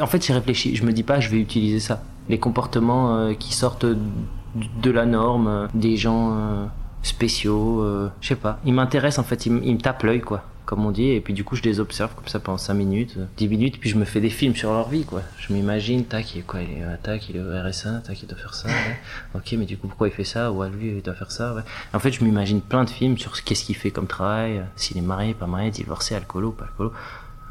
En 0.00 0.06
fait, 0.08 0.26
j'ai 0.26 0.32
réfléchi. 0.32 0.74
Je 0.74 0.82
me 0.82 0.92
dis 0.92 1.04
pas, 1.04 1.20
je 1.20 1.28
vais 1.28 1.38
utiliser 1.38 1.78
ça. 1.78 2.02
Les 2.28 2.40
comportements 2.40 3.16
euh, 3.16 3.34
qui 3.34 3.54
sortent 3.54 3.86
de 3.86 4.90
la 4.90 5.06
norme, 5.06 5.68
des 5.72 5.96
gens 5.96 6.68
spéciaux, 7.04 7.86
je 8.20 8.26
sais 8.26 8.34
pas. 8.34 8.58
Ils 8.64 8.74
m'intéressent 8.74 9.24
en 9.24 9.28
fait, 9.28 9.46
ils 9.46 9.52
me 9.52 9.78
tapent 9.78 10.02
l'œil 10.02 10.20
quoi, 10.20 10.42
comme 10.70 10.86
on 10.86 10.92
dit, 10.92 11.08
et 11.08 11.20
puis 11.20 11.34
du 11.34 11.42
coup 11.42 11.56
je 11.56 11.62
les 11.62 11.80
observe 11.80 12.14
comme 12.14 12.28
ça 12.28 12.38
pendant 12.38 12.56
5 12.56 12.74
minutes, 12.74 13.14
euh, 13.18 13.24
10 13.38 13.48
minutes, 13.48 13.80
puis 13.80 13.90
je 13.90 13.96
me 13.96 14.04
fais 14.04 14.20
des 14.20 14.30
films 14.30 14.54
sur 14.54 14.70
leur 14.70 14.88
vie 14.88 15.04
quoi. 15.04 15.20
Je 15.36 15.52
m'imagine, 15.52 16.04
tac, 16.04 16.32
il 16.36 16.38
est 16.38 16.42
quoi, 16.42 16.60
il 16.62 16.78
est, 16.78 16.84
euh, 16.84 16.94
tac, 17.02 17.28
il 17.28 17.38
est 17.38 17.40
au 17.40 17.68
RSA, 17.68 18.02
tac, 18.06 18.22
il 18.22 18.28
doit 18.28 18.38
faire 18.38 18.54
ça, 18.54 18.68
ouais. 18.68 19.00
ok, 19.34 19.56
mais 19.58 19.64
du 19.64 19.76
coup 19.76 19.88
pourquoi 19.88 20.06
il 20.06 20.12
fait 20.12 20.22
ça, 20.22 20.52
ou 20.52 20.62
à 20.62 20.68
lui 20.68 20.92
il 20.98 21.02
doit 21.02 21.14
faire 21.14 21.32
ça, 21.32 21.54
ouais. 21.54 21.62
En 21.92 21.98
fait, 21.98 22.12
je 22.12 22.22
m'imagine 22.22 22.60
plein 22.60 22.84
de 22.84 22.90
films 22.90 23.18
sur 23.18 23.34
ce 23.34 23.42
qu'est-ce 23.42 23.64
qu'il 23.64 23.74
fait 23.74 23.90
comme 23.90 24.06
travail, 24.06 24.58
euh, 24.58 24.62
s'il 24.76 24.96
est 24.96 25.00
marié, 25.00 25.34
pas 25.34 25.48
marié, 25.48 25.72
divorcé, 25.72 26.14
alcoolo, 26.14 26.52
pas 26.52 26.66
alcoolo. 26.66 26.92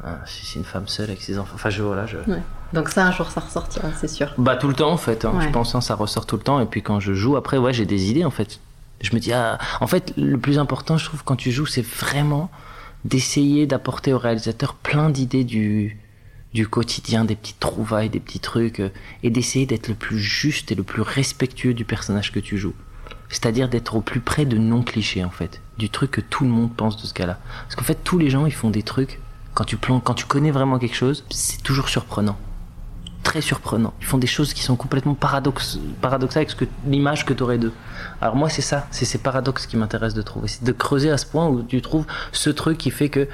Ah, 0.02 0.20
si 0.24 0.46
c'est 0.46 0.58
une 0.58 0.64
femme 0.64 0.88
seule 0.88 1.10
avec 1.10 1.20
ses 1.20 1.38
enfants, 1.38 1.56
enfin 1.56 1.68
je 1.68 1.82
voilà, 1.82 2.06
je, 2.06 2.16
Ouais. 2.26 2.42
Donc 2.72 2.88
ça, 2.88 3.06
un 3.06 3.12
jour, 3.12 3.30
ça 3.30 3.40
ressortira, 3.42 3.88
c'est 4.00 4.08
sûr. 4.08 4.32
bah 4.38 4.56
tout 4.56 4.68
le 4.68 4.72
temps 4.72 4.92
en 4.92 4.96
fait, 4.96 5.26
hein. 5.26 5.32
Ouais. 5.36 5.44
je 5.44 5.50
pense 5.50 5.74
hein, 5.74 5.82
ça 5.82 5.94
ressort 5.94 6.24
tout 6.24 6.36
le 6.36 6.42
temps 6.42 6.58
et 6.58 6.64
puis 6.64 6.80
quand 6.80 7.00
je 7.00 7.12
joue 7.12 7.36
après 7.36 7.58
ouais 7.58 7.74
j'ai 7.74 7.84
des 7.84 8.10
idées 8.10 8.24
en 8.24 8.30
fait. 8.30 8.60
Je 9.02 9.14
me 9.14 9.20
dis 9.20 9.34
ah 9.34 9.58
en 9.80 9.86
fait 9.86 10.14
le 10.16 10.38
plus 10.38 10.58
important 10.58 10.96
je 10.96 11.04
trouve 11.04 11.22
quand 11.22 11.36
tu 11.36 11.50
joues 11.50 11.66
c'est 11.66 11.84
vraiment 11.84 12.50
d'essayer 13.04 13.66
d'apporter 13.66 14.12
au 14.12 14.18
réalisateur 14.18 14.74
plein 14.74 15.10
d'idées 15.10 15.44
du 15.44 15.98
du 16.52 16.66
quotidien, 16.66 17.24
des 17.24 17.36
petites 17.36 17.60
trouvailles, 17.60 18.10
des 18.10 18.18
petits 18.18 18.40
trucs 18.40 18.80
euh, 18.80 18.90
et 19.22 19.30
d'essayer 19.30 19.66
d'être 19.66 19.86
le 19.86 19.94
plus 19.94 20.18
juste 20.18 20.72
et 20.72 20.74
le 20.74 20.82
plus 20.82 21.02
respectueux 21.02 21.74
du 21.74 21.84
personnage 21.84 22.32
que 22.32 22.40
tu 22.40 22.58
joues. 22.58 22.74
C'est-à-dire 23.28 23.68
d'être 23.68 23.94
au 23.94 24.00
plus 24.00 24.18
près 24.18 24.46
de 24.46 24.58
non 24.58 24.82
clichés 24.82 25.22
en 25.22 25.30
fait, 25.30 25.60
du 25.78 25.90
truc 25.90 26.10
que 26.10 26.20
tout 26.20 26.42
le 26.42 26.50
monde 26.50 26.74
pense 26.74 27.00
de 27.00 27.06
ce 27.06 27.14
gars-là. 27.14 27.38
Parce 27.62 27.76
qu'en 27.76 27.84
fait 27.84 28.02
tous 28.02 28.18
les 28.18 28.30
gens 28.30 28.46
ils 28.46 28.52
font 28.52 28.70
des 28.70 28.82
trucs 28.82 29.20
quand 29.54 29.64
tu 29.64 29.76
quand 29.76 30.14
tu 30.14 30.26
connais 30.26 30.50
vraiment 30.50 30.78
quelque 30.78 30.96
chose, 30.96 31.24
c'est 31.30 31.62
toujours 31.62 31.88
surprenant 31.88 32.36
très 33.22 33.40
surprenant. 33.40 33.92
Ils 34.00 34.06
font 34.06 34.18
des 34.18 34.26
choses 34.26 34.52
qui 34.54 34.62
sont 34.62 34.76
complètement 34.76 35.14
paradox 35.14 35.78
paradoxales 36.00 36.46
avec 36.46 36.68
l'image 36.86 37.24
que 37.24 37.32
tu 37.32 37.42
aurais 37.42 37.58
d'eux. 37.58 37.72
Alors 38.20 38.36
moi 38.36 38.48
c'est 38.48 38.62
ça, 38.62 38.86
c'est 38.90 39.04
ces 39.04 39.18
paradoxes 39.18 39.66
qui 39.66 39.76
m'intéressent 39.76 40.16
de 40.16 40.22
trouver, 40.22 40.48
c'est 40.48 40.64
de 40.64 40.72
creuser 40.72 41.10
à 41.10 41.18
ce 41.18 41.26
point 41.26 41.46
où 41.48 41.62
tu 41.62 41.80
trouves 41.82 42.06
ce 42.32 42.50
truc 42.50 42.78
qui 42.78 42.90
fait 42.90 43.08
que 43.08 43.28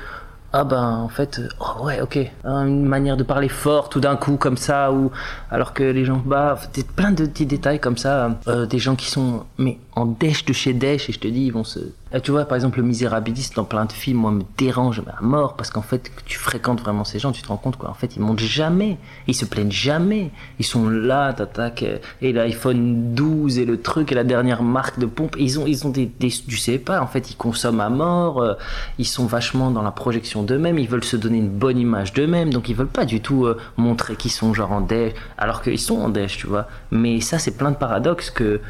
ah 0.52 0.64
ben 0.64 0.82
en 0.82 1.08
fait 1.08 1.40
oh 1.60 1.84
ouais 1.84 2.00
ok 2.00 2.18
hein, 2.44 2.66
une 2.66 2.86
manière 2.86 3.16
de 3.16 3.24
parler 3.24 3.48
fort 3.48 3.88
tout 3.88 4.00
d'un 4.00 4.16
coup 4.16 4.36
comme 4.36 4.56
ça 4.56 4.92
ou 4.92 5.10
alors 5.50 5.74
que 5.74 5.82
les 5.82 6.04
gens 6.04 6.22
bah 6.24 6.58
plein 6.94 7.10
de 7.10 7.26
petits 7.26 7.46
détails 7.46 7.80
comme 7.80 7.98
ça 7.98 8.38
euh, 8.46 8.64
des 8.64 8.78
gens 8.78 8.94
qui 8.94 9.10
sont 9.10 9.44
mais 9.58 9.78
en 9.96 10.04
dèche 10.04 10.44
de 10.44 10.52
chez 10.52 10.74
dèche 10.74 11.08
et 11.08 11.12
je 11.12 11.18
te 11.18 11.26
dis 11.26 11.46
ils 11.46 11.52
vont 11.52 11.64
se 11.64 11.80
Ah, 12.12 12.20
tu 12.20 12.30
vois 12.30 12.44
par 12.44 12.54
exemple 12.54 12.78
le 12.78 12.84
misérabiliste 12.84 13.56
dans 13.56 13.64
plein 13.64 13.86
de 13.86 13.92
films 13.92 14.18
moi 14.18 14.30
me 14.30 14.42
dérange 14.58 15.02
à 15.06 15.22
mort 15.22 15.56
parce 15.56 15.70
qu'en 15.70 15.82
fait 15.82 16.12
tu 16.26 16.38
fréquentes 16.38 16.80
vraiment 16.80 17.04
ces 17.04 17.18
gens 17.18 17.32
tu 17.32 17.40
te 17.40 17.48
rends 17.48 17.56
compte 17.56 17.76
quoi. 17.76 17.88
En 17.88 17.94
fait 17.94 18.14
ils 18.14 18.20
montent 18.20 18.38
jamais. 18.38 18.98
Ils 19.26 19.34
se 19.34 19.46
plaignent 19.46 19.72
jamais. 19.72 20.30
Ils 20.58 20.66
sont 20.66 20.90
là 20.90 21.32
t'attaques 21.32 21.84
et 22.20 22.32
l'iPhone 22.34 23.14
12 23.14 23.58
et 23.58 23.64
le 23.64 23.80
truc 23.80 24.12
et 24.12 24.14
la 24.14 24.24
dernière 24.24 24.62
marque 24.62 24.98
de 24.98 25.06
pompe. 25.06 25.34
Ils 25.38 25.58
ont 25.58 25.66
ils 25.66 25.86
ont 25.86 25.90
des, 25.90 26.04
des 26.04 26.28
tu 26.28 26.58
sais 26.58 26.78
pas 26.78 27.00
en 27.00 27.06
fait 27.06 27.30
ils 27.30 27.36
consomment 27.36 27.80
à 27.80 27.88
mort 27.88 28.42
euh, 28.42 28.52
ils 28.98 29.06
sont 29.06 29.24
vachement 29.24 29.70
dans 29.70 29.82
la 29.82 29.92
projection 29.92 30.42
d'eux-mêmes 30.42 30.78
ils 30.78 30.88
veulent 30.88 31.04
se 31.04 31.16
donner 31.16 31.38
une 31.38 31.48
bonne 31.48 31.78
image 31.78 32.12
d'eux-mêmes 32.12 32.52
donc 32.52 32.68
ils 32.68 32.76
veulent 32.76 32.86
pas 32.86 33.06
du 33.06 33.22
tout 33.22 33.46
euh, 33.46 33.56
montrer 33.78 34.16
qu'ils 34.16 34.30
sont 34.30 34.52
genre 34.52 34.72
en 34.72 34.82
dèche 34.82 35.14
alors 35.38 35.62
qu'ils 35.62 35.80
sont 35.80 35.96
en 35.96 36.10
dèche 36.10 36.36
tu 36.36 36.46
vois. 36.48 36.68
Mais 36.90 37.22
ça 37.22 37.38
c'est 37.38 37.56
plein 37.56 37.70
de 37.70 37.76
paradoxes 37.76 38.28
que 38.30 38.60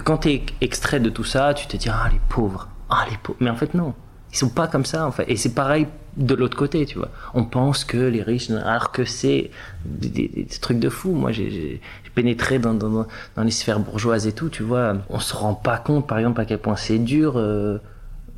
quand 0.00 0.18
t'es 0.18 0.42
extrait 0.60 1.00
de 1.00 1.08
tout 1.10 1.24
ça 1.24 1.54
tu 1.54 1.66
te 1.66 1.76
dis 1.76 1.88
ah 1.88 2.08
les 2.12 2.20
pauvres 2.28 2.68
ah 2.90 3.04
les 3.10 3.16
pauvres. 3.18 3.38
Mais 3.40 3.50
en 3.50 3.56
fait 3.56 3.74
non. 3.74 3.94
Ils 4.32 4.36
sont 4.38 4.48
pas 4.48 4.66
comme 4.66 4.84
ça 4.84 5.06
en 5.06 5.12
fait. 5.12 5.24
Et 5.28 5.36
c'est 5.36 5.54
pareil 5.54 5.86
de 6.16 6.34
l'autre 6.34 6.56
côté 6.56 6.84
tu 6.86 6.98
vois. 6.98 7.08
On 7.34 7.44
pense 7.44 7.84
que 7.84 7.96
les 7.96 8.22
riches 8.22 8.50
alors 8.50 8.90
que 8.92 9.04
c'est 9.04 9.50
des, 9.84 10.08
des- 10.08 10.46
trucs 10.60 10.78
de 10.78 10.88
fou. 10.88 11.12
Moi 11.12 11.32
j'ai- 11.32 11.80
pénétré 12.14 12.58
dans, 12.58 12.72
dans, 12.72 13.06
les 13.42 13.50
sphères 13.50 13.78
bourgeoises 13.78 14.26
et 14.26 14.32
tout 14.32 14.48
tu 14.48 14.62
vois. 14.62 14.94
On 15.10 15.20
se 15.20 15.34
rend 15.34 15.54
pas 15.54 15.76
compte 15.78 16.06
par 16.06 16.18
exemple 16.18 16.40
à 16.40 16.44
quel 16.46 16.58
point 16.58 16.74
c'est 16.76 16.98
dur 16.98 17.34
euh, 17.36 17.78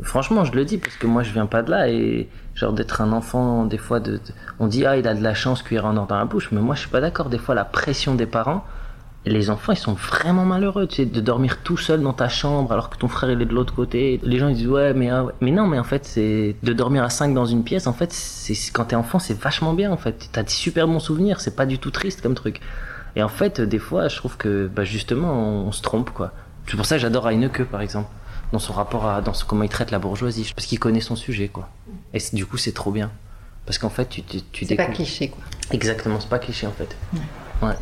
franchement 0.03 0.45
je 0.45 0.53
le 0.53 0.65
dis 0.65 0.79
parce 0.79 0.97
que 0.97 1.07
moi 1.07 1.23
je 1.23 1.33
viens 1.33 1.47
pas 1.47 1.63
de 1.63 1.71
là. 1.71 1.89
Et 1.89 2.29
genre 2.55 2.73
d'être 2.73 3.01
un 3.01 3.13
enfant 3.13 3.65
des 3.67 3.79
fois 3.79 4.01
de, 4.01 4.13
de- 4.13 4.21
on 4.59 4.67
dit 4.67 4.85
ah 4.87 4.97
il 4.97 5.07
a 5.07 5.15
de 5.15 5.23
la 5.23 5.35
chance 5.35 5.63
cuillère 5.63 5.87
en 5.87 5.97
or 5.97 6.07
dans 6.07 6.19
la 6.19 6.25
bouche. 6.25 6.51
Mais 6.53 6.61
moi 6.61 6.75
je 6.75 6.81
suis 6.81 6.91
pas 6.91 7.01
d'accord. 7.01 7.29
Des 7.29 7.39
fois 7.39 7.55
la 7.55 7.65
pression 7.65 8.15
des 8.15 8.27
parents 8.27 8.65
les 9.29 9.51
enfants, 9.51 9.73
ils 9.73 9.79
sont 9.79 9.95
vraiment 9.95 10.45
malheureux, 10.45 10.87
tu 10.87 10.97
sais, 10.97 11.07
de 11.07 11.21
dormir 11.21 11.59
tout 11.63 11.77
seul 11.77 12.03
dans 12.03 12.13
ta 12.13 12.29
chambre 12.29 12.73
alors 12.73 12.91
que 12.91 12.97
ton 12.97 13.09
frère 13.09 13.31
il 13.31 13.41
est 13.43 13.47
de 13.47 13.55
l'autre 13.55 13.75
côté. 13.75 14.21
Les 14.23 14.39
gens 14.39 14.49
ils 14.49 14.57
disent 14.57 14.69
ouais, 14.69 14.95
mais 14.95 15.11
ah 15.11 15.25
ouais. 15.25 15.33
mais 15.41 15.51
non, 15.51 15.67
mais 15.67 15.79
en 15.79 15.85
fait 15.85 16.05
c'est 16.05 16.57
de 16.63 16.73
dormir 16.73 17.03
à 17.03 17.11
5 17.11 17.35
dans 17.35 17.47
une 17.47 17.65
pièce. 17.65 17.87
En 17.87 17.93
fait, 17.93 18.13
c'est 18.13 18.55
quand 18.73 18.87
t'es 18.87 18.97
enfant, 18.97 19.19
c'est 19.19 19.39
vachement 19.39 19.75
bien. 19.75 19.91
En 19.91 19.97
fait, 19.97 20.29
t'as 20.33 20.43
des 20.43 20.51
super 20.51 20.87
bons 20.87 21.01
souvenirs. 21.01 21.41
C'est 21.41 21.57
pas 21.57 21.67
du 21.67 21.79
tout 21.79 21.91
triste 21.91 22.23
comme 22.23 22.35
truc. 22.35 22.61
Et 23.17 23.23
en 23.23 23.29
fait, 23.29 23.61
des 23.61 23.79
fois, 23.79 24.09
je 24.09 24.17
trouve 24.17 24.37
que 24.37 24.69
bah, 24.69 24.85
justement, 24.85 25.33
on, 25.33 25.69
on 25.69 25.73
se 25.73 25.83
trompe 25.83 26.11
quoi. 26.11 26.33
C'est 26.69 26.77
pour 26.77 26.87
ça 26.87 26.97
que 26.97 27.03
j'adore 27.03 27.29
Heineke 27.29 27.65
par 27.65 27.81
exemple, 27.81 28.09
dans 28.53 28.59
son 28.59 28.73
rapport 28.73 29.07
à, 29.07 29.21
dans 29.23 29.35
son, 29.35 29.47
comment 29.47 29.65
il 29.65 29.69
traite 29.71 29.91
la 29.91 29.99
bourgeoisie, 29.99 30.53
parce 30.55 30.67
qu'il 30.67 30.79
connaît 30.79 31.01
son 31.01 31.17
sujet 31.17 31.49
quoi. 31.49 31.69
Et 32.15 32.19
du 32.33 32.47
coup, 32.47 32.57
c'est 32.57 32.73
trop 32.73 32.91
bien. 32.91 33.11
Parce 33.67 33.79
qu'en 33.79 33.91
fait, 33.91 34.09
tu, 34.09 34.23
tu, 34.23 34.41
tu 34.53 34.65
C'est 34.65 34.77
pas 34.77 34.87
cliché, 34.87 35.29
quoi. 35.29 35.43
Exactement, 35.73 36.21
c'est 36.21 36.29
pas 36.29 36.39
cliché 36.39 36.67
en 36.67 36.73
fait. 36.73 36.97
Ouais. 37.61 37.75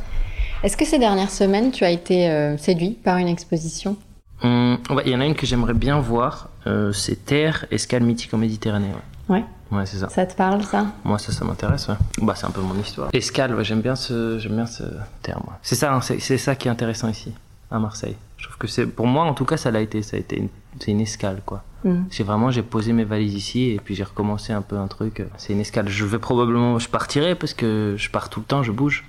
Est-ce 0.62 0.77
que 0.77 0.85
ces 0.85 0.99
dernières 0.99 1.31
semaines, 1.31 1.71
tu 1.71 1.85
as 1.85 1.90
été 1.90 2.29
euh, 2.31 2.57
séduit 2.57 2.90
par 2.90 3.19
une 3.19 3.29
exposition? 3.29 3.97
Hum, 4.42 4.79
ouais, 4.90 5.03
Il 5.07 5.12
y 5.12 5.16
en 5.16 5.21
a 5.21 5.27
une 5.27 5.35
que 5.35 5.47
j'aimerais 5.47 5.75
bien 5.75 5.99
voir, 6.01 6.51
euh, 6.66 6.92
c'est 6.92 7.25
Terre, 7.25 7.66
escale 7.71 8.03
mythique 8.03 8.33
en 8.35 8.38
Méditerranée. 8.38 8.88
ouais. 8.88 9.37
Ouais. 9.37 9.45
Ouais, 9.73 9.85
c'est 9.85 9.97
ça. 9.97 10.09
Ça 10.09 10.25
te 10.27 10.37
parle, 10.37 10.62
ça? 10.62 10.87
Moi, 11.03 11.19
ça, 11.19 11.33
ça 11.33 11.45
m'intéresse, 11.45 11.88
ouais. 11.88 11.97
Bah, 12.23 12.35
c'est 12.37 12.47
un 12.47 12.51
peu 12.51 12.61
mon 12.61 12.79
histoire. 12.81 13.09
Escale, 13.12 13.53
ouais, 13.57 13.64
j'aime 13.64 13.81
bien 13.81 13.97
ce, 13.97 14.38
j'aime 14.38 14.55
bien 14.55 14.66
ce 14.66 14.85
terme. 15.23 15.42
ouais. 15.49 15.55
C'est 15.62 15.75
ça, 15.75 15.92
hein, 15.92 16.01
c'est, 16.01 16.21
c'est 16.21 16.38
ça 16.38 16.55
qui 16.55 16.69
est 16.69 16.71
intéressant 16.71 17.09
ici, 17.09 17.33
à 17.73 17.81
Marseille. 17.81 18.14
Je 18.37 18.45
trouve 18.45 18.59
que 18.59 18.69
c'est, 18.69 18.87
pour 18.87 19.09
moi, 19.09 19.25
en 19.25 19.35
tout 19.35 19.45
cas, 19.45 19.57
ça 19.57 19.73
l'a 19.73 19.81
été. 19.81 20.03
Ça 20.03 20.16
a 20.16 20.21
été 20.21 20.38
une, 20.38 20.49
c'est 20.79 20.92
une 20.92 21.01
escale, 21.01 21.42
quoi. 21.45 21.64
Mm. 21.83 22.03
J'ai 22.11 22.23
vraiment, 22.23 22.53
j'ai 22.53 22.62
posé 22.62 22.92
mes 22.92 23.03
valises 23.03 23.35
ici 23.35 23.71
et 23.71 23.81
puis 23.83 23.97
j'ai 23.97 24.05
recommencé 24.05 24.53
un 24.53 24.62
peu 24.62 24.77
un 24.79 24.87
truc. 24.87 25.25
C'est 25.37 25.53
une 25.53 25.61
escale. 25.61 25.88
Je 25.88 26.05
vais 26.05 26.21
probablement, 26.21 26.79
je 26.79 26.88
partirai 26.88 27.35
parce 27.35 27.53
que 27.53 27.97
je 27.99 28.09
pars 28.09 28.31
tout 28.31 28.38
le 28.38 28.47
temps, 28.47 28.62
je 28.62 28.71
bouge. 28.71 29.05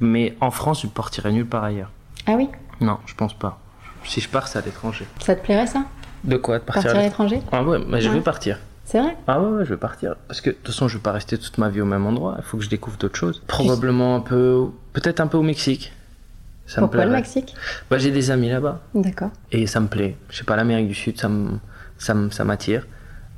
Mais 0.00 0.36
en 0.40 0.50
France, 0.50 0.82
je 0.82 0.86
partirai 0.88 1.32
nulle 1.32 1.46
part 1.46 1.64
ailleurs. 1.64 1.90
Ah 2.26 2.32
oui? 2.36 2.48
Non, 2.80 2.98
je 3.06 3.14
pense 3.14 3.34
pas. 3.34 3.58
Si 4.04 4.20
je 4.20 4.28
pars, 4.28 4.48
c'est 4.48 4.58
à 4.58 4.62
l'étranger. 4.62 5.06
Ça 5.20 5.34
te 5.34 5.42
plairait, 5.42 5.66
ça? 5.66 5.84
De 6.24 6.36
quoi 6.36 6.58
de 6.58 6.64
Partir 6.64 6.96
à 6.96 7.00
l'étranger? 7.02 7.40
Ah 7.52 7.62
ouais, 7.62 7.78
mais 7.88 8.00
je 8.00 8.08
Ouais. 8.08 8.16
vais 8.16 8.20
partir. 8.20 8.58
C'est 8.84 9.00
vrai? 9.00 9.16
Ah 9.26 9.40
ouais, 9.40 9.48
ouais, 9.58 9.64
je 9.64 9.70
vais 9.70 9.78
partir. 9.78 10.14
Parce 10.28 10.40
que 10.40 10.50
de 10.50 10.54
toute 10.56 10.66
façon, 10.66 10.88
je 10.88 10.96
vais 10.98 11.02
pas 11.02 11.12
rester 11.12 11.38
toute 11.38 11.56
ma 11.58 11.68
vie 11.70 11.80
au 11.80 11.86
même 11.86 12.04
endroit. 12.06 12.34
Il 12.38 12.44
faut 12.44 12.58
que 12.58 12.64
je 12.64 12.68
découvre 12.68 12.98
d'autres 12.98 13.16
choses. 13.16 13.42
Probablement 13.46 14.16
un 14.16 14.20
peu, 14.20 14.66
peut-être 14.92 15.20
un 15.20 15.26
peu 15.26 15.38
au 15.38 15.42
Mexique. 15.42 15.92
Ça 16.66 16.80
Pourquoi 16.80 17.00
me 17.04 17.10
le. 17.10 17.12
Mexique? 17.16 17.54
Bah, 17.90 17.98
j'ai 17.98 18.10
des 18.10 18.30
amis 18.30 18.48
là-bas 18.50 18.80
D'accord. 18.94 19.30
et 19.52 19.66
ça 19.66 19.80
me 19.80 19.86
plaît. 19.86 20.16
Je 20.30 20.36
sais 20.38 20.44
pas, 20.44 20.56
l'Amérique 20.56 20.88
du 20.88 20.94
Sud, 20.94 21.18
ça 21.20 21.28
me, 21.28 21.58
ça 21.98 22.44
m'attire. 22.44 22.86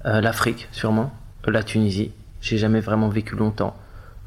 Euh, 0.05 0.21
L'Afrique, 0.21 0.69
sûrement. 0.73 1.13
La 1.47 1.63
Tunisie. 1.63 2.13
J'ai 2.41 2.59
jamais 2.59 2.81
vraiment 2.81 3.09
vécu 3.09 3.35
longtemps, 3.37 3.77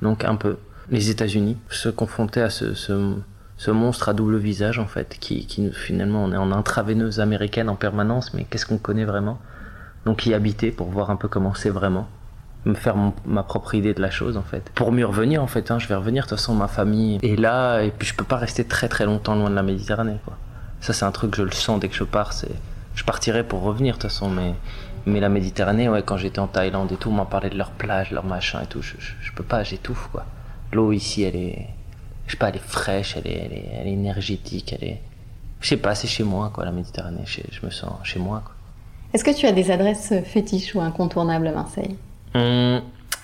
donc 0.01 0.23
un 0.25 0.35
peu. 0.35 0.57
Les 0.91 1.09
États-Unis, 1.09 1.57
se 1.69 1.89
confronter 1.89 2.41
à 2.41 2.49
ce, 2.49 2.73
ce, 2.73 3.71
monstre 3.71 4.09
à 4.09 4.13
double 4.13 4.37
visage 4.37 4.79
en 4.79 4.87
fait, 4.87 5.17
qui, 5.19 5.45
qui 5.45 5.71
finalement 5.71 6.23
on 6.23 6.31
est 6.31 6.37
en 6.37 6.51
intraveineuse 6.51 7.19
américaine 7.19 7.69
en 7.69 7.75
permanence, 7.75 8.33
mais 8.33 8.45
qu'est-ce 8.45 8.65
qu'on 8.65 8.77
connaît 8.77 9.05
vraiment? 9.05 9.39
Donc 10.05 10.25
y 10.25 10.33
habiter 10.33 10.71
pour 10.71 10.89
voir 10.89 11.11
un 11.11 11.15
peu 11.15 11.27
comment 11.27 11.53
c'est 11.53 11.69
vraiment, 11.69 12.07
me 12.65 12.73
faire 12.73 12.95
ma 13.25 13.43
propre 13.43 13.75
idée 13.75 13.93
de 13.93 14.01
la 14.01 14.09
chose 14.09 14.37
en 14.37 14.41
fait. 14.41 14.71
Pour 14.73 14.91
mieux 14.91 15.05
revenir 15.05 15.43
en 15.43 15.47
fait, 15.47 15.69
hein, 15.69 15.77
je 15.77 15.87
vais 15.87 15.95
revenir. 15.95 16.23
De 16.23 16.29
toute 16.29 16.39
façon, 16.39 16.55
ma 16.55 16.67
famille 16.67 17.19
est 17.21 17.39
là 17.39 17.81
et 17.81 17.91
puis 17.91 18.07
je 18.07 18.15
peux 18.15 18.23
pas 18.23 18.37
rester 18.37 18.63
très 18.63 18.87
très 18.87 19.05
longtemps 19.05 19.35
loin 19.35 19.49
de 19.49 19.55
la 19.55 19.63
Méditerranée 19.63 20.17
quoi. 20.25 20.37
Ça 20.81 20.93
c'est 20.93 21.05
un 21.05 21.11
truc 21.11 21.35
je 21.35 21.43
le 21.43 21.51
sens 21.51 21.79
dès 21.79 21.89
que 21.89 21.95
je 21.95 22.03
pars, 22.03 22.33
c'est 22.33 22.55
je 22.95 23.03
partirai 23.03 23.43
pour 23.43 23.61
revenir 23.61 23.95
de 23.95 24.01
toute 24.01 24.09
façon, 24.09 24.29
mais 24.29 24.55
mais 25.05 25.19
la 25.19 25.29
Méditerranée, 25.29 25.89
ouais, 25.89 26.03
quand 26.03 26.17
j'étais 26.17 26.39
en 26.39 26.47
Thaïlande 26.47 26.91
et 26.91 26.95
tout, 26.95 27.09
on 27.09 27.13
m'en 27.13 27.25
parlait 27.25 27.49
de 27.49 27.57
leurs 27.57 27.71
plages, 27.71 28.11
leurs 28.11 28.25
machins 28.25 28.59
et 28.63 28.67
tout. 28.67 28.81
Je, 28.81 28.95
je, 28.99 29.13
je 29.21 29.31
peux 29.33 29.43
pas, 29.43 29.63
j'étouffe 29.63 30.09
quoi. 30.11 30.25
L'eau 30.71 30.91
ici, 30.91 31.23
elle 31.23 31.35
est, 31.35 31.67
je 32.27 32.31
sais 32.31 32.37
pas, 32.37 32.49
elle 32.49 32.57
est 32.57 32.59
fraîche, 32.59 33.15
elle 33.17 33.27
est, 33.31 33.35
elle 33.45 33.53
est, 33.53 33.65
elle 33.81 33.87
est 33.87 33.93
énergétique, 33.93 34.75
elle 34.79 34.87
est, 34.87 35.01
je 35.61 35.67
sais 35.67 35.77
pas, 35.77 35.95
c'est 35.95 36.07
chez 36.07 36.23
moi 36.23 36.51
quoi, 36.53 36.65
la 36.65 36.71
Méditerranée. 36.71 37.23
Je, 37.25 37.41
je 37.51 37.65
me 37.65 37.71
sens 37.71 37.91
chez 38.03 38.19
moi 38.19 38.41
quoi. 38.45 38.53
Est-ce 39.13 39.23
que 39.23 39.35
tu 39.35 39.47
as 39.47 39.51
des 39.51 39.71
adresses 39.71 40.13
fétiches 40.25 40.75
ou 40.75 40.81
incontournables 40.81 41.47
à 41.47 41.51
Marseille? 41.51 41.95
Hum, 42.35 42.81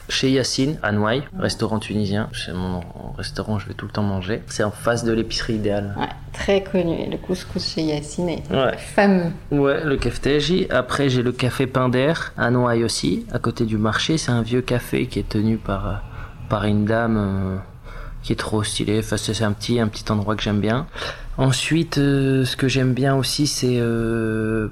chez 0.10 0.32
Yacine, 0.32 0.78
à 0.84 0.92
Noailles, 0.92 1.24
restaurant 1.38 1.78
tunisien. 1.80 2.30
C'est 2.34 2.54
mon 2.54 2.82
restaurant, 3.18 3.60
je 3.60 3.68
vais 3.68 3.74
tout 3.76 3.86
le 3.86 3.92
temps 3.92 4.04
manger. 4.04 4.42
C'est 4.48 4.64
en 4.64 4.72
face 4.72 5.04
de 5.04 5.12
l'épicerie 5.12 5.54
idéale. 5.56 5.96
Ouais, 6.00 6.08
très 6.34 6.64
connu. 6.64 7.10
Le 7.10 7.18
couscous 7.18 7.74
chez 7.74 7.82
Yacine 7.84 8.30
est 8.30 8.52
Ouais. 8.52 8.78
fameux. 8.78 9.32
Ouais, 9.52 9.84
le 9.84 9.98
café 9.98 10.68
Après, 10.72 11.10
j'ai 11.10 11.22
le 11.24 11.32
café 11.32 11.68
Pain 11.68 11.90
d'Air 11.90 12.34
à 12.38 12.50
Noailles 12.50 12.84
aussi, 12.84 13.26
à 13.32 13.38
côté 13.40 13.66
du 13.66 13.78
marché. 13.78 14.18
C'est 14.18 14.32
un 14.32 14.42
vieux 14.42 14.62
café 14.62 15.06
qui 15.08 15.20
est 15.20 15.30
tenu 15.30 15.58
par, 15.58 15.88
euh, 15.88 15.94
par 16.50 16.64
une 16.66 16.86
dame 16.86 17.18
euh, 17.18 17.58
qui 18.24 18.34
est 18.34 18.38
trop 18.38 18.64
stylée. 18.64 19.00
Enfin, 19.00 19.18
c'est 19.18 19.44
un 19.44 19.52
petit, 19.54 19.80
un 19.80 19.88
petit 19.88 20.10
endroit 20.12 20.36
que 20.36 20.44
j'aime 20.44 20.60
bien. 20.60 20.88
Ensuite, 21.38 21.98
euh, 21.98 22.46
ce 22.46 22.56
que 22.56 22.68
j'aime 22.68 22.94
bien 22.94 23.16
aussi, 23.16 23.48
c'est. 23.48 23.78
euh, 23.80 24.68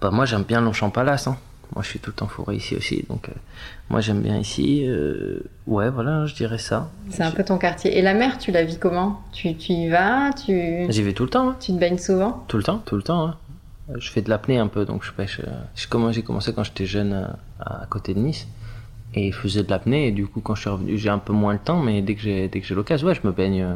bah, 0.00 0.10
moi, 0.10 0.24
j'aime 0.24 0.44
bien 0.44 0.60
Longchamp 0.60 0.90
Palace. 0.90 1.26
Hein. 1.26 1.36
Moi, 1.74 1.84
je 1.84 1.88
suis 1.88 1.98
tout 2.00 2.10
le 2.10 2.14
temps 2.14 2.26
fourré 2.26 2.56
ici 2.56 2.74
aussi. 2.74 3.04
Donc, 3.08 3.28
euh, 3.28 3.32
moi, 3.90 4.00
j'aime 4.00 4.22
bien 4.22 4.38
ici. 4.38 4.84
euh, 4.88 5.40
ouais, 5.68 5.88
voilà, 5.90 6.26
je 6.26 6.34
dirais 6.34 6.58
ça. 6.58 6.90
C'est 7.10 7.22
un 7.22 7.30
peu 7.30 7.44
ton 7.44 7.58
quartier. 7.58 7.96
Et 7.96 8.02
la 8.02 8.14
mer, 8.14 8.38
tu 8.38 8.50
la 8.50 8.64
vis 8.64 8.78
comment? 8.78 9.20
Tu, 9.32 9.54
tu 9.56 9.72
y 9.72 9.88
vas? 9.88 10.30
Tu, 10.32 10.86
J'y 10.90 11.02
vais 11.02 11.12
tout 11.12 11.22
le 11.24 11.30
temps. 11.30 11.50
hein. 11.50 11.56
tu 11.60 11.72
te 11.72 11.78
baignes 11.78 11.98
souvent? 11.98 12.44
Tout 12.48 12.56
le 12.56 12.62
temps, 12.64 12.78
tout 12.84 12.96
le 12.96 13.02
temps. 13.02 13.28
hein. 13.28 13.36
Je 13.98 14.10
fais 14.10 14.22
de 14.22 14.30
l'apnée 14.30 14.58
un 14.58 14.68
peu, 14.68 14.84
donc 14.84 15.04
je 15.04 15.10
pêche. 15.12 15.40
J'ai 15.74 15.86
commencé, 15.88 16.22
quand 16.52 16.64
j'étais 16.64 16.86
jeune 16.86 17.12
à, 17.60 17.82
à 17.82 17.86
côté 17.86 18.14
de 18.14 18.20
Nice. 18.20 18.46
Et 19.14 19.32
je 19.32 19.36
faisais 19.36 19.62
de 19.62 19.70
l'apnée, 19.70 20.08
et 20.08 20.10
du 20.12 20.26
coup, 20.26 20.40
quand 20.40 20.54
je 20.54 20.60
suis 20.60 20.70
revenu, 20.70 20.96
j'ai 20.96 21.08
un 21.08 21.18
peu 21.18 21.32
moins 21.32 21.52
le 21.52 21.58
temps, 21.58 21.80
mais 21.80 22.00
dès 22.02 22.14
que 22.14 22.20
j'ai, 22.20 22.48
dès 22.48 22.60
que 22.60 22.66
j'ai 22.66 22.74
l'occasion, 22.74 23.08
ouais, 23.08 23.14
je 23.14 23.26
me 23.26 23.32
baigne 23.32 23.62
euh, 23.62 23.74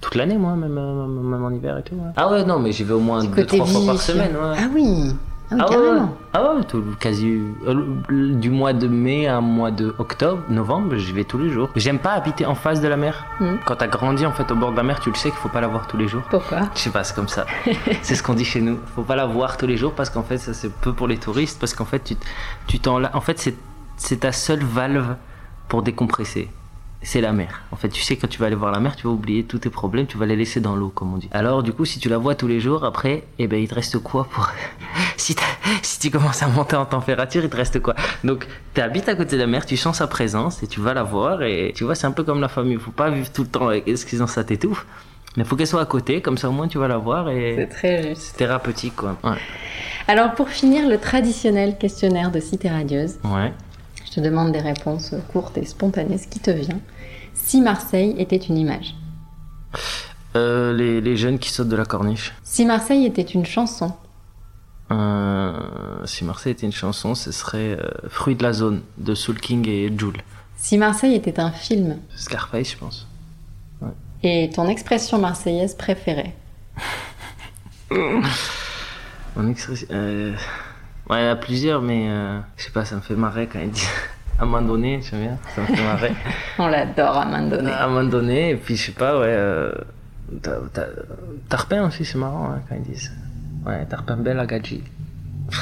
toute 0.00 0.14
l'année, 0.14 0.38
moi, 0.38 0.56
même, 0.56 0.78
euh, 0.78 1.06
même 1.06 1.44
en 1.44 1.50
hiver 1.50 1.78
et 1.78 1.82
tout. 1.82 1.94
ouais. 1.94 2.10
Ah 2.16 2.30
ouais, 2.30 2.44
non, 2.44 2.58
mais 2.58 2.72
j'y 2.72 2.84
vais 2.84 2.94
au 2.94 3.00
moins 3.00 3.22
deux, 3.24 3.44
trois 3.44 3.66
fois 3.66 3.86
par 3.86 4.00
semaine, 4.00 4.32
ouais. 4.32 4.56
Ah 4.58 4.68
oui, 4.74 5.12
ah 5.50 5.54
oui 5.54 5.60
Ah 5.60 5.78
ouais. 5.78 6.00
Ah 6.32 6.54
ouais, 6.54 6.64
tout, 6.64 6.82
quasi 6.98 7.28
euh, 7.66 8.34
du 8.34 8.48
mois 8.48 8.72
de 8.72 8.86
mai 8.88 9.26
à 9.26 9.42
mois 9.42 9.70
de 9.70 9.94
octobre, 9.98 10.42
novembre, 10.48 10.96
j'y 10.96 11.12
vais 11.12 11.24
tous 11.24 11.36
les 11.38 11.50
jours. 11.50 11.68
J'aime 11.76 11.98
pas 11.98 12.12
habiter 12.12 12.46
en 12.46 12.54
face 12.54 12.80
de 12.80 12.88
la 12.88 12.96
mer. 12.96 13.26
Hmm. 13.40 13.56
Quand 13.66 13.76
t'as 13.76 13.88
grandi 13.88 14.24
en 14.24 14.32
fait 14.32 14.50
au 14.50 14.54
bord 14.54 14.70
de 14.70 14.76
la 14.76 14.82
mer, 14.84 15.00
tu 15.00 15.10
le 15.10 15.16
sais 15.16 15.28
qu'il 15.28 15.38
faut 15.40 15.48
pas 15.50 15.60
la 15.60 15.68
voir 15.68 15.88
tous 15.88 15.98
les 15.98 16.08
jours. 16.08 16.22
Pourquoi? 16.30 16.60
Je 16.74 16.78
sais 16.80 16.90
pas, 16.90 17.04
c'est 17.04 17.14
comme 17.14 17.28
ça. 17.28 17.44
c'est 18.02 18.14
ce 18.14 18.22
qu'on 18.22 18.34
dit 18.34 18.44
chez 18.46 18.60
nous. 18.62 18.78
Faut 18.94 19.02
pas 19.02 19.16
la 19.16 19.26
voir 19.26 19.56
tous 19.58 19.66
les 19.66 19.76
jours 19.76 19.92
parce 19.92 20.08
qu'en 20.08 20.22
fait, 20.22 20.38
ça 20.38 20.54
c'est 20.54 20.72
peu 20.72 20.92
pour 20.94 21.06
les 21.08 21.18
touristes 21.18 21.58
parce 21.60 21.74
qu'en 21.74 21.84
fait, 21.84 22.02
tu 22.02 22.14
tu 22.66 22.78
t'en 22.78 23.02
en 23.02 23.20
fait 23.20 23.38
c'est 23.38 23.56
c'est 24.00 24.20
ta 24.20 24.32
seule 24.32 24.64
valve 24.64 25.16
pour 25.68 25.82
décompresser. 25.82 26.48
C'est 27.02 27.20
la 27.20 27.32
mer. 27.32 27.62
En 27.70 27.76
fait, 27.76 27.88
tu 27.88 28.02
sais 28.02 28.16
quand 28.16 28.26
tu 28.28 28.38
vas 28.38 28.46
aller 28.46 28.56
voir 28.56 28.72
la 28.72 28.80
mer, 28.80 28.94
tu 28.96 29.06
vas 29.06 29.12
oublier 29.12 29.44
tous 29.44 29.58
tes 29.58 29.70
problèmes, 29.70 30.06
tu 30.06 30.18
vas 30.18 30.26
les 30.26 30.36
laisser 30.36 30.60
dans 30.60 30.74
l'eau 30.76 30.88
comme 30.88 31.14
on 31.14 31.16
dit. 31.16 31.28
Alors 31.32 31.62
du 31.62 31.72
coup, 31.72 31.84
si 31.84 31.98
tu 31.98 32.08
la 32.08 32.18
vois 32.18 32.34
tous 32.34 32.46
les 32.46 32.60
jours 32.60 32.84
après, 32.84 33.24
eh 33.38 33.46
ben 33.46 33.58
il 33.58 33.68
te 33.68 33.74
reste 33.74 33.98
quoi 33.98 34.24
pour 34.30 34.50
si 35.16 35.34
si 35.82 35.98
tu 35.98 36.10
commences 36.10 36.42
à 36.42 36.48
monter 36.48 36.76
en 36.76 36.84
température, 36.86 37.42
il 37.44 37.50
te 37.50 37.56
reste 37.56 37.80
quoi? 37.80 37.94
Donc, 38.24 38.46
tu 38.74 38.80
habites 38.80 39.08
à 39.08 39.14
côté 39.14 39.36
de 39.36 39.40
la 39.42 39.46
mer, 39.46 39.64
tu 39.64 39.76
sens 39.76 39.98
sa 39.98 40.06
présence 40.08 40.62
et 40.62 40.66
tu 40.66 40.80
vas 40.80 40.92
la 40.92 41.02
voir 41.02 41.42
et 41.42 41.72
tu 41.74 41.84
vois, 41.84 41.94
c'est 41.94 42.06
un 42.06 42.12
peu 42.12 42.24
comme 42.24 42.40
la 42.40 42.48
famille, 42.48 42.76
faut 42.78 42.90
pas 42.90 43.10
vivre 43.10 43.30
tout 43.32 43.42
le 43.42 43.48
temps 43.48 43.68
avec 43.68 43.86
excusez 43.86 44.26
ça 44.26 44.44
t'étouffe. 44.44 44.86
Mais 45.36 45.44
faut 45.44 45.56
qu'elle 45.56 45.66
soit 45.66 45.80
à 45.82 45.86
côté, 45.86 46.20
comme 46.20 46.36
ça 46.38 46.48
au 46.48 46.52
moins 46.52 46.68
tu 46.68 46.78
vas 46.78 46.88
la 46.88 46.98
voir 46.98 47.26
C'est 47.28 47.62
et 47.62 47.68
très 47.68 48.08
juste. 48.08 48.22
c'est 48.22 48.36
thérapeutique 48.36 48.96
quoi. 48.96 49.16
Ouais. 49.22 49.38
Alors 50.08 50.34
pour 50.34 50.48
finir, 50.48 50.88
le 50.88 50.98
traditionnel 50.98 51.78
questionnaire 51.78 52.30
de 52.30 52.40
Cité 52.40 52.68
Radieuse. 52.68 53.14
Ouais. 53.24 53.52
Je 54.10 54.16
te 54.16 54.20
demande 54.20 54.50
des 54.52 54.58
réponses 54.60 55.14
courtes 55.32 55.56
et 55.56 55.64
spontanées, 55.64 56.18
ce 56.18 56.26
qui 56.26 56.40
te 56.40 56.50
vient. 56.50 56.80
Si 57.34 57.60
Marseille 57.60 58.14
était 58.18 58.36
une 58.36 58.58
image 58.58 58.94
Euh, 60.36 60.72
les, 60.72 61.00
les 61.00 61.16
jeunes 61.16 61.38
qui 61.38 61.50
sautent 61.50 61.68
de 61.68 61.76
la 61.76 61.84
corniche. 61.84 62.32
Si 62.42 62.64
Marseille 62.64 63.06
était 63.06 63.22
une 63.22 63.46
chanson 63.46 63.92
Euh, 64.90 65.52
si 66.04 66.24
Marseille 66.24 66.52
était 66.52 66.66
une 66.66 66.72
chanson, 66.72 67.14
ce 67.14 67.30
serait 67.30 67.78
euh, 67.78 67.88
Fruit 68.08 68.34
de 68.34 68.42
la 68.42 68.52
zone 68.52 68.82
de 68.98 69.14
Soul 69.14 69.38
King 69.40 69.68
et 69.68 69.92
Jules. 69.96 70.22
Si 70.56 70.76
Marseille 70.76 71.14
était 71.14 71.38
un 71.40 71.52
film 71.52 71.98
Scarface, 72.16 72.72
je 72.72 72.76
pense. 72.76 73.06
Et 74.22 74.50
ton 74.54 74.68
expression 74.68 75.18
marseillaise 75.18 75.74
préférée 75.74 76.34
Mon 77.90 79.48
expression. 79.48 79.86
Euh... 81.10 81.14
Ouais, 81.14 81.22
il 81.22 81.26
y 81.26 81.28
en 81.28 81.32
a 81.32 81.36
plusieurs, 81.36 81.82
mais 81.82 82.06
euh, 82.08 82.38
je 82.56 82.64
sais 82.64 82.70
pas, 82.70 82.84
ça 82.84 82.96
me 82.96 83.00
fait 83.00 83.14
marrer 83.16 83.48
quand 83.52 83.58
ils 83.60 83.70
disent 83.70 83.88
à 84.38 84.42
un 84.42 84.46
moment 84.46 84.62
donné, 84.66 85.00
j'aime 85.02 85.20
bien, 85.20 85.38
ça 85.54 85.60
me 85.62 85.66
fait 85.66 85.82
marrer. 85.82 86.12
On 86.58 86.68
l'adore 86.68 87.16
à 87.18 87.24
main 87.26 87.42
donnée. 87.48 87.70
à 87.70 87.84
un 87.84 87.88
moment 87.88 88.08
donné, 88.08 88.50
et 88.50 88.56
puis 88.56 88.76
je 88.76 88.86
sais 88.86 88.92
pas, 88.92 89.18
ouais. 89.18 89.26
Euh... 89.28 89.72
Tarpin 91.48 91.86
aussi, 91.88 92.04
c'est 92.04 92.18
marrant 92.18 92.50
hein, 92.52 92.60
quand 92.68 92.76
ils 92.76 92.82
disent. 92.92 93.10
Ouais, 93.66 93.84
Tarpin 93.86 94.16
belle 94.16 94.38
à 94.38 94.46
Gadji. 94.46 94.82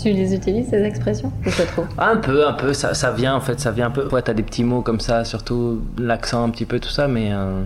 Tu 0.00 0.10
les 0.12 0.32
utilises 0.32 0.68
ces 0.70 0.84
expressions 0.84 1.32
ou 1.44 1.50
pas 1.50 1.64
trop? 1.64 1.84
Un 1.98 2.18
peu, 2.18 2.46
un 2.46 2.52
peu, 2.52 2.72
ça, 2.72 2.94
ça 2.94 3.10
vient 3.10 3.34
en 3.34 3.40
fait, 3.40 3.58
ça 3.58 3.72
vient 3.72 3.86
un 3.86 3.90
peu. 3.90 4.06
Ouais, 4.08 4.22
t'as 4.22 4.32
des 4.32 4.44
petits 4.44 4.62
mots 4.62 4.80
comme 4.80 5.00
ça, 5.00 5.24
surtout 5.24 5.82
l'accent 5.98 6.44
un 6.44 6.50
petit 6.50 6.66
peu, 6.66 6.78
tout 6.78 6.88
ça, 6.88 7.08
mais. 7.08 7.32
euh, 7.32 7.64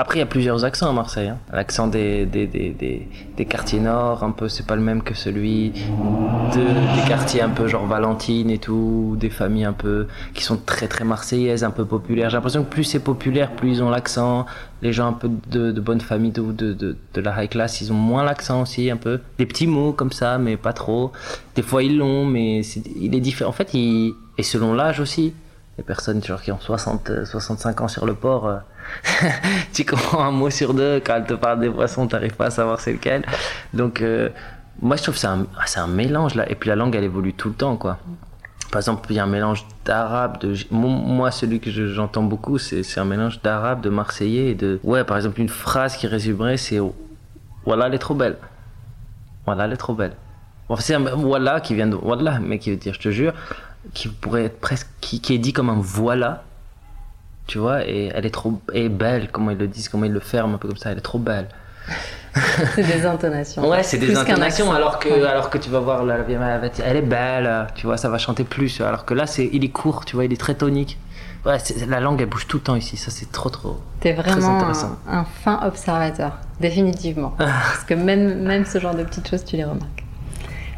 Après, 0.00 0.16
il 0.16 0.20
y 0.20 0.22
a 0.22 0.26
plusieurs 0.26 0.64
accents 0.64 0.88
à 0.88 0.94
Marseille. 0.94 1.28
hein. 1.28 1.36
L'accent 1.52 1.86
des, 1.86 2.24
des, 2.24 2.46
des, 2.46 3.06
des, 3.36 3.44
quartiers 3.44 3.80
nord, 3.80 4.24
un 4.24 4.30
peu, 4.30 4.48
c'est 4.48 4.64
pas 4.66 4.74
le 4.74 4.80
même 4.80 5.02
que 5.02 5.12
celui 5.12 5.72
de, 5.72 7.02
des 7.02 7.06
quartiers 7.06 7.42
un 7.42 7.50
peu 7.50 7.68
genre 7.68 7.84
Valentine 7.84 8.48
et 8.48 8.56
tout, 8.56 9.18
des 9.20 9.28
familles 9.28 9.66
un 9.66 9.74
peu 9.74 10.06
qui 10.32 10.42
sont 10.42 10.56
très 10.56 10.88
très 10.88 11.04
marseillaises, 11.04 11.64
un 11.64 11.70
peu 11.70 11.84
populaires. 11.84 12.30
J'ai 12.30 12.38
l'impression 12.38 12.64
que 12.64 12.70
plus 12.70 12.84
c'est 12.84 13.00
populaire, 13.00 13.50
plus 13.50 13.72
ils 13.72 13.82
ont 13.82 13.90
l'accent. 13.90 14.46
Les 14.80 14.94
gens 14.94 15.06
un 15.06 15.12
peu 15.12 15.28
de, 15.50 15.70
de 15.70 15.80
bonne 15.82 16.00
famille, 16.00 16.30
de, 16.30 16.50
de, 16.50 16.72
de, 16.72 17.20
la 17.20 17.44
high 17.44 17.50
class, 17.50 17.82
ils 17.82 17.92
ont 17.92 17.96
moins 17.96 18.24
l'accent 18.24 18.62
aussi, 18.62 18.90
un 18.90 18.96
peu. 18.96 19.20
Des 19.36 19.44
petits 19.44 19.66
mots 19.66 19.92
comme 19.92 20.12
ça, 20.12 20.38
mais 20.38 20.56
pas 20.56 20.72
trop. 20.72 21.12
Des 21.56 21.62
fois 21.62 21.82
ils 21.82 21.98
l'ont, 21.98 22.24
mais 22.24 22.62
il 22.96 23.14
est 23.14 23.20
différent. 23.20 23.50
En 23.50 23.52
fait, 23.52 23.74
il, 23.74 24.14
et 24.38 24.42
selon 24.42 24.72
l'âge 24.72 24.98
aussi. 24.98 25.34
Les 25.78 25.84
personnes 25.84 26.22
genre, 26.22 26.42
qui 26.42 26.52
ont 26.52 26.60
60, 26.60 27.08
euh, 27.08 27.24
65 27.24 27.80
ans 27.80 27.88
sur 27.88 28.04
le 28.04 28.12
port, 28.12 28.46
euh, 28.46 28.56
tu 29.72 29.84
comprends 29.84 30.24
un 30.24 30.30
mot 30.30 30.50
sur 30.50 30.74
deux. 30.74 31.00
Quand 31.04 31.16
elles 31.16 31.24
te 31.26 31.34
parlent 31.34 31.60
des 31.60 31.70
poissons, 31.70 32.06
t'arrives 32.06 32.34
pas 32.34 32.46
à 32.46 32.50
savoir 32.50 32.80
c'est 32.80 32.92
lequel. 32.92 33.24
Donc, 33.74 34.00
euh, 34.02 34.28
moi, 34.82 34.96
je 34.96 35.02
trouve 35.02 35.14
que 35.14 35.20
c'est 35.20 35.26
un, 35.26 35.46
ah, 35.58 35.80
un 35.80 35.86
mélange 35.86 36.34
là. 36.34 36.50
Et 36.50 36.54
puis 36.54 36.68
la 36.68 36.76
langue, 36.76 36.94
elle 36.96 37.04
évolue 37.04 37.34
tout 37.34 37.48
le 37.48 37.54
temps, 37.54 37.76
quoi. 37.76 37.98
Par 38.72 38.80
exemple, 38.80 39.06
il 39.10 39.16
y 39.16 39.18
a 39.18 39.24
un 39.24 39.26
mélange 39.26 39.64
d'arabe, 39.84 40.38
de 40.40 40.54
Mo- 40.70 40.86
moi 40.88 41.32
celui 41.32 41.58
que 41.58 41.70
je- 41.72 41.88
j'entends 41.88 42.22
beaucoup, 42.22 42.56
c'est 42.58 42.98
un 42.98 43.04
mélange 43.04 43.42
d'arabe, 43.42 43.80
de 43.80 43.90
marseillais 43.90 44.50
et 44.50 44.54
de 44.54 44.78
ouais, 44.84 45.02
par 45.02 45.16
exemple 45.16 45.40
une 45.40 45.48
phrase 45.48 45.96
qui 45.96 46.06
résumerait, 46.06 46.56
c'est 46.56 46.78
voilà, 47.64 47.88
elle 47.88 47.94
est 47.94 47.98
trop 47.98 48.14
belle. 48.14 48.36
Voilà, 49.44 49.64
elle 49.64 49.72
est 49.72 49.76
trop 49.76 49.94
belle. 49.94 50.12
Bon, 50.68 50.76
c'est 50.76 50.94
un 50.94 51.00
voilà 51.00 51.60
qui 51.60 51.74
vient 51.74 51.88
de 51.88 51.96
voilà, 51.96 52.38
mais 52.38 52.60
qui 52.60 52.70
veut 52.70 52.76
dire 52.76 52.94
je 52.94 53.00
te 53.00 53.10
jure. 53.10 53.32
qui 53.92 54.06
pourrait 54.06 54.44
être 54.44 54.60
presque, 54.60 54.86
qui 55.00 55.20
est 55.34 55.38
dit 55.38 55.52
comme 55.52 55.68
un 55.70 55.80
voilà, 55.80 56.44
tu 57.50 57.58
vois, 57.58 57.84
et 57.84 58.10
elle 58.14 58.24
est 58.26 58.30
trop, 58.30 58.60
belle, 58.90 59.28
comment 59.32 59.50
ils 59.50 59.58
le 59.58 59.66
disent, 59.66 59.88
comment 59.88 60.04
ils 60.04 60.12
le 60.12 60.20
ferment, 60.20 60.54
un 60.54 60.58
peu 60.58 60.68
comme 60.68 60.76
ça, 60.76 60.92
elle 60.92 60.98
est 60.98 61.00
trop 61.02 61.18
belle. 61.18 61.48
c'est 62.76 62.84
des 62.86 63.04
intonations. 63.04 63.68
Ouais, 63.68 63.82
c'est 63.82 63.98
des 63.98 64.16
intonations, 64.16 64.70
alors 64.72 65.00
que, 65.00 65.08
Ouais. 65.08 65.26
alors 65.26 65.50
que 65.50 65.58
tu 65.58 65.68
vas 65.68 65.80
voir, 65.80 66.04
la, 66.04 66.18
elle 66.84 66.96
est 66.96 67.02
belle, 67.02 67.66
tu 67.74 67.86
vois, 67.88 67.96
ça 67.96 68.08
va 68.08 68.18
chanter 68.18 68.44
plus, 68.44 68.80
alors 68.80 69.04
que 69.04 69.14
là, 69.14 69.26
c'est, 69.26 69.50
il 69.52 69.64
est 69.64 69.70
court, 69.70 70.04
tu 70.04 70.14
vois, 70.14 70.24
il 70.24 70.32
est 70.32 70.36
très 70.40 70.54
tonique. 70.54 70.96
Ouais, 71.44 71.56
la 71.88 71.98
langue, 72.00 72.20
elle 72.20 72.28
bouge 72.28 72.46
tout 72.46 72.58
le 72.58 72.62
temps 72.62 72.76
ici, 72.76 72.96
ça 72.96 73.10
c'est 73.10 73.32
trop 73.32 73.48
trop. 73.50 73.80
T'es 73.98 74.12
vraiment 74.12 74.58
intéressant. 74.58 74.96
un, 75.08 75.18
un 75.20 75.24
fin 75.24 75.58
observateur, 75.66 76.38
définitivement. 76.60 77.34
Parce 77.38 77.84
que 77.84 77.94
même, 77.94 78.42
même 78.42 78.64
ce 78.64 78.78
genre 78.78 78.94
de 78.94 79.02
petites 79.02 79.28
choses, 79.28 79.44
tu 79.44 79.56
les 79.56 79.64
remarques. 79.64 80.04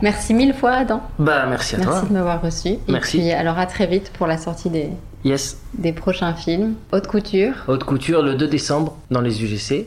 Merci 0.01 0.35
mille 0.35 0.55
fois, 0.55 0.73
Adam. 0.73 1.01
Bah, 1.19 1.45
merci 1.49 1.75
à 1.75 1.79
Merci 1.79 1.93
toi. 2.01 2.09
de 2.09 2.13
m'avoir 2.15 2.41
reçu. 2.41 2.69
Et 2.71 2.81
Merci. 2.89 3.19
puis, 3.19 3.31
alors 3.33 3.59
à 3.59 3.67
très 3.67 3.87
vite 3.87 4.11
pour 4.17 4.27
la 4.27 4.37
sortie 4.39 4.69
des, 4.71 4.89
Yes. 5.25 5.59
des 5.75 5.93
prochains 5.93 6.35
films. 6.35 6.75
Haute 6.93 7.07
couture. 7.07 7.55
Haute 7.69 7.85
couture 7.85 8.23
le 8.23 8.35
2 8.35 8.49
décembre 8.49 8.97
dans 9.11 9.21
les 9.21 9.43
UGC 9.45 9.87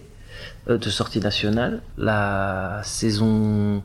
euh, 0.69 0.77
de 0.77 0.89
sortie 0.89 1.19
nationale. 1.19 1.81
La 1.97 2.81
saison 2.83 3.83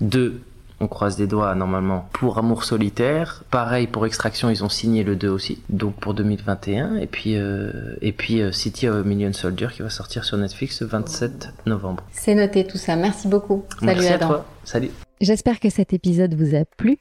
2, 0.00 0.40
on 0.80 0.86
croise 0.86 1.16
des 1.16 1.26
doigts 1.26 1.54
normalement 1.56 2.08
pour 2.12 2.38
Amour 2.38 2.62
solitaire. 2.64 3.42
Pareil 3.50 3.88
pour 3.88 4.06
Extraction, 4.06 4.48
ils 4.50 4.62
ont 4.62 4.68
signé 4.68 5.02
le 5.02 5.16
2 5.16 5.28
aussi, 5.28 5.60
donc 5.68 5.96
pour 5.96 6.14
2021. 6.14 6.96
Et 6.96 7.06
puis, 7.06 7.34
euh, 7.36 7.72
et 8.00 8.12
puis 8.12 8.40
euh, 8.40 8.52
City 8.52 8.88
of 8.88 9.04
a 9.04 9.08
Million 9.08 9.32
Soldier 9.32 9.68
qui 9.74 9.82
va 9.82 9.90
sortir 9.90 10.24
sur 10.24 10.36
Netflix 10.36 10.80
le 10.82 10.86
27 10.86 11.48
novembre. 11.66 12.04
C'est 12.12 12.34
noté 12.36 12.64
tout 12.64 12.78
ça. 12.78 12.94
Merci 12.94 13.26
beaucoup. 13.26 13.64
Salut 13.80 13.86
Merci 13.86 14.08
Adam. 14.12 14.26
à 14.26 14.28
toi. 14.28 14.46
Salut. 14.64 14.90
J'espère 15.20 15.58
que 15.58 15.68
cet 15.70 15.92
épisode 15.92 16.34
vous 16.34 16.54
a 16.54 16.64
plu. 16.64 16.98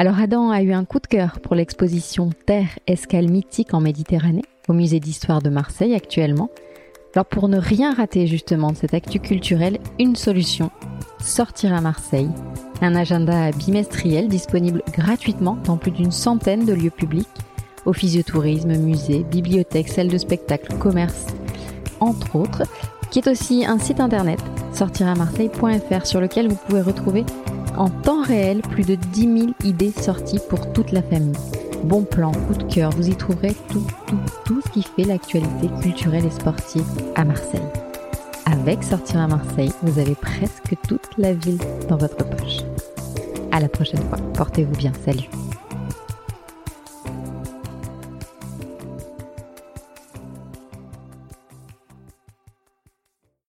Alors 0.00 0.20
Adam 0.20 0.52
a 0.52 0.62
eu 0.62 0.72
un 0.72 0.84
coup 0.84 1.00
de 1.00 1.08
cœur 1.08 1.40
pour 1.40 1.56
l'exposition 1.56 2.30
Terre 2.46 2.78
escale 2.86 3.28
mythique 3.28 3.74
en 3.74 3.80
Méditerranée 3.80 4.44
au 4.68 4.72
musée 4.72 5.00
d'histoire 5.00 5.42
de 5.42 5.50
Marseille 5.50 5.92
actuellement. 5.92 6.50
Alors 7.16 7.26
pour 7.26 7.48
ne 7.48 7.58
rien 7.58 7.94
rater 7.94 8.28
justement 8.28 8.70
de 8.70 8.76
cette 8.76 8.94
actu 8.94 9.18
culturelle, 9.18 9.80
une 9.98 10.14
solution, 10.14 10.70
sortir 11.20 11.74
à 11.74 11.80
Marseille. 11.80 12.30
Un 12.80 12.94
agenda 12.94 13.50
bimestriel 13.50 14.28
disponible 14.28 14.84
gratuitement 14.92 15.58
dans 15.64 15.76
plus 15.76 15.90
d'une 15.90 16.12
centaine 16.12 16.64
de 16.64 16.74
lieux 16.74 16.90
publics, 16.90 17.26
offices 17.84 18.14
de 18.14 18.22
tourisme, 18.22 18.76
musées, 18.76 19.24
bibliothèques, 19.28 19.88
salles 19.88 20.06
de 20.06 20.18
spectacle, 20.18 20.78
commerce, 20.78 21.26
entre 21.98 22.36
autres, 22.36 22.62
qui 23.10 23.18
est 23.18 23.26
aussi 23.26 23.66
un 23.66 23.80
site 23.80 23.98
internet, 23.98 24.38
sortiramarseille.fr, 24.72 26.06
sur 26.06 26.20
lequel 26.20 26.46
vous 26.46 26.58
pouvez 26.68 26.82
retrouver 26.82 27.24
en 27.78 27.88
temps 27.88 28.22
réel 28.22 28.60
plus 28.60 28.84
de 28.84 28.96
10 28.96 29.20
000 29.20 29.46
idées 29.64 29.92
sorties 29.92 30.40
pour 30.48 30.72
toute 30.72 30.92
la 30.92 31.02
famille. 31.02 31.36
Bons 31.84 32.02
plans, 32.02 32.32
coup 32.32 32.54
de 32.54 32.64
cœur, 32.64 32.90
vous 32.90 33.08
y 33.08 33.14
trouverez 33.14 33.54
tout, 33.68 33.86
tout, 34.06 34.18
tout 34.44 34.60
ce 34.60 34.70
qui 34.70 34.82
fait 34.82 35.04
l'actualité 35.04 35.68
culturelle 35.80 36.26
et 36.26 36.30
sportive 36.30 36.84
à 37.14 37.24
Marseille. 37.24 37.60
Avec 38.46 38.82
Sortir 38.82 39.20
à 39.20 39.28
Marseille, 39.28 39.72
vous 39.82 39.98
avez 39.98 40.14
presque 40.14 40.74
toute 40.88 41.08
la 41.18 41.34
ville 41.34 41.58
dans 41.88 41.96
votre 41.96 42.24
poche. 42.28 42.58
À 43.52 43.60
la 43.60 43.68
prochaine 43.68 44.02
fois. 44.08 44.18
Portez-vous 44.34 44.76
bien. 44.76 44.92
Salut. 45.04 45.28